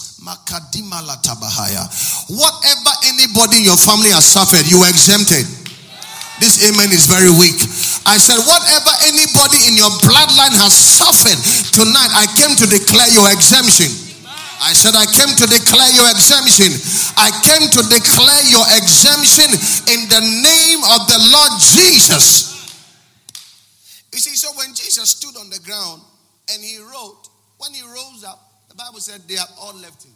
Whatever 2.26 2.92
anybody 3.06 3.56
in 3.62 3.64
your 3.64 3.78
family 3.78 4.10
has 4.10 4.24
suffered, 4.26 4.66
you 4.66 4.82
are 4.82 4.90
exempted. 4.90 5.46
This 6.42 6.60
amen 6.68 6.92
is 6.92 7.06
very 7.06 7.30
weak. 7.32 7.56
I 8.04 8.18
said, 8.20 8.36
whatever 8.44 8.92
anybody 9.08 9.70
in 9.70 9.78
your 9.78 9.90
bloodline 10.04 10.52
has 10.58 10.74
suffered 10.74 11.38
tonight, 11.72 12.12
I 12.12 12.26
came 12.36 12.52
to 12.58 12.66
declare 12.68 13.08
your 13.14 13.30
exemption. 13.32 13.88
I 14.60 14.72
said, 14.72 14.96
I 14.96 15.06
came 15.06 15.32
to 15.36 15.46
declare 15.46 15.92
your 15.94 16.08
exemption. 16.10 16.74
I 17.16 17.30
came 17.44 17.70
to 17.70 17.82
declare 17.86 18.42
your 18.50 18.66
exemption 18.76 19.48
in 19.94 20.08
the 20.08 20.22
name 20.42 20.80
of 20.96 21.06
the 21.08 21.20
Lord 21.32 21.52
Jesus. 21.60 22.56
You 24.12 24.18
see, 24.18 24.34
so 24.34 24.48
when 24.56 24.74
Jesus 24.74 25.10
stood 25.10 25.36
on 25.36 25.50
the 25.50 25.60
ground 25.60 26.02
and 26.52 26.62
he 26.62 26.78
wrote, 26.80 27.28
when 27.58 27.72
he 27.72 27.82
rose 27.82 28.24
up, 28.26 28.40
the 28.68 28.74
Bible 28.74 29.00
said 29.00 29.22
they 29.28 29.34
have 29.34 29.52
all 29.60 29.74
left 29.74 30.04
him. 30.04 30.12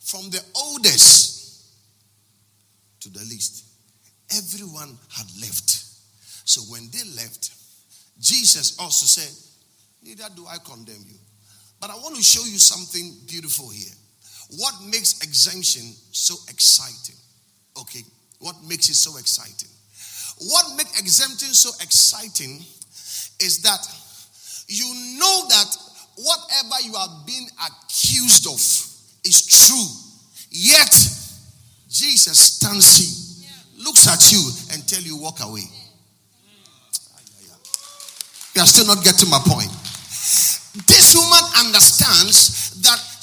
From 0.00 0.30
the 0.30 0.40
oldest 0.54 1.64
to 3.00 3.10
the 3.10 3.20
least, 3.20 3.64
everyone 4.36 4.98
had 5.10 5.26
left. 5.40 5.70
So 6.44 6.60
when 6.62 6.88
they 6.92 7.04
left, 7.16 7.50
Jesus 8.20 8.78
also 8.78 9.06
said, 9.06 9.32
Neither 10.02 10.24
do 10.36 10.46
I 10.46 10.58
condemn 10.58 11.02
you. 11.08 11.16
But 11.80 11.90
I 11.90 11.94
want 11.94 12.16
to 12.16 12.22
show 12.22 12.44
you 12.44 12.58
something 12.58 13.14
beautiful 13.26 13.70
here. 13.70 13.92
What 14.58 14.74
makes 14.84 15.20
exemption 15.22 15.82
so 16.12 16.34
exciting? 16.48 17.16
Okay, 17.80 18.00
what 18.38 18.54
makes 18.68 18.88
it 18.90 18.94
so 18.94 19.16
exciting? 19.16 19.70
What 20.38 20.76
makes 20.76 21.00
exemption 21.00 21.54
so 21.54 21.70
exciting 21.82 22.60
is 23.40 23.62
that 23.62 23.80
you 24.68 25.18
know 25.18 25.48
that 25.48 25.76
whatever 26.16 26.80
you 26.84 26.94
are 26.94 27.08
being 27.26 27.48
accused 27.66 28.46
of 28.46 28.60
is 29.24 29.46
true. 29.46 29.86
Yet 30.50 30.92
Jesus 31.88 32.38
stands 32.38 32.96
here, 32.98 33.84
looks 33.84 34.06
at 34.06 34.32
you, 34.32 34.40
and 34.72 34.86
tell 34.88 35.02
you 35.02 35.16
walk 35.16 35.40
away. 35.40 35.64
You 38.54 38.62
are 38.62 38.66
still 38.66 38.86
not 38.86 39.02
getting 39.02 39.30
my 39.30 39.40
point. 39.44 39.70
This 40.86 41.14
woman 41.14 41.42
understands 41.58 42.63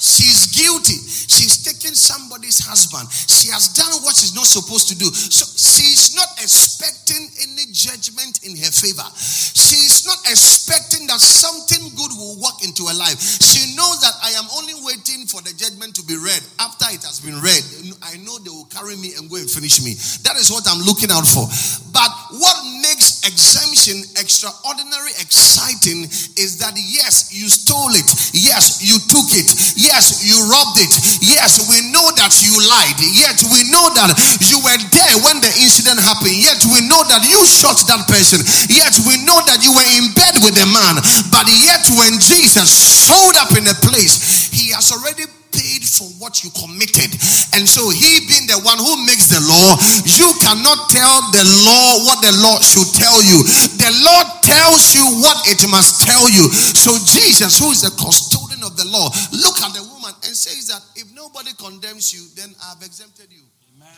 she's 0.02 0.50
guilty. 0.50 0.98
She's 1.30 1.62
taken 1.62 1.94
somebody's 1.94 2.58
husband. 2.58 3.06
She 3.12 3.54
has 3.54 3.70
done 3.70 4.02
what 4.02 4.18
she's 4.18 4.34
not 4.34 4.50
supposed 4.50 4.90
to 4.90 4.96
do. 4.98 5.06
So 5.06 5.46
she's 5.54 6.18
not 6.18 6.28
expecting 6.42 7.30
any 7.46 7.70
judgment 7.70 8.42
in 8.42 8.58
her 8.58 8.72
favor. 8.74 9.06
She's 9.14 10.02
not 10.04 10.18
expecting 10.26 11.06
that 11.06 11.22
something 11.22 11.94
good 11.94 12.12
will 12.18 12.36
walk 12.42 12.66
into 12.66 12.90
her 12.90 12.96
life. 12.98 13.16
She 13.40 13.74
knows 13.78 14.02
that 14.02 14.14
I 14.20 14.34
am 14.34 14.50
only 14.58 14.74
waiting 14.82 15.30
for 15.30 15.40
the 15.40 15.54
judgment 15.54 15.94
to 15.96 16.02
be 16.02 16.18
read. 16.18 16.42
After 16.58 16.90
it 16.90 17.06
has 17.06 17.22
been 17.22 17.38
read, 17.38 17.62
I 18.02 18.18
know 18.26 18.42
they 18.42 18.50
will 18.50 18.68
carry 18.68 18.98
me 18.98 19.14
and 19.14 19.30
go 19.30 19.38
and 19.38 19.48
finish 19.48 19.78
me. 19.80 19.94
That 20.26 20.34
is 20.34 20.50
what 20.50 20.66
I'm 20.66 20.82
looking 20.82 21.14
out 21.14 21.24
for. 21.24 21.46
But 21.94 22.10
what 22.42 22.58
makes 22.82 23.22
exemption 23.22 24.02
extraordinary 24.18 25.14
exciting 25.20 26.08
is 26.40 26.58
that 26.58 26.74
yes, 26.74 27.30
you 27.30 27.46
stole 27.48 27.92
it. 27.94 28.08
Yes, 28.34 28.80
you 28.82 28.98
took 29.06 29.30
it. 29.36 29.48
Yes, 29.76 29.91
you 30.24 30.40
robbed 30.48 30.80
it. 30.80 30.92
Yes, 31.20 31.60
we 31.68 31.92
know 31.92 32.06
that 32.16 32.32
you 32.40 32.56
lied. 32.56 32.96
Yet 32.98 33.44
we 33.52 33.68
know 33.68 33.92
that 33.98 34.16
you 34.48 34.58
were 34.64 34.80
there 34.88 35.16
when 35.20 35.38
the 35.44 35.52
incident 35.60 36.00
happened. 36.00 36.38
Yet 36.38 36.64
we 36.72 36.80
know 36.88 37.04
that 37.12 37.20
you 37.28 37.40
shot 37.44 37.76
that 37.92 38.08
person. 38.08 38.40
Yet 38.72 38.96
we 39.04 39.20
know 39.28 39.38
that 39.44 39.60
you 39.60 39.72
were 39.76 39.88
in 40.00 40.08
bed 40.16 40.40
with 40.40 40.56
a 40.56 40.68
man. 40.72 40.96
But 41.28 41.44
yet 41.50 41.84
when 42.00 42.16
Jesus 42.16 42.72
showed 43.04 43.36
up 43.36 43.52
in 43.52 43.68
a 43.68 43.76
place, 43.84 44.48
he 44.48 44.72
has 44.72 44.88
already 44.92 45.28
paid 45.52 45.84
for 45.84 46.08
what 46.16 46.40
you 46.40 46.48
committed. 46.56 47.12
And 47.52 47.68
so 47.68 47.92
he 47.92 48.24
being 48.24 48.48
the 48.48 48.58
one 48.64 48.80
who 48.80 48.96
makes 49.04 49.28
the 49.28 49.38
law, 49.44 49.76
you 50.08 50.32
cannot 50.40 50.88
tell 50.88 51.16
the 51.30 51.44
law 51.68 51.88
what 52.08 52.24
the 52.24 52.32
law 52.40 52.56
should 52.64 52.88
tell 52.96 53.20
you. 53.20 53.44
The 53.76 53.92
Lord 54.00 54.26
tells 54.40 54.96
you 54.96 55.04
what 55.20 55.44
it 55.46 55.60
must 55.68 56.02
tell 56.02 56.24
you. 56.32 56.48
So 56.50 56.96
Jesus, 57.04 57.60
who 57.60 57.70
is 57.70 57.84
the 57.84 57.92
custodian 58.00 58.64
of 58.64 58.74
the 58.80 58.88
law, 58.88 59.12
look 59.36 59.60
at 59.60 59.76
the 59.76 59.81
and 60.24 60.36
says 60.36 60.68
that 60.68 60.82
if 60.96 61.10
nobody 61.14 61.50
condemns 61.58 62.12
you, 62.14 62.22
then 62.36 62.54
I've 62.70 62.82
exempted 62.82 63.28
you. 63.30 63.42
Amen. 63.76 63.90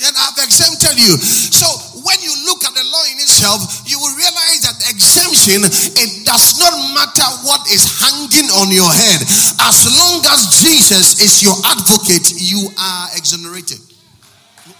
Then 0.00 0.16
I've 0.16 0.40
exempted 0.40 0.96
you. 0.96 1.12
So 1.20 1.68
when 2.00 2.16
you 2.24 2.32
look 2.48 2.64
at 2.64 2.72
the 2.72 2.84
law 2.88 3.04
in 3.12 3.20
itself, 3.20 3.84
you 3.84 4.00
will 4.00 4.16
realize 4.16 4.64
that 4.64 4.80
exemption, 4.88 5.60
it 5.60 6.10
does 6.24 6.56
not 6.56 6.72
matter 6.96 7.28
what 7.44 7.68
is 7.68 7.84
hanging 8.00 8.48
on 8.64 8.72
your 8.72 8.88
head. 8.88 9.20
As 9.60 9.84
long 9.92 10.24
as 10.32 10.56
Jesus 10.64 11.20
is 11.20 11.44
your 11.44 11.56
advocate, 11.68 12.32
you 12.40 12.72
are 12.80 13.06
exonerated. 13.12 13.76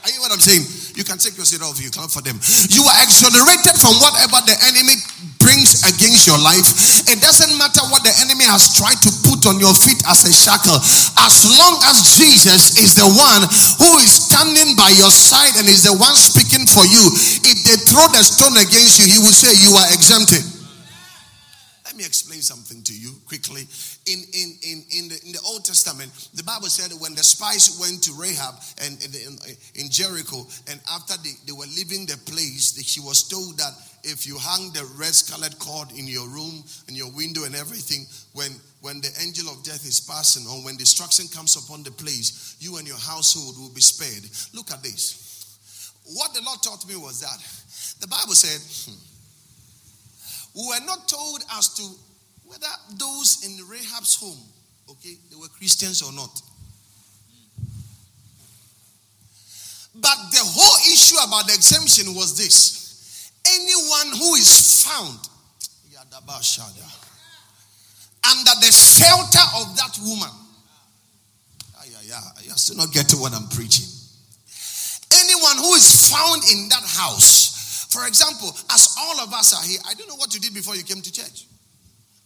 Are 0.00 0.08
you 0.08 0.24
what 0.24 0.32
I'm 0.32 0.40
saying? 0.40 0.64
You 0.96 1.04
can 1.04 1.20
take 1.20 1.36
your 1.36 1.44
seat 1.44 1.60
off, 1.60 1.76
you 1.76 1.92
clap 1.92 2.08
for 2.08 2.24
them. 2.24 2.40
You 2.72 2.88
are 2.88 2.98
exonerated 3.04 3.76
from 3.76 4.00
whatever 4.00 4.40
the 4.48 4.56
enemy 4.72 4.96
brings 5.41 5.82
against 5.88 6.28
your 6.28 6.38
life. 6.38 7.09
It 7.09 7.18
doesn't 7.18 7.57
matter 7.59 7.82
what 7.91 8.05
the 8.05 8.14
enemy 8.22 8.47
has 8.47 8.70
tried 8.76 9.01
to 9.03 9.11
put 9.26 9.49
on 9.49 9.59
your 9.59 9.74
feet 9.74 9.99
as 10.07 10.22
a 10.28 10.32
shackle. 10.32 10.78
As 11.18 11.34
long 11.59 11.80
as 11.91 12.14
Jesus 12.14 12.78
is 12.78 12.95
the 12.95 13.09
one 13.09 13.43
who 13.80 13.91
is 14.05 14.30
standing 14.30 14.76
by 14.76 14.93
your 14.95 15.11
side 15.11 15.57
and 15.59 15.66
is 15.66 15.82
the 15.82 15.97
one 15.97 16.14
speaking 16.14 16.68
for 16.68 16.84
you, 16.86 17.05
if 17.43 17.59
they 17.66 17.76
throw 17.88 18.07
the 18.12 18.22
stone 18.22 18.55
against 18.61 19.01
you, 19.01 19.09
he 19.09 19.18
will 19.18 19.34
say, 19.34 19.51
You 19.57 19.74
are 19.74 19.88
exempted. 19.91 20.45
Let 21.91 21.97
me 21.97 22.05
explain 22.05 22.41
something 22.41 22.82
to 22.84 22.95
you 22.95 23.11
quickly. 23.26 23.66
In, 24.07 24.22
in, 24.32 24.49
in, 24.62 24.84
in, 24.95 25.09
the, 25.09 25.18
in 25.26 25.32
the 25.32 25.43
Old 25.45 25.64
Testament, 25.64 26.12
the 26.34 26.45
Bible 26.45 26.68
said 26.68 26.95
when 27.01 27.16
the 27.16 27.24
spies 27.24 27.82
went 27.82 28.05
to 28.05 28.12
Rahab 28.14 28.55
and 28.86 28.95
in, 29.03 29.34
in 29.74 29.91
Jericho, 29.91 30.47
and 30.70 30.78
after 30.86 31.18
they, 31.18 31.34
they 31.47 31.53
were 31.53 31.66
leaving 31.74 32.07
the 32.07 32.16
place, 32.30 32.78
she 32.86 33.01
was 33.01 33.26
told 33.26 33.59
that 33.59 33.74
if 34.03 34.26
you 34.26 34.38
hang 34.38 34.72
the 34.72 34.84
red 34.96 35.14
scarlet 35.14 35.59
cord 35.59 35.90
in 35.96 36.07
your 36.07 36.28
room 36.28 36.64
and 36.88 36.96
your 36.96 37.11
window 37.12 37.44
and 37.44 37.55
everything, 37.55 38.07
when 38.32 38.51
when 38.80 39.01
the 39.01 39.12
angel 39.20 39.48
of 39.48 39.62
death 39.62 39.84
is 39.86 40.01
passing 40.01 40.46
or 40.46 40.64
when 40.64 40.76
destruction 40.76 41.26
comes 41.28 41.57
upon 41.57 41.82
the 41.82 41.90
place, 41.90 42.57
you 42.61 42.78
and 42.78 42.88
your 42.88 42.96
household 42.96 43.59
will 43.59 43.74
be 43.74 43.80
spared. 43.80 44.24
Look 44.55 44.70
at 44.70 44.82
this. 44.82 46.01
What 46.14 46.32
the 46.32 46.40
Lord 46.40 46.62
taught 46.62 46.88
me 46.88 46.96
was 46.96 47.20
that 47.20 47.38
the 48.01 48.09
Bible 48.09 48.34
said, 48.34 48.59
hmm, 48.88 48.96
we 50.57 50.66
were 50.66 50.86
not 50.86 51.07
told 51.07 51.44
as 51.59 51.74
to 51.74 51.82
whether 52.46 52.72
those 52.96 53.44
in 53.44 53.68
Rahab's 53.68 54.16
home, 54.16 54.40
okay, 54.90 55.14
they 55.28 55.36
were 55.36 55.48
Christians 55.48 56.03
or 56.03 56.12
not. 56.12 56.40
But 59.94 60.16
the 60.32 60.40
whole 60.40 60.92
issue 60.92 61.16
about 61.16 61.46
the 61.46 61.55
exemption 61.55 62.14
was 62.14 62.36
this 62.36 62.79
anyone 63.55 64.18
who 64.18 64.34
is 64.34 64.84
found 64.84 65.18
under 68.24 68.55
the 68.61 68.70
shelter 68.72 69.46
of 69.57 69.76
that 69.76 69.98
woman. 70.03 70.28
Ah, 71.76 71.84
yeah, 72.05 72.20
you're 72.42 72.57
still 72.57 72.76
not 72.76 72.92
getting 72.92 73.20
what 73.20 73.32
I'm 73.32 73.48
preaching. 73.48 73.86
Anyone 75.12 75.59
who 75.59 75.74
is 75.74 76.11
found 76.11 76.42
in 76.53 76.68
that 76.68 76.84
house, 76.86 77.86
for 77.90 78.07
example, 78.07 78.48
as 78.70 78.94
all 78.98 79.20
of 79.20 79.32
us 79.32 79.55
are 79.55 79.66
here, 79.66 79.80
I 79.88 79.94
don't 79.94 80.09
know 80.09 80.16
what 80.16 80.32
you 80.34 80.40
did 80.40 80.55
before 80.55 80.76
you 80.76 80.84
came 80.84 81.01
to 81.03 81.12
church. 81.12 81.46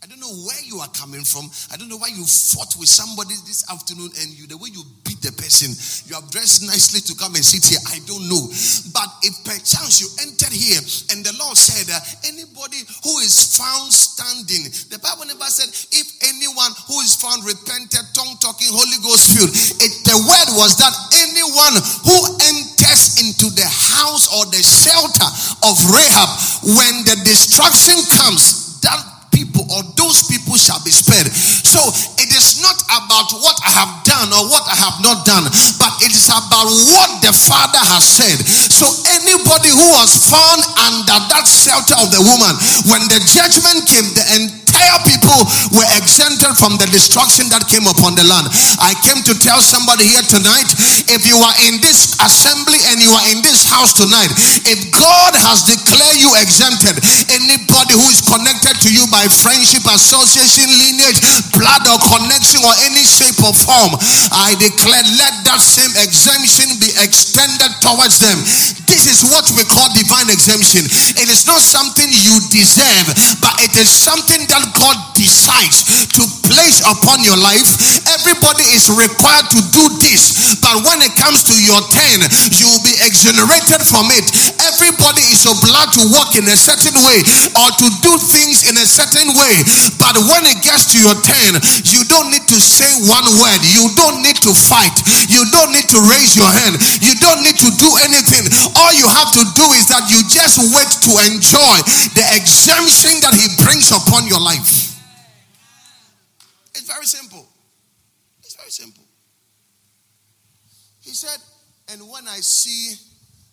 I 0.04 0.06
don't 0.06 0.20
know 0.20 0.36
where 0.44 0.60
you 0.68 0.84
are 0.84 0.92
coming 0.92 1.24
from. 1.24 1.48
I 1.72 1.80
don't 1.80 1.88
know 1.88 1.96
why 1.96 2.12
you 2.12 2.28
fought 2.28 2.76
with 2.76 2.92
somebody 2.92 3.32
this 3.48 3.64
afternoon 3.72 4.12
and 4.20 4.36
you 4.36 4.44
the 4.44 4.60
way 4.60 4.68
you 4.68 4.84
beat 5.00 5.24
the 5.24 5.32
person. 5.32 5.72
You 6.04 6.20
are 6.20 6.26
dressed 6.28 6.60
nicely 6.60 7.00
to 7.08 7.16
come 7.16 7.32
and 7.32 7.40
sit 7.40 7.64
here. 7.64 7.80
I 7.88 8.04
don't 8.04 8.28
know. 8.28 8.44
But 8.92 9.08
if 9.24 9.32
perchance 9.48 10.04
you 10.04 10.12
entered 10.20 10.52
here 10.52 10.84
and 11.08 11.24
the 11.24 11.32
Lord 11.40 11.56
said 11.56 11.88
uh, 11.88 11.96
anybody 12.28 12.84
who 13.00 13.16
is 13.24 13.56
found 13.56 13.88
standing, 13.96 14.68
the 14.92 15.00
Bible 15.00 15.24
never 15.24 15.48
said 15.48 15.72
if 15.72 16.06
anyone 16.28 16.76
who 16.84 17.00
is 17.00 17.16
found 17.16 17.40
repented, 17.40 18.04
tongue 18.12 18.36
talking, 18.44 18.68
Holy 18.76 19.00
Ghost 19.00 19.32
filled. 19.32 19.56
It, 19.80 19.92
the 20.04 20.20
word 20.20 20.48
was 20.60 20.76
that 20.84 20.92
anyone 21.16 21.80
who 22.04 22.16
enters 22.44 23.24
into 23.24 23.48
the 23.56 23.64
house 23.64 24.28
or 24.36 24.44
the 24.52 24.60
shelter 24.60 25.28
of 25.64 25.80
Rahab 25.88 26.28
when 26.76 27.08
the 27.08 27.16
destruction 27.24 27.96
comes, 28.20 28.63
or 29.70 29.80
those 29.96 30.26
people 30.26 30.56
shall 30.56 30.80
be 30.82 30.90
spared. 30.90 31.28
So 31.30 31.80
it 32.20 32.30
is 32.32 32.60
not 32.60 32.78
about 32.90 33.28
what 33.40 33.56
I 33.64 33.70
have 33.72 33.92
done 34.04 34.32
or 34.32 34.48
what 34.48 34.64
I 34.66 34.76
have 34.76 34.98
not 35.04 35.24
done, 35.28 35.44
but 35.80 35.92
it 36.00 36.12
is 36.12 36.28
about 36.28 36.68
what 36.68 37.10
the 37.20 37.32
Father 37.32 37.82
has 37.92 38.04
said. 38.04 38.38
So 38.44 38.86
anybody 39.20 39.70
who 39.70 39.86
was 40.00 40.16
found 40.28 40.60
under 40.88 41.18
that 41.30 41.46
shelter 41.46 41.96
of 42.00 42.08
the 42.14 42.22
woman, 42.22 42.54
when 42.88 43.02
the 43.10 43.20
judgment 43.24 43.84
came, 43.86 44.06
the 44.16 44.24
entire 44.40 44.63
people 45.04 45.40
were 45.76 45.88
exempted 45.98 46.56
from 46.56 46.76
the 46.80 46.88
destruction 46.90 47.46
that 47.52 47.68
came 47.68 47.84
upon 47.86 48.16
the 48.18 48.26
land. 48.26 48.48
I 48.80 48.96
came 49.04 49.20
to 49.26 49.34
tell 49.38 49.60
somebody 49.60 50.08
here 50.08 50.24
tonight 50.26 50.68
if 51.12 51.28
you 51.28 51.38
are 51.38 51.56
in 51.68 51.78
this 51.84 52.16
assembly 52.20 52.80
and 52.90 52.98
you 52.98 53.12
are 53.12 53.26
in 53.30 53.44
this 53.44 53.68
house 53.68 53.94
tonight, 53.94 54.32
if 54.66 54.90
God 54.90 55.32
has 55.36 55.66
declared 55.68 56.18
you 56.18 56.32
exempted, 56.40 56.98
anybody 57.30 57.94
who 57.94 58.06
is 58.10 58.24
connected 58.24 58.74
to 58.82 58.90
you 58.90 59.04
by 59.12 59.24
friendship, 59.28 59.84
association, 59.86 60.66
lineage, 60.80 61.20
blood, 61.54 61.82
or 61.86 61.98
connection, 62.00 62.62
or 62.64 62.74
any 62.88 63.04
shape 63.04 63.38
or 63.44 63.54
form, 63.54 63.92
I 64.32 64.56
declare 64.58 65.04
let 65.20 65.34
that 65.46 65.60
same 65.60 65.92
exemption 66.00 66.80
be 66.80 66.90
extended 67.02 67.70
towards 67.84 68.18
them. 68.18 68.38
This 68.88 69.10
is 69.10 69.26
what 69.26 69.44
we 69.56 69.64
call 69.66 69.86
divine 69.92 70.30
exemption. 70.30 70.86
It 71.18 71.28
is 71.28 71.46
not 71.46 71.60
something 71.60 72.06
you 72.08 72.36
deserve, 72.50 73.06
but 73.42 73.54
it 73.60 73.74
is 73.76 73.88
something 73.90 74.46
that 74.48 74.63
God 74.72 74.96
decides 75.16 76.08
to 76.16 76.22
place 76.46 76.80
upon 76.84 77.20
your 77.24 77.36
life. 77.38 77.66
Everybody 78.20 78.64
is 78.72 78.88
required 78.88 79.48
to 79.52 79.60
do 79.72 79.84
this, 80.00 80.56
but 80.60 80.84
when 80.84 81.00
it 81.02 81.12
comes 81.18 81.44
to 81.48 81.54
your 81.56 81.80
turn, 81.90 82.20
you 82.54 82.66
will 82.68 82.84
be 82.84 82.96
exonerated 83.04 83.82
from 83.84 84.08
it. 84.14 84.26
Everybody 84.64 85.24
is 85.32 85.44
obliged 85.48 85.98
to 86.00 86.04
walk 86.12 86.36
in 86.38 86.46
a 86.46 86.56
certain 86.56 86.96
way 87.04 87.18
or 87.58 87.68
to 87.82 87.86
do 88.00 88.12
things 88.30 88.68
in 88.68 88.76
a 88.78 88.86
certain 88.86 89.34
way, 89.34 89.54
but 89.98 90.14
when 90.30 90.44
it 90.46 90.60
gets 90.62 90.92
to 90.94 90.98
your 91.00 91.16
turn, 91.24 91.58
you 91.90 92.06
don't 92.06 92.30
need 92.30 92.46
to 92.48 92.58
say 92.58 92.88
one 93.10 93.26
word, 93.40 93.60
you 93.64 93.90
don't 93.98 94.22
need 94.22 94.38
to 94.44 94.52
fight, 94.54 94.94
you 95.28 95.42
don't 95.50 95.72
need 95.72 95.88
to 95.90 95.98
raise 96.06 96.36
your 96.38 96.48
hand, 96.48 96.78
you 97.02 97.14
don't 97.18 97.42
need 97.42 97.58
to 97.58 97.70
do 97.80 97.90
anything. 98.06 98.46
All 98.78 98.92
you 98.94 99.08
have 99.10 99.30
to 99.34 99.42
do 99.56 99.66
is 99.74 99.90
that 99.90 100.06
you 100.10 100.20
just 100.30 100.60
wait 100.74 100.90
to 101.08 101.12
enjoy 101.32 101.76
the 102.14 102.24
exemption 102.36 103.18
that 103.24 103.34
He 103.34 103.50
brings 103.64 103.90
upon 103.90 104.26
your 104.30 104.40
life. 104.40 104.53
It's 106.74 106.86
very 106.86 107.06
simple. 107.06 107.46
It's 108.40 108.56
very 108.56 108.70
simple. 108.70 109.04
He 111.00 111.10
said, 111.10 111.38
and 111.92 112.00
when 112.10 112.26
I 112.28 112.36
see 112.36 112.94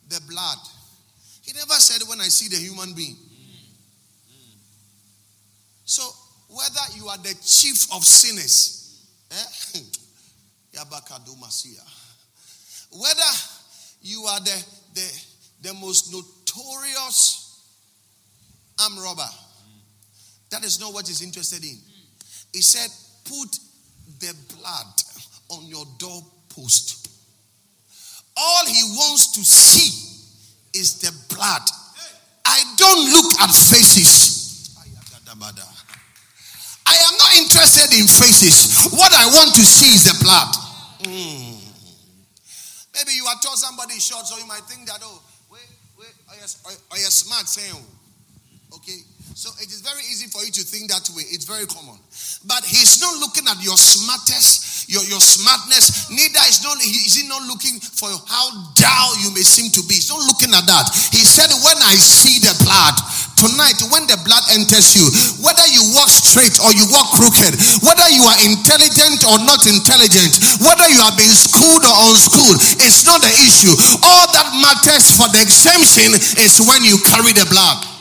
the 0.09 0.21
blood, 0.29 0.57
he 1.43 1.53
never 1.53 1.73
said 1.73 2.07
when 2.07 2.21
I 2.21 2.29
see 2.29 2.47
the 2.47 2.61
human 2.61 2.93
being. 2.93 3.15
So, 5.85 6.03
whether 6.47 6.95
you 6.95 7.07
are 7.07 7.17
the 7.17 7.33
chief 7.45 7.91
of 7.93 8.03
sinners, 8.05 9.05
eh? 9.31 9.79
whether 12.91 13.31
you 14.01 14.23
are 14.23 14.39
the, 14.39 14.65
the, 14.93 15.23
the 15.61 15.73
most 15.73 16.13
notorious 16.13 17.63
arm 18.79 18.99
robber, 18.99 19.29
that 20.51 20.63
is 20.63 20.79
not 20.79 20.93
what 20.93 21.07
he's 21.07 21.21
interested 21.21 21.63
in. 21.63 21.77
He 22.53 22.61
said, 22.61 22.89
put 23.25 23.57
the 24.19 24.35
blood 24.55 25.03
on 25.49 25.65
your 25.65 25.85
doorpost. 25.97 27.07
All 28.37 28.65
he 28.65 28.83
wants 28.95 29.31
to 29.33 29.43
see 29.43 29.91
is 30.77 30.99
the 30.99 31.11
blood. 31.35 31.61
I 32.45 32.63
don't 32.77 33.11
look 33.11 33.33
at 33.41 33.49
faces. 33.49 34.75
I 36.85 36.95
am 36.95 37.17
not 37.17 37.35
interested 37.37 37.97
in 37.97 38.07
faces. 38.07 38.91
What 38.91 39.13
I 39.13 39.25
want 39.27 39.55
to 39.55 39.63
see 39.63 39.95
is 39.95 40.03
the 40.03 40.23
blood. 40.23 40.47
Mm. 41.07 41.55
Maybe 42.93 43.11
you 43.15 43.25
are 43.25 43.39
told 43.41 43.57
somebody 43.57 43.99
short, 43.99 44.27
so 44.27 44.37
you 44.37 44.45
might 44.45 44.63
think 44.67 44.87
that, 44.87 44.99
oh, 45.01 45.23
wait, 45.51 45.61
wait, 45.97 46.13
are 46.29 46.35
you, 46.35 46.43
are 46.91 46.97
you 46.97 47.09
smart 47.09 47.47
saying, 47.47 47.81
okay? 48.75 48.99
So 49.41 49.49
it 49.57 49.73
is 49.73 49.81
very 49.81 50.05
easy 50.05 50.29
for 50.29 50.45
you 50.45 50.53
to 50.53 50.61
think 50.61 50.93
that 50.93 51.01
way. 51.17 51.25
It's 51.25 51.49
very 51.49 51.65
common. 51.65 51.97
But 52.45 52.61
he's 52.61 53.01
not 53.01 53.17
looking 53.17 53.49
at 53.49 53.57
your 53.57 53.73
smartest, 53.73 54.85
your, 54.85 55.01
your 55.09 55.17
smartness. 55.17 56.13
Neither 56.13 56.45
is 56.45 56.61
not 56.61 56.77
he, 56.77 57.09
is 57.09 57.17
he 57.17 57.25
not 57.25 57.41
looking 57.49 57.81
for 57.81 58.05
how 58.29 58.53
dull 58.77 59.09
you 59.17 59.33
may 59.33 59.41
seem 59.41 59.73
to 59.73 59.81
be. 59.89 59.97
He's 59.97 60.13
not 60.13 60.21
looking 60.29 60.53
at 60.53 60.61
that. 60.69 60.85
He 61.09 61.25
said, 61.25 61.49
When 61.65 61.73
I 61.81 61.97
see 61.97 62.37
the 62.37 62.53
blood, 62.61 62.93
tonight, 63.33 63.81
when 63.89 64.05
the 64.05 64.21
blood 64.21 64.45
enters 64.53 64.93
you, 64.93 65.09
whether 65.41 65.65
you 65.73 65.89
walk 65.97 66.13
straight 66.13 66.61
or 66.61 66.69
you 66.77 66.85
walk 66.93 67.09
crooked, 67.17 67.57
whether 67.81 68.05
you 68.13 68.21
are 68.21 68.37
intelligent 68.45 69.25
or 69.25 69.41
not 69.41 69.65
intelligent, 69.65 70.37
whether 70.61 70.85
you 70.85 71.01
have 71.01 71.17
been 71.17 71.33
schooled 71.33 71.81
or 71.81 72.13
unschooled, 72.13 72.61
it's 72.77 73.09
not 73.09 73.17
the 73.25 73.33
issue. 73.41 73.73
All 74.05 74.29
that 74.37 74.53
matters 74.61 75.09
for 75.17 75.25
the 75.33 75.41
exemption 75.41 76.13
is 76.37 76.61
when 76.61 76.85
you 76.85 77.01
carry 77.09 77.33
the 77.33 77.49
blood. 77.49 78.00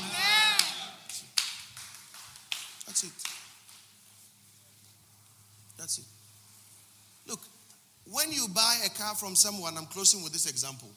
When 8.21 8.33
you 8.33 8.49
buy 8.49 8.77
a 8.85 8.91
car 8.91 9.14
from 9.14 9.35
someone, 9.35 9.79
I'm 9.79 9.87
closing 9.87 10.23
with 10.23 10.33
this 10.33 10.49
example. 10.49 10.91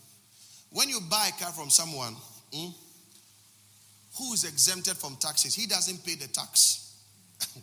When 0.72 0.90
you 0.90 1.00
buy 1.10 1.30
a 1.30 1.44
car 1.44 1.54
from 1.54 1.70
someone 1.70 2.16
hmm, 2.54 2.72
who 4.18 4.34
is 4.34 4.44
exempted 4.44 4.98
from 4.98 5.16
taxes, 5.16 5.56
he 5.56 5.66
doesn't 5.66 6.06
pay 6.06 6.16
the 6.16 6.28
tax. 6.28 6.96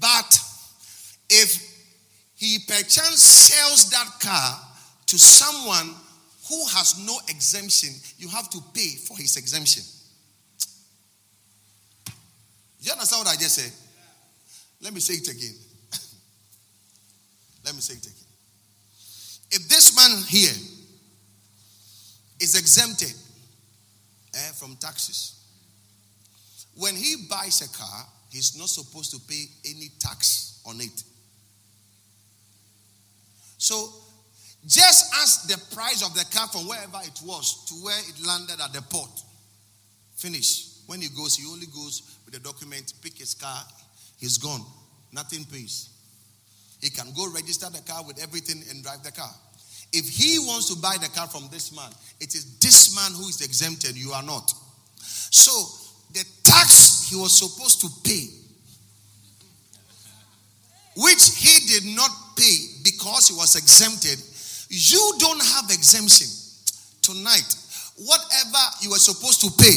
but 0.00 0.38
if 1.30 1.84
he 2.36 2.58
perchance 2.60 3.22
sells 3.22 3.90
that 3.90 4.08
car 4.20 4.60
to 5.06 5.18
someone 5.18 5.94
who 6.48 6.60
has 6.76 7.04
no 7.04 7.18
exemption, 7.28 7.90
you 8.18 8.28
have 8.28 8.48
to 8.50 8.58
pay 8.72 8.90
for 8.90 9.16
his 9.16 9.36
exemption. 9.36 9.82
You 12.80 12.92
understand 12.92 13.24
what 13.24 13.34
I 13.34 13.40
just 13.40 13.56
said? 13.56 13.72
Let 14.80 14.94
me 14.94 15.00
say 15.00 15.14
it 15.14 15.28
again. 15.28 15.71
Let 17.64 17.74
me 17.74 17.80
say 17.80 17.94
it 17.94 18.06
again. 18.06 18.14
If 19.50 19.68
this 19.68 19.94
man 19.94 20.24
here 20.28 20.52
is 22.40 22.56
exempted 22.58 23.12
eh, 24.34 24.52
from 24.54 24.76
taxes, 24.76 25.38
when 26.76 26.96
he 26.96 27.26
buys 27.28 27.60
a 27.60 27.78
car, 27.78 28.06
he's 28.30 28.56
not 28.58 28.68
supposed 28.68 29.10
to 29.12 29.20
pay 29.28 29.44
any 29.66 29.90
tax 29.98 30.62
on 30.66 30.80
it. 30.80 31.04
So, 33.58 33.92
just 34.66 35.14
as 35.22 35.42
the 35.46 35.74
price 35.74 36.04
of 36.04 36.14
the 36.14 36.24
car 36.34 36.48
from 36.48 36.66
wherever 36.66 36.98
it 37.02 37.20
was 37.24 37.64
to 37.66 37.74
where 37.74 37.98
it 37.98 38.26
landed 38.26 38.60
at 38.60 38.72
the 38.72 38.82
port, 38.82 39.10
finish. 40.16 40.68
When 40.86 41.00
he 41.00 41.08
goes, 41.08 41.36
he 41.36 41.46
only 41.46 41.66
goes 41.66 42.18
with 42.24 42.34
the 42.34 42.40
document, 42.40 42.92
pick 43.02 43.18
his 43.18 43.34
car, 43.34 43.62
he's 44.18 44.38
gone. 44.38 44.64
Nothing 45.12 45.44
pays. 45.44 45.91
He 46.82 46.90
can 46.90 47.06
go 47.16 47.30
register 47.32 47.70
the 47.70 47.80
car 47.80 48.04
with 48.04 48.20
everything 48.22 48.62
and 48.68 48.82
drive 48.82 49.02
the 49.04 49.12
car. 49.12 49.30
If 49.92 50.08
he 50.08 50.38
wants 50.40 50.68
to 50.74 50.80
buy 50.80 50.96
the 51.00 51.08
car 51.08 51.28
from 51.28 51.48
this 51.52 51.74
man, 51.74 51.90
it 52.18 52.34
is 52.34 52.58
this 52.58 52.96
man 52.96 53.12
who 53.12 53.28
is 53.28 53.40
exempted. 53.40 53.96
You 53.96 54.10
are 54.12 54.22
not. 54.22 54.52
So 54.98 55.52
the 56.12 56.24
tax 56.42 57.08
he 57.08 57.16
was 57.16 57.38
supposed 57.38 57.80
to 57.82 57.88
pay, 58.02 58.26
which 60.96 61.36
he 61.36 61.66
did 61.68 61.94
not 61.94 62.10
pay 62.36 62.56
because 62.82 63.28
he 63.28 63.34
was 63.34 63.54
exempted, 63.54 64.18
you 64.68 65.14
don't 65.18 65.42
have 65.54 65.70
exemption 65.70 66.28
tonight. 67.00 67.56
Whatever 68.00 68.62
you 68.80 68.90
were 68.90 68.98
supposed 68.98 69.40
to 69.44 69.50
pay, 69.62 69.76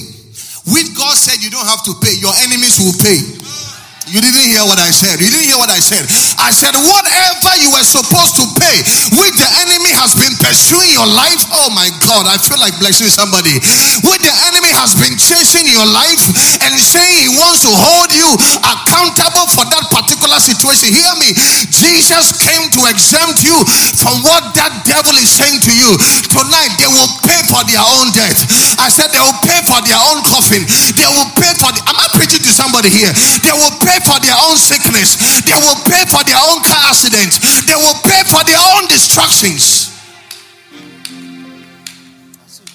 which 0.71 0.95
God 0.95 1.13
said 1.13 1.43
you 1.43 1.51
don't 1.51 1.67
have 1.67 1.83
to 1.83 1.93
pay, 2.01 2.15
your 2.17 2.33
enemies 2.47 2.79
will 2.79 2.95
pay. 3.03 3.19
You 4.05 4.21
didn't 4.21 4.45
hear 4.45 4.61
what 4.69 4.77
I 4.77 4.93
said. 4.93 5.17
You 5.17 5.33
didn't 5.33 5.49
hear 5.49 5.57
what 5.57 5.73
I 5.73 5.81
said. 5.81 6.05
I 6.37 6.53
said, 6.53 6.77
whatever 6.77 7.51
you 7.57 7.73
were 7.73 7.81
supposed 7.81 8.37
to 8.37 8.45
pay, 8.53 8.77
which 9.17 9.33
the 9.33 9.49
enemy 9.65 9.89
has 9.97 10.13
been 10.13 10.33
pursuing 10.37 10.93
your 10.93 11.09
life. 11.09 11.41
Oh 11.49 11.73
my 11.73 11.89
God, 12.05 12.29
I 12.29 12.37
feel 12.37 12.61
like 12.61 12.77
blessing 12.77 13.09
somebody. 13.09 13.57
Which 14.05 14.21
the 14.21 14.35
enemy 14.53 14.69
has 14.77 14.93
been 14.93 15.17
chasing 15.17 15.65
your 15.73 15.89
life 15.89 16.21
and 16.61 16.73
saying 16.77 17.17
he 17.25 17.29
wants 17.33 17.65
to 17.65 17.71
hold 17.73 18.13
you 18.13 18.29
accountable 18.61 19.49
for 19.57 19.65
that 19.73 19.89
particular 19.89 20.37
situation. 20.37 20.93
Hear 20.93 21.13
me. 21.17 21.33
Jesus 21.73 22.37
came 22.37 22.69
to 22.77 22.81
exempt 22.85 23.41
you 23.41 23.57
from 23.97 24.21
what 24.21 24.53
that 24.53 24.85
devil 24.85 25.17
is 25.17 25.33
saying 25.33 25.65
to 25.65 25.73
you. 25.73 25.89
Tonight, 26.29 26.77
they 26.77 26.89
will 26.93 27.09
pay 27.25 27.41
for 27.49 27.65
their 27.65 27.81
own 27.81 28.13
death. 28.13 28.37
I 28.77 28.85
said, 28.93 29.09
they 29.09 29.23
will 29.23 29.41
pay 29.41 29.65
for 29.65 29.81
their 29.81 29.97
own 30.13 30.21
coffin. 30.29 30.61
They 30.93 31.09
will 31.09 31.29
pay 31.33 31.51
for 31.57 31.73
the. 31.73 31.81
Am 31.89 31.97
I 31.97 32.05
preaching 32.13 32.45
to 32.45 32.53
somebody 32.53 32.93
here? 32.93 33.09
They 33.41 33.55
will 33.55 33.73
pay 33.81 33.94
pay 33.95 34.03
for 34.03 34.19
their 34.19 34.35
own 34.47 34.57
sickness. 34.57 35.15
They 35.43 35.53
will 35.53 35.79
pay 35.85 36.03
for 36.05 36.23
their 36.23 36.37
own 36.37 36.61
car 36.63 36.91
accident. 36.91 37.39
They 37.67 37.75
will 37.75 37.95
pay 38.03 38.23
for 38.27 38.43
their 38.43 38.59
own 38.75 38.87
distractions. 38.87 39.91
That's 42.39 42.59
it. 42.59 42.71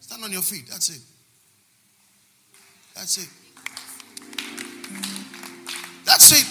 Stand 0.00 0.24
on 0.24 0.32
your 0.32 0.42
feet. 0.42 0.68
That's 0.70 0.90
it. 0.90 1.02
That's 2.94 3.18
it. 3.18 3.28
That's 6.04 6.32
it. 6.32 6.46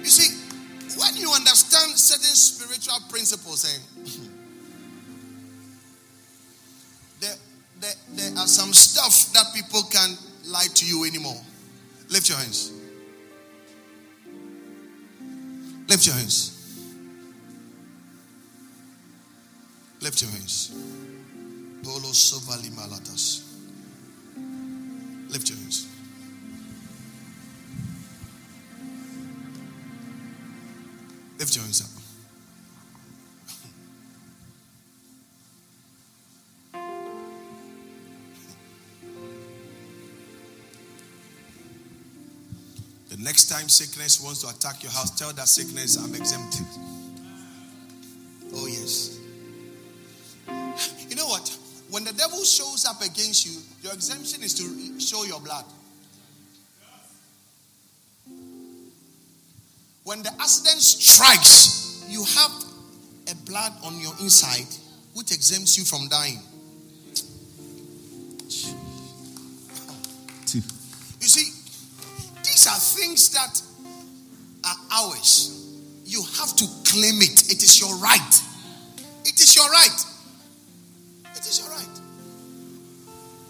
You 0.00 0.10
see, 0.10 0.98
when 0.98 1.16
you 1.16 1.30
understand 1.32 1.96
certain 1.96 2.34
spiritual 2.34 2.98
principles, 3.08 3.64
and 3.64 3.82
eh, 7.22 7.28
the, 7.80 7.86
the, 7.86 7.96
the 8.16 8.40
are 8.40 8.48
some 8.48 8.72
stuff 8.72 9.32
that 9.32 9.54
people 9.54 9.82
can't 9.84 10.18
lie 10.46 10.66
to 10.74 10.86
you 10.86 11.04
anymore. 11.04 11.40
Lift 12.10 12.28
your 12.28 12.38
hands. 12.38 12.72
Lift 15.88 16.06
your 16.06 16.14
hands. 16.14 16.58
Lift 20.00 20.22
your 20.22 20.30
hands. 20.30 20.72
Bolo 21.82 22.12
sovali 22.12 22.70
malatas. 22.70 23.42
Lift 25.30 25.48
your 25.48 25.58
hands. 25.58 25.86
Lift 31.38 31.56
your 31.56 31.64
hands 31.64 31.82
up. 31.82 32.01
The 43.12 43.22
next 43.22 43.50
time 43.50 43.68
sickness 43.68 44.22
wants 44.22 44.40
to 44.40 44.48
attack 44.48 44.82
your 44.82 44.90
house, 44.90 45.10
tell 45.10 45.34
that 45.34 45.46
sickness 45.46 45.98
I'm 46.02 46.14
exempted. 46.14 46.66
Oh, 48.54 48.66
yes. 48.66 49.18
You 51.10 51.16
know 51.16 51.26
what? 51.26 51.54
When 51.90 52.04
the 52.04 52.14
devil 52.14 52.42
shows 52.42 52.86
up 52.88 53.02
against 53.02 53.44
you, 53.44 53.60
your 53.82 53.92
exemption 53.92 54.42
is 54.42 54.54
to 54.54 54.98
show 54.98 55.24
your 55.24 55.40
blood. 55.40 55.66
When 60.04 60.22
the 60.22 60.32
accident 60.40 60.80
strikes, 60.80 62.06
you 62.08 62.24
have 62.24 62.50
a 63.30 63.34
blood 63.44 63.74
on 63.84 64.00
your 64.00 64.14
inside 64.20 64.74
which 65.12 65.32
exempts 65.32 65.76
you 65.76 65.84
from 65.84 66.08
dying. 66.08 66.40
Things 72.94 73.30
that 73.30 73.62
are 74.64 74.76
ours. 74.92 75.58
You 76.04 76.22
have 76.22 76.54
to 76.56 76.66
claim 76.84 77.22
it. 77.22 77.50
It 77.50 77.62
is 77.62 77.80
your 77.80 77.96
right. 77.96 78.42
It 79.24 79.40
is 79.40 79.56
your 79.56 79.68
right. 79.70 80.04
It 81.34 81.40
is 81.40 81.58
your 81.58 81.70
right. 81.70 82.00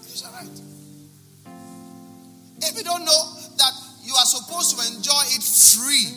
It 0.01 0.07
is 0.07 0.21
your 0.21 0.31
right. 0.31 0.61
If 2.61 2.77
you 2.77 2.83
don't 2.83 3.03
know 3.05 3.23
that 3.57 3.73
you 4.03 4.13
are 4.13 4.25
supposed 4.25 4.77
to 4.77 4.95
enjoy 4.95 5.23
it 5.35 5.43
free, 5.43 6.15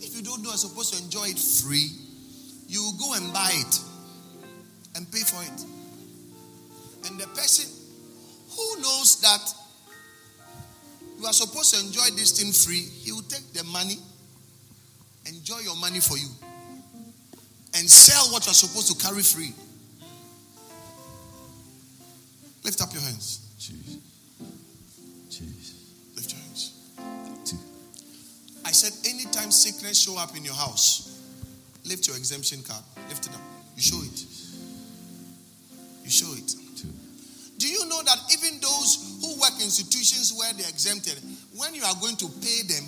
if 0.00 0.16
you 0.16 0.22
don't 0.22 0.42
know 0.42 0.50
you're 0.50 0.58
supposed 0.58 0.94
to 0.94 1.02
enjoy 1.02 1.28
it 1.28 1.38
free, 1.38 1.88
you 2.68 2.82
will 2.82 2.98
go 2.98 3.14
and 3.14 3.32
buy 3.32 3.50
it 3.52 3.80
and 4.94 5.10
pay 5.10 5.20
for 5.20 5.42
it. 5.42 5.64
And 7.06 7.18
the 7.18 7.26
person 7.28 7.68
who 8.50 8.82
knows 8.82 9.20
that 9.22 9.54
you 11.22 11.28
are 11.28 11.32
supposed 11.32 11.72
to 11.72 11.80
enjoy 11.80 12.16
this 12.16 12.32
thing 12.32 12.52
free, 12.52 12.82
he 12.82 13.12
will 13.12 13.22
take 13.22 13.52
the 13.52 13.62
money, 13.64 13.96
enjoy 15.26 15.60
your 15.60 15.76
money 15.76 16.00
for 16.00 16.18
you, 16.18 16.26
and 17.78 17.88
sell 17.88 18.32
what 18.32 18.44
you're 18.44 18.54
supposed 18.54 18.90
to 18.90 19.06
carry 19.06 19.22
free. 19.22 19.54
Lift 22.64 22.82
up 22.82 22.92
your 22.92 23.02
hands. 23.02 23.54
Jesus. 23.58 23.98
Jesus. 25.30 25.94
Lift 26.16 26.32
your 26.32 26.40
hands. 26.40 26.72
Two. 27.44 27.56
I 28.64 28.72
said, 28.72 28.92
anytime 29.08 29.50
sickness 29.50 29.98
show 29.98 30.18
up 30.18 30.36
in 30.36 30.44
your 30.44 30.54
house, 30.54 31.22
lift 31.84 32.06
your 32.08 32.16
exemption 32.16 32.62
card. 32.62 32.82
Lift 33.08 33.26
it 33.26 33.34
up. 33.34 33.40
You 33.76 33.82
show 33.82 34.02
it. 34.02 34.24
You 36.04 36.10
show 36.10 36.32
it. 36.34 36.61
Do 37.62 37.68
you 37.68 37.86
know 37.86 38.02
that 38.02 38.18
even 38.34 38.58
those 38.58 39.22
who 39.22 39.38
work 39.40 39.54
in 39.54 39.62
institutions 39.62 40.34
where 40.36 40.52
they're 40.54 40.68
exempted, 40.68 41.14
when 41.54 41.72
you 41.76 41.84
are 41.84 41.94
going 42.00 42.16
to 42.16 42.26
pay 42.42 42.66
them, 42.66 42.82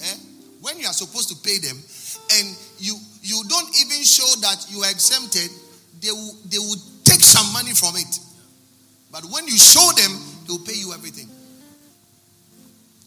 eh, 0.00 0.16
when 0.62 0.80
you 0.80 0.86
are 0.86 0.96
supposed 0.96 1.28
to 1.28 1.36
pay 1.44 1.58
them, 1.58 1.76
and 1.76 2.56
you 2.78 2.96
you 3.20 3.44
don't 3.52 3.68
even 3.76 4.00
show 4.02 4.24
that 4.40 4.64
you 4.70 4.80
are 4.80 4.90
exempted, 4.90 5.52
they 6.00 6.10
will 6.10 6.32
they 6.48 6.56
will 6.56 6.80
take 7.04 7.20
some 7.20 7.52
money 7.52 7.76
from 7.76 7.96
it. 8.00 8.18
But 9.12 9.28
when 9.28 9.44
you 9.44 9.58
show 9.58 9.92
them, 9.92 10.16
they'll 10.48 10.64
pay 10.64 10.80
you 10.80 10.94
everything. 10.94 11.28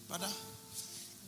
Brother, 0.06 0.30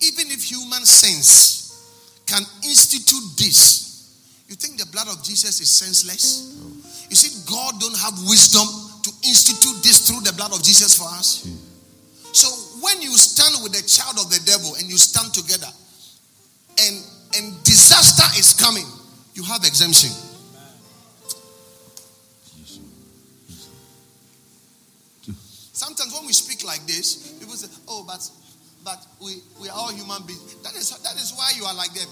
even 0.06 0.30
if 0.30 0.44
human 0.44 0.86
sense 0.86 2.22
can 2.30 2.42
institute 2.62 3.26
this, 3.36 4.46
you 4.46 4.54
think 4.54 4.78
the 4.78 4.86
blood 4.86 5.08
of 5.08 5.20
Jesus 5.24 5.60
is 5.60 5.68
senseless? 5.68 6.54
You 7.10 7.16
see, 7.16 7.42
God 7.50 7.80
don't 7.80 7.98
have 7.98 8.14
wisdom 8.30 8.89
to 9.02 9.10
institute 9.26 9.82
this 9.82 10.08
through 10.08 10.20
the 10.20 10.32
blood 10.32 10.52
of 10.52 10.62
Jesus 10.62 10.96
for 10.96 11.08
us. 11.08 11.44
Hmm. 11.44 11.70
So 12.32 12.48
when 12.80 13.02
you 13.02 13.10
stand 13.16 13.62
with 13.62 13.72
the 13.72 13.82
child 13.86 14.18
of 14.18 14.30
the 14.30 14.40
devil 14.46 14.74
and 14.78 14.88
you 14.88 14.96
stand 14.96 15.34
together, 15.34 15.70
and 16.80 16.96
and 17.36 17.64
disaster 17.64 18.26
is 18.38 18.54
coming, 18.54 18.86
you 19.34 19.42
have 19.44 19.64
exemption. 19.64 20.10
Sometimes 25.72 26.12
when 26.12 26.26
we 26.26 26.32
speak 26.32 26.64
like 26.64 26.86
this, 26.86 27.32
people 27.40 27.54
say, 27.54 27.68
"Oh, 27.88 28.04
but 28.06 28.20
but 28.84 29.00
we 29.20 29.42
we 29.60 29.68
are 29.68 29.76
all 29.76 29.92
human 29.92 30.22
beings." 30.26 30.54
That 30.62 30.76
is 30.76 30.90
that 30.90 31.16
is 31.16 31.32
why 31.34 31.52
you 31.56 31.64
are 31.64 31.74
like 31.74 31.92
them. 31.94 32.08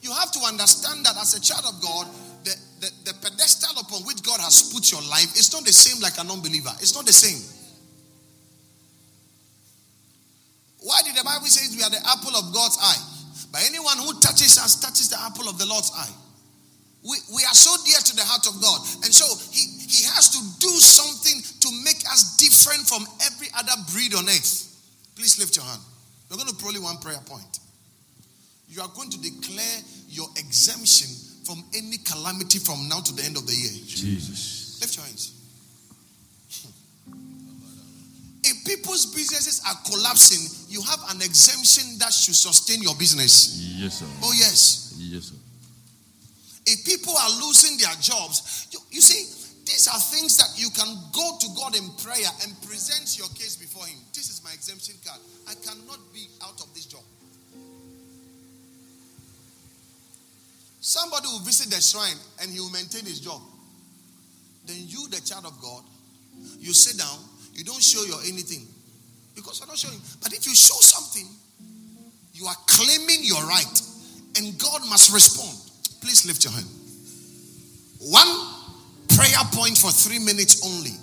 You 0.00 0.12
have 0.12 0.30
to 0.32 0.40
understand 0.46 1.04
that 1.04 1.16
as 1.18 1.34
a 1.34 1.40
child 1.40 1.66
of 1.66 1.82
God, 1.82 2.06
the, 2.48 2.56
the, 2.80 3.12
the 3.12 3.14
pedestal 3.20 3.76
upon 3.76 4.08
which 4.08 4.22
God 4.24 4.40
has 4.40 4.72
put 4.72 4.88
your 4.88 5.04
life 5.04 5.36
is 5.36 5.52
not 5.52 5.64
the 5.64 5.72
same 5.72 6.00
like 6.00 6.16
an 6.16 6.30
unbeliever. 6.30 6.72
It's 6.80 6.96
not 6.96 7.04
the 7.04 7.12
same. 7.12 7.36
Why 10.80 11.04
did 11.04 11.12
the 11.16 11.24
Bible 11.24 11.46
say 11.46 11.68
we 11.76 11.82
are 11.84 11.92
the 11.92 12.00
apple 12.08 12.32
of 12.32 12.54
God's 12.54 12.78
eye? 12.80 13.02
But 13.52 13.64
anyone 13.68 13.98
who 14.00 14.16
touches 14.20 14.56
us 14.56 14.80
touches 14.80 15.12
the 15.12 15.20
apple 15.20 15.48
of 15.48 15.58
the 15.58 15.66
Lord's 15.66 15.92
eye. 15.92 16.14
We, 17.04 17.16
we 17.36 17.42
are 17.44 17.56
so 17.56 17.72
dear 17.84 18.00
to 18.00 18.14
the 18.16 18.24
heart 18.24 18.46
of 18.48 18.56
God. 18.60 18.80
And 19.04 19.12
so 19.12 19.28
he, 19.52 19.64
he 19.84 20.04
has 20.16 20.32
to 20.32 20.40
do 20.60 20.72
something 20.80 21.36
to 21.60 21.68
make 21.84 22.00
us 22.08 22.36
different 22.40 22.88
from 22.88 23.04
every 23.24 23.48
other 23.56 23.76
breed 23.92 24.14
on 24.14 24.28
earth. 24.28 24.64
Please 25.16 25.38
lift 25.38 25.56
your 25.56 25.64
hand. 25.64 25.80
We're 26.30 26.36
going 26.36 26.48
to 26.48 26.56
pray 26.56 26.72
one 26.80 26.98
prayer 26.98 27.20
point. 27.26 27.60
You 28.68 28.82
are 28.82 28.92
going 28.94 29.10
to 29.10 29.20
declare 29.20 29.78
your 30.08 30.28
exemption 30.36 31.27
from 31.48 31.64
any 31.72 31.96
calamity 32.04 32.58
from 32.58 32.76
now 32.92 33.00
to 33.00 33.14
the 33.16 33.24
end 33.24 33.38
of 33.38 33.46
the 33.46 33.56
year. 33.56 33.72
Jesus. 33.88 34.76
Lift 34.84 34.96
your 35.00 35.06
hands. 35.08 35.32
If 38.44 38.64
people's 38.68 39.06
businesses 39.16 39.64
are 39.64 39.80
collapsing, 39.88 40.44
you 40.68 40.82
have 40.82 41.00
an 41.08 41.24
exemption 41.24 41.96
that 42.04 42.12
should 42.12 42.36
sustain 42.36 42.82
your 42.82 42.94
business. 42.96 43.56
Yes, 43.80 44.00
sir. 44.00 44.06
Oh, 44.20 44.32
yes. 44.36 44.92
Yes, 45.00 45.32
sir. 45.32 45.40
If 46.68 46.84
people 46.84 47.16
are 47.16 47.32
losing 47.40 47.78
their 47.80 47.96
jobs, 47.96 48.68
you, 48.70 48.78
you 48.92 49.00
see, 49.00 49.24
these 49.64 49.88
are 49.88 50.00
things 50.00 50.36
that 50.36 50.52
you 50.60 50.68
can 50.76 50.92
go 51.16 51.36
to 51.40 51.48
God 51.56 51.76
in 51.76 51.88
prayer 52.04 52.28
and 52.44 52.52
present 52.60 53.16
your 53.16 53.28
case 53.32 53.56
before 53.56 53.88
Him. 53.88 53.96
This 54.12 54.28
is 54.28 54.44
my 54.44 54.52
exemption 54.52 54.96
card. 55.00 55.20
I 55.48 55.56
cannot 55.64 56.07
Somebody 60.88 61.26
will 61.28 61.40
visit 61.40 61.68
the 61.68 61.82
shrine 61.82 62.16
and 62.40 62.50
he 62.50 62.60
will 62.60 62.70
maintain 62.70 63.04
his 63.04 63.20
job. 63.20 63.42
Then 64.64 64.78
you, 64.88 65.06
the 65.08 65.20
child 65.20 65.44
of 65.44 65.60
God, 65.60 65.84
you 66.58 66.72
sit 66.72 66.96
down, 66.96 67.18
you 67.52 67.62
don't 67.62 67.82
show 67.82 68.02
your 68.04 68.16
anything 68.24 68.64
because 69.34 69.60
you're 69.60 69.68
not 69.68 69.76
showing. 69.76 70.00
But 70.22 70.32
if 70.32 70.46
you 70.46 70.54
show 70.54 70.80
something, 70.80 71.28
you 72.32 72.46
are 72.46 72.56
claiming 72.66 73.20
your 73.20 73.44
right, 73.44 73.82
and 74.38 74.58
God 74.58 74.80
must 74.88 75.12
respond. 75.12 75.52
Please 76.00 76.24
lift 76.24 76.42
your 76.44 76.54
hand. 76.54 76.68
One 78.08 78.32
prayer 79.12 79.44
point 79.52 79.76
for 79.76 79.92
three 79.92 80.18
minutes 80.18 80.64
only. 80.64 80.96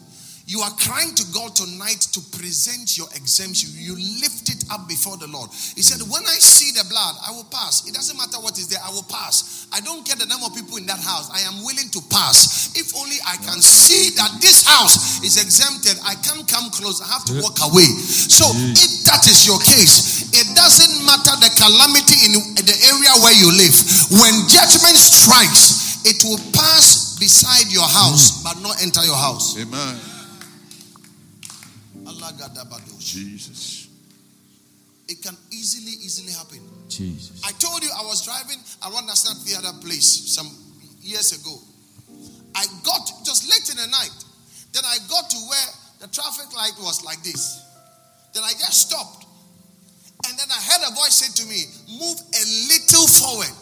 You 0.46 0.62
are 0.62 0.70
crying 0.78 1.10
to 1.18 1.26
God 1.34 1.58
tonight 1.58 2.06
to 2.14 2.22
present 2.38 2.94
your 3.02 3.10
exemption. 3.18 3.74
You 3.74 3.98
lift 4.22 4.46
it 4.54 4.62
up 4.70 4.86
before 4.86 5.18
the 5.18 5.26
Lord. 5.26 5.50
He 5.74 5.82
said, 5.82 6.06
When 6.06 6.22
I 6.22 6.38
see 6.38 6.70
the 6.70 6.86
blood, 6.86 7.18
I 7.26 7.34
will 7.34 7.50
pass. 7.50 7.90
It 7.90 7.98
doesn't 7.98 8.14
matter 8.14 8.38
what 8.46 8.54
is 8.62 8.70
there, 8.70 8.78
I 8.78 8.94
will 8.94 9.10
pass. 9.10 9.66
I 9.74 9.82
don't 9.82 10.06
care 10.06 10.14
the 10.14 10.30
number 10.30 10.46
of 10.46 10.54
people 10.54 10.78
in 10.78 10.86
that 10.86 11.02
house. 11.02 11.34
I 11.34 11.42
am 11.50 11.66
willing 11.66 11.90
to 11.90 12.02
pass. 12.14 12.70
If 12.78 12.94
only 12.94 13.18
I 13.26 13.42
can 13.42 13.58
see 13.58 14.14
that 14.22 14.38
this 14.38 14.62
house 14.62 15.26
is 15.26 15.42
exempted, 15.42 15.98
I 16.06 16.14
can't 16.22 16.46
come 16.46 16.70
close. 16.70 17.02
I 17.02 17.10
have 17.10 17.26
to 17.34 17.42
walk 17.42 17.58
away. 17.66 17.90
So, 18.06 18.46
if 18.78 19.02
that 19.10 19.26
is 19.26 19.50
your 19.50 19.58
case, 19.66 20.30
it 20.30 20.46
doesn't 20.54 20.94
matter 21.10 21.34
the 21.42 21.50
calamity 21.58 22.22
in 22.30 22.38
the 22.62 22.78
area 22.94 23.14
where 23.26 23.34
you 23.34 23.50
live. 23.50 23.74
When 24.22 24.46
judgment 24.46 24.94
strikes, 24.94 26.06
it 26.06 26.22
will 26.22 26.38
pass 26.54 27.18
beside 27.18 27.74
your 27.74 27.90
house, 27.90 28.46
but 28.46 28.62
not 28.62 28.78
enter 28.86 29.02
your 29.02 29.18
house. 29.18 29.58
Amen. 29.58 30.15
Jesus. 33.00 33.90
It 35.08 35.22
can 35.22 35.38
easily, 35.52 35.92
easily 36.02 36.34
happen. 36.34 36.60
Jesus. 36.90 37.42
I 37.46 37.52
told 37.54 37.84
you 37.84 37.90
I 37.94 38.04
was 38.04 38.26
driving 38.26 38.58
around 38.82 39.06
National 39.06 39.36
Theatre 39.46 39.74
place 39.82 40.34
some 40.34 40.50
years 41.02 41.40
ago. 41.40 41.56
I 42.56 42.66
got 42.84 43.06
just 43.24 43.46
late 43.46 43.70
in 43.70 43.78
the 43.78 43.88
night, 43.92 44.16
Then 44.74 44.84
I 44.86 44.98
got 45.10 45.30
to 45.30 45.38
where 45.38 45.70
the 46.00 46.08
traffic 46.08 46.56
light 46.56 46.74
was 46.80 47.04
like 47.04 47.22
this. 47.24 47.62
Then 48.34 48.44
I 48.44 48.52
just 48.52 48.90
stopped. 48.90 49.26
And 50.28 50.38
then 50.40 50.48
I 50.50 50.60
heard 50.60 50.82
a 50.90 50.96
voice 50.96 51.16
say 51.16 51.44
to 51.44 51.50
me, 51.50 51.64
Move 52.00 52.18
a 52.18 52.44
little 52.68 53.08
forward. 53.08 53.56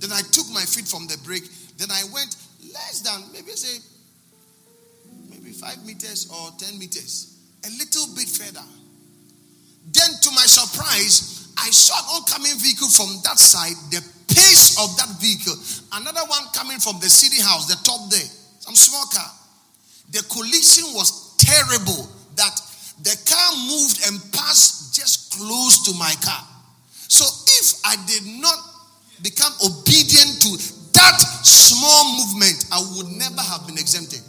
Then 0.00 0.12
I 0.12 0.20
took 0.32 0.48
my 0.52 0.62
feet 0.62 0.86
from 0.86 1.06
the 1.06 1.16
brake. 1.24 1.48
Then 1.78 1.90
I 1.90 2.02
went 2.12 2.36
less 2.74 3.00
than 3.00 3.22
maybe 3.32 3.52
say 3.52 3.78
maybe 5.30 5.52
five 5.52 5.84
meters 5.86 6.28
or 6.30 6.50
ten 6.58 6.78
meters. 6.78 7.31
A 7.64 7.70
little 7.70 8.06
bit 8.14 8.28
further. 8.28 8.64
Then 9.92 10.10
to 10.22 10.30
my 10.30 10.46
surprise, 10.46 11.48
I 11.58 11.70
saw 11.70 11.98
an 11.98 12.22
oncoming 12.22 12.58
vehicle 12.58 12.88
from 12.88 13.20
that 13.24 13.38
side, 13.38 13.76
the 13.90 14.02
pace 14.28 14.78
of 14.78 14.96
that 14.96 15.20
vehicle, 15.20 15.54
another 15.92 16.26
one 16.26 16.46
coming 16.54 16.78
from 16.78 16.98
the 17.00 17.10
city 17.10 17.42
house, 17.42 17.66
the 17.66 17.78
top 17.84 18.10
there, 18.10 18.30
some 18.60 18.74
small 18.74 19.04
car. 19.12 19.30
The 20.10 20.22
collision 20.28 20.94
was 20.94 21.36
terrible 21.36 22.08
that 22.36 22.54
the 23.02 23.16
car 23.26 23.50
moved 23.68 24.00
and 24.06 24.20
passed 24.32 24.94
just 24.94 25.32
close 25.36 25.84
to 25.84 25.94
my 25.98 26.14
car. 26.22 26.42
So 27.08 27.24
if 27.60 27.80
I 27.84 27.96
did 28.06 28.24
not 28.40 28.58
become 29.22 29.52
obedient 29.62 30.42
to 30.42 30.50
that 30.94 31.18
small 31.44 32.16
movement, 32.18 32.66
I 32.72 32.80
would 32.96 33.08
never 33.08 33.40
have 33.40 33.66
been 33.66 33.78
exempted. 33.78 34.20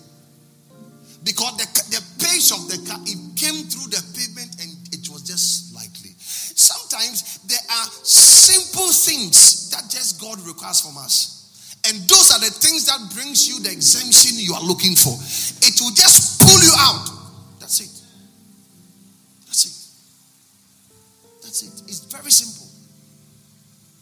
Because 1.24 1.56
the, 1.56 1.68
the 1.96 2.04
pace 2.20 2.52
of 2.52 2.68
the 2.68 2.78
car, 2.90 3.00
it 3.08 3.20
came 3.40 3.64
through 3.72 3.88
the 3.92 4.04
pavement 4.12 4.60
and 4.60 4.72
it 4.92 5.08
was 5.08 5.24
just 5.24 5.72
slightly. 5.72 6.12
Sometimes 6.20 7.40
there 7.48 7.64
are 7.80 7.88
simple 8.04 8.92
things 8.92 9.72
that 9.72 9.90
just 9.90 10.20
God 10.20 10.40
requires 10.46 10.82
from 10.82 10.98
us. 10.98 11.44
And 11.88 12.00
those 12.08 12.32
are 12.32 12.40
the 12.40 12.52
things 12.52 12.86
that 12.88 13.00
brings 13.14 13.48
you 13.48 13.60
the 13.60 13.72
exemption 13.72 14.40
you 14.40 14.54
are 14.54 14.64
looking 14.64 14.96
for. 14.96 15.16
It 15.64 15.76
will 15.80 15.96
just 15.96 16.40
pull 16.40 16.60
you 16.60 16.72
out. 16.80 17.08
That's 17.60 17.80
it. 17.80 17.92
That's 19.48 19.64
it. 19.68 19.76
That's 21.44 21.62
it. 21.64 21.74
It's 21.88 22.06
very 22.08 22.32
simple. 22.32 22.68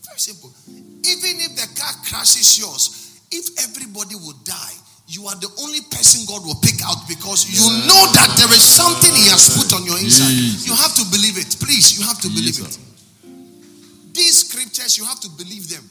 Very 0.05 0.19
simple. 0.19 0.53
Even 0.69 1.41
if 1.41 1.55
the 1.57 1.79
car 1.79 1.93
crashes 2.05 2.59
yours, 2.59 3.21
if 3.31 3.49
everybody 3.69 4.15
would 4.15 4.43
die, 4.43 4.77
you 5.11 5.27
are 5.27 5.35
the 5.43 5.51
only 5.59 5.83
person 5.91 6.23
God 6.23 6.47
will 6.47 6.55
pick 6.63 6.79
out 6.87 7.03
because 7.03 7.43
you 7.51 7.59
know 7.83 8.03
that 8.15 8.31
there 8.39 8.47
is 8.47 8.63
something 8.63 9.11
He 9.11 9.27
has 9.27 9.51
put 9.51 9.75
on 9.75 9.83
your 9.83 9.99
inside. 9.99 10.31
You 10.63 10.71
have 10.71 10.95
to 10.95 11.03
believe 11.11 11.35
it. 11.35 11.51
Please, 11.59 11.99
you 11.99 12.07
have 12.07 12.23
to 12.23 12.31
believe 12.31 12.55
it. 12.63 12.71
These 14.15 14.47
scriptures, 14.47 14.95
you 14.95 15.03
have 15.03 15.19
to 15.19 15.29
believe 15.35 15.67
them. 15.67 15.83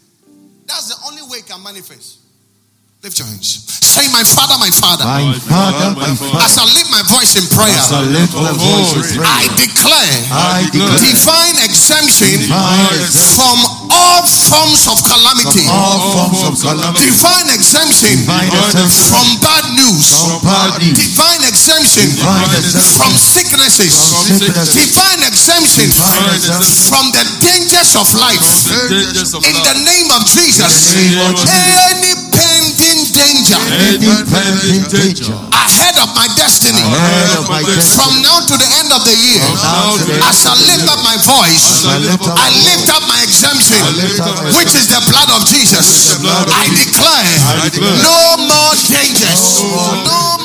That's 0.65 0.89
the 0.89 0.97
only 1.05 1.21
way 1.29 1.45
it 1.45 1.47
can 1.47 1.61
manifest. 1.61 2.21
Lift 3.05 3.17
your 3.17 3.29
hands. 3.29 3.65
Say, 3.81 4.09
My 4.13 4.25
Father, 4.25 4.61
my 4.61 4.69
Father. 4.73 5.05
My 5.09 5.33
Father, 5.37 5.89
my 5.97 6.13
Father. 6.17 6.41
As 6.45 6.57
I 6.61 6.69
lift 6.69 6.89
my 6.93 7.01
voice 7.09 7.33
in 7.37 7.45
prayer, 7.49 7.73
As 7.77 7.93
I 7.93 8.05
lift 8.05 8.37
my 8.37 8.53
voice 8.53 8.93
in 8.93 9.21
prayer, 9.21 9.25
I 9.25 9.49
declare 9.57 10.17
I 10.33 10.69
declare 10.69 11.01
divine 11.01 11.57
exemption 11.65 12.45
Divine 12.45 12.93
exemption 13.01 13.41
from 13.41 13.57
all 13.91 14.23
forms 14.27 14.87
of 14.89 14.99
calamity. 15.05 15.67
all 15.69 15.99
forms 16.15 16.41
of 16.47 16.55
calamity, 16.61 17.11
Divine 17.11 17.49
exemption 17.51 18.15
Divine 18.23 18.51
exemption 18.51 19.07
from 19.11 19.27
bad 19.43 19.65
news. 19.75 20.07
from 20.15 20.41
bad 20.47 20.71
news, 20.81 20.97
Divine 20.99 21.43
exemption 21.51 22.07
Divine 22.15 22.51
exemption 22.55 22.97
from 22.99 23.13
sicknesses. 23.19 23.93
from 23.95 24.39
Divine 24.39 25.23
exemption 25.27 25.87
Divine 25.91 26.35
exemption 26.35 26.89
from 26.91 27.05
the 27.13 27.25
dangers 27.43 27.93
of 27.99 28.07
life. 28.15 28.43
Dangers 28.89 29.35
of 29.35 29.43
In 29.45 29.57
the 29.59 29.77
name 29.85 30.09
of 30.15 30.23
Jesus. 30.27 30.95
In 30.95 31.11
the 31.11 31.19
name 31.19 31.21
of 31.27 31.35
Jesus. 31.37 31.51
Any 31.91 32.13
pending 32.15 32.30
danger 33.31 33.61
any 33.95 34.11
pending 34.27 34.83
danger 34.91 35.39
ahead 35.55 35.95
of 36.03 36.11
my 36.19 36.27
destiny. 36.35 36.83
of 37.39 37.47
my 37.47 37.63
destiny. 37.63 37.95
From 37.95 38.13
now 38.27 38.43
to 38.43 38.55
the 38.59 38.67
end 38.83 38.91
of 38.91 39.07
the 39.07 39.15
year. 39.15 39.39
now 39.63 39.95
to 39.95 40.03
the 40.03 40.19
end 40.19 40.27
As 40.27 40.43
I 40.43 40.59
lift 40.67 40.87
up 40.91 40.99
my 41.07 41.15
voice. 41.23 41.87
I 41.87 41.99
lift 42.03 42.27
up 42.27 42.35
I 42.35 42.51
lift 42.67 42.89
up 42.91 43.03
my 43.07 43.19
exemption, 43.23 43.79
I 43.79 43.91
lift 43.95 44.19
up 44.19 44.35
my 44.35 44.51
which 44.59 44.75
is 44.75 44.91
the 44.91 44.99
blood 45.07 45.31
of 45.39 45.47
Jesus. 45.47 46.19
the 46.19 46.27
blood 46.27 46.51
of 46.51 46.55
I 46.59 46.67
declare 46.75 47.31
I 47.47 47.71
declare 47.71 48.03
no 48.03 48.19
more 48.51 48.75
dangers, 48.91 49.63
No 50.11 50.40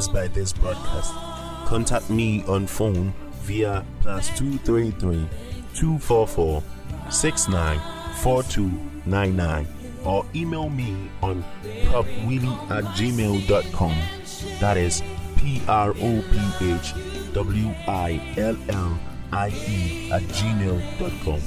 blessed 0.00 0.12
by 0.14 0.28
this 0.28 0.54
broadcast. 0.54 1.12
Contact 1.66 2.08
me 2.08 2.42
on 2.46 2.66
phone 2.66 3.12
via 3.42 3.84
plus 4.00 4.28
233 4.38 5.28
244 5.74 6.62
694299 7.10 9.66
or 10.04 10.24
email 10.34 10.70
me 10.70 11.10
on 11.22 11.44
prophwillie 11.84 12.70
at 12.70 12.82
gmail.com. 12.96 13.94
That 14.58 14.78
is 14.78 15.02
P 15.36 15.60
R 15.68 15.90
O 15.90 16.24
P 16.30 16.40
H 16.62 16.94
W 17.34 17.68
I 17.86 18.22
L 18.38 18.56
L 18.70 18.98
I 19.32 19.50
E 19.68 20.10
at 20.12 20.22
gmail.com. 20.22 21.40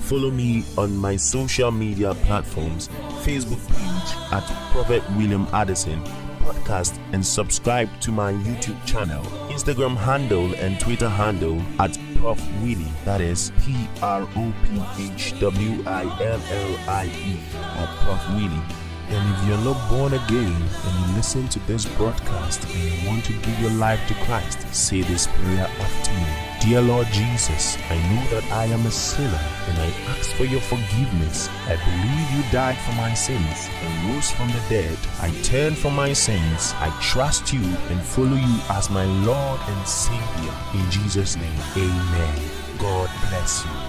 Follow 0.00 0.30
me 0.30 0.62
on 0.76 0.94
my 0.94 1.16
social 1.16 1.70
media 1.70 2.12
platforms 2.26 2.88
Facebook 3.22 3.66
page 3.68 4.14
at 4.32 4.44
Prophet 4.72 5.02
William 5.16 5.46
Addison 5.52 6.02
podcast 6.48 6.98
and 7.12 7.24
subscribe 7.24 7.88
to 8.00 8.10
my 8.10 8.32
YouTube 8.32 8.82
channel, 8.86 9.22
Instagram 9.52 9.96
handle 9.96 10.54
and 10.56 10.80
Twitter 10.80 11.08
handle 11.08 11.60
at 11.78 11.98
Prof 12.16 12.40
Willie. 12.62 12.92
That 13.04 13.20
is 13.20 13.52
P 13.62 13.88
R 14.02 14.22
O 14.22 14.54
P 14.64 14.82
H 15.14 15.38
W 15.40 15.82
I 15.86 16.02
L 16.02 16.40
L 16.50 16.78
I 16.88 17.06
E 17.06 17.38
at 17.54 17.88
Prof 18.02 18.28
Willie. 18.30 18.62
And 19.10 19.34
if 19.34 19.48
you're 19.48 19.64
not 19.64 19.90
born 19.90 20.12
again 20.14 20.54
and 20.86 21.08
you 21.08 21.16
listen 21.16 21.48
to 21.48 21.58
this 21.60 21.86
broadcast 21.96 22.64
and 22.64 22.92
you 22.92 23.08
want 23.08 23.24
to 23.24 23.32
give 23.32 23.60
your 23.60 23.72
life 23.72 24.00
to 24.08 24.14
Christ, 24.24 24.60
say 24.74 25.02
this 25.02 25.26
prayer 25.26 25.66
after 25.80 26.12
me. 26.12 26.47
Dear 26.68 26.82
Lord 26.82 27.06
Jesus, 27.06 27.78
I 27.88 27.96
know 27.96 28.24
that 28.28 28.44
I 28.52 28.66
am 28.66 28.84
a 28.84 28.90
sinner 28.90 29.40
and 29.68 29.78
I 29.78 29.86
ask 30.10 30.32
for 30.32 30.44
your 30.44 30.60
forgiveness. 30.60 31.48
I 31.64 31.76
believe 31.76 32.30
you 32.36 32.52
died 32.52 32.76
for 32.76 32.92
my 32.92 33.14
sins 33.14 33.70
and 33.80 34.12
rose 34.12 34.30
from 34.30 34.48
the 34.48 34.62
dead. 34.68 34.98
I 35.18 35.30
turn 35.40 35.74
from 35.74 35.96
my 35.96 36.12
sins. 36.12 36.74
I 36.76 36.90
trust 37.00 37.54
you 37.54 37.62
and 37.88 38.02
follow 38.02 38.36
you 38.36 38.60
as 38.68 38.90
my 38.90 39.06
Lord 39.24 39.60
and 39.66 39.88
Savior. 39.88 40.52
In 40.74 40.90
Jesus' 40.90 41.36
name, 41.36 41.60
amen. 41.74 42.38
God 42.76 43.08
bless 43.30 43.64
you. 43.64 43.87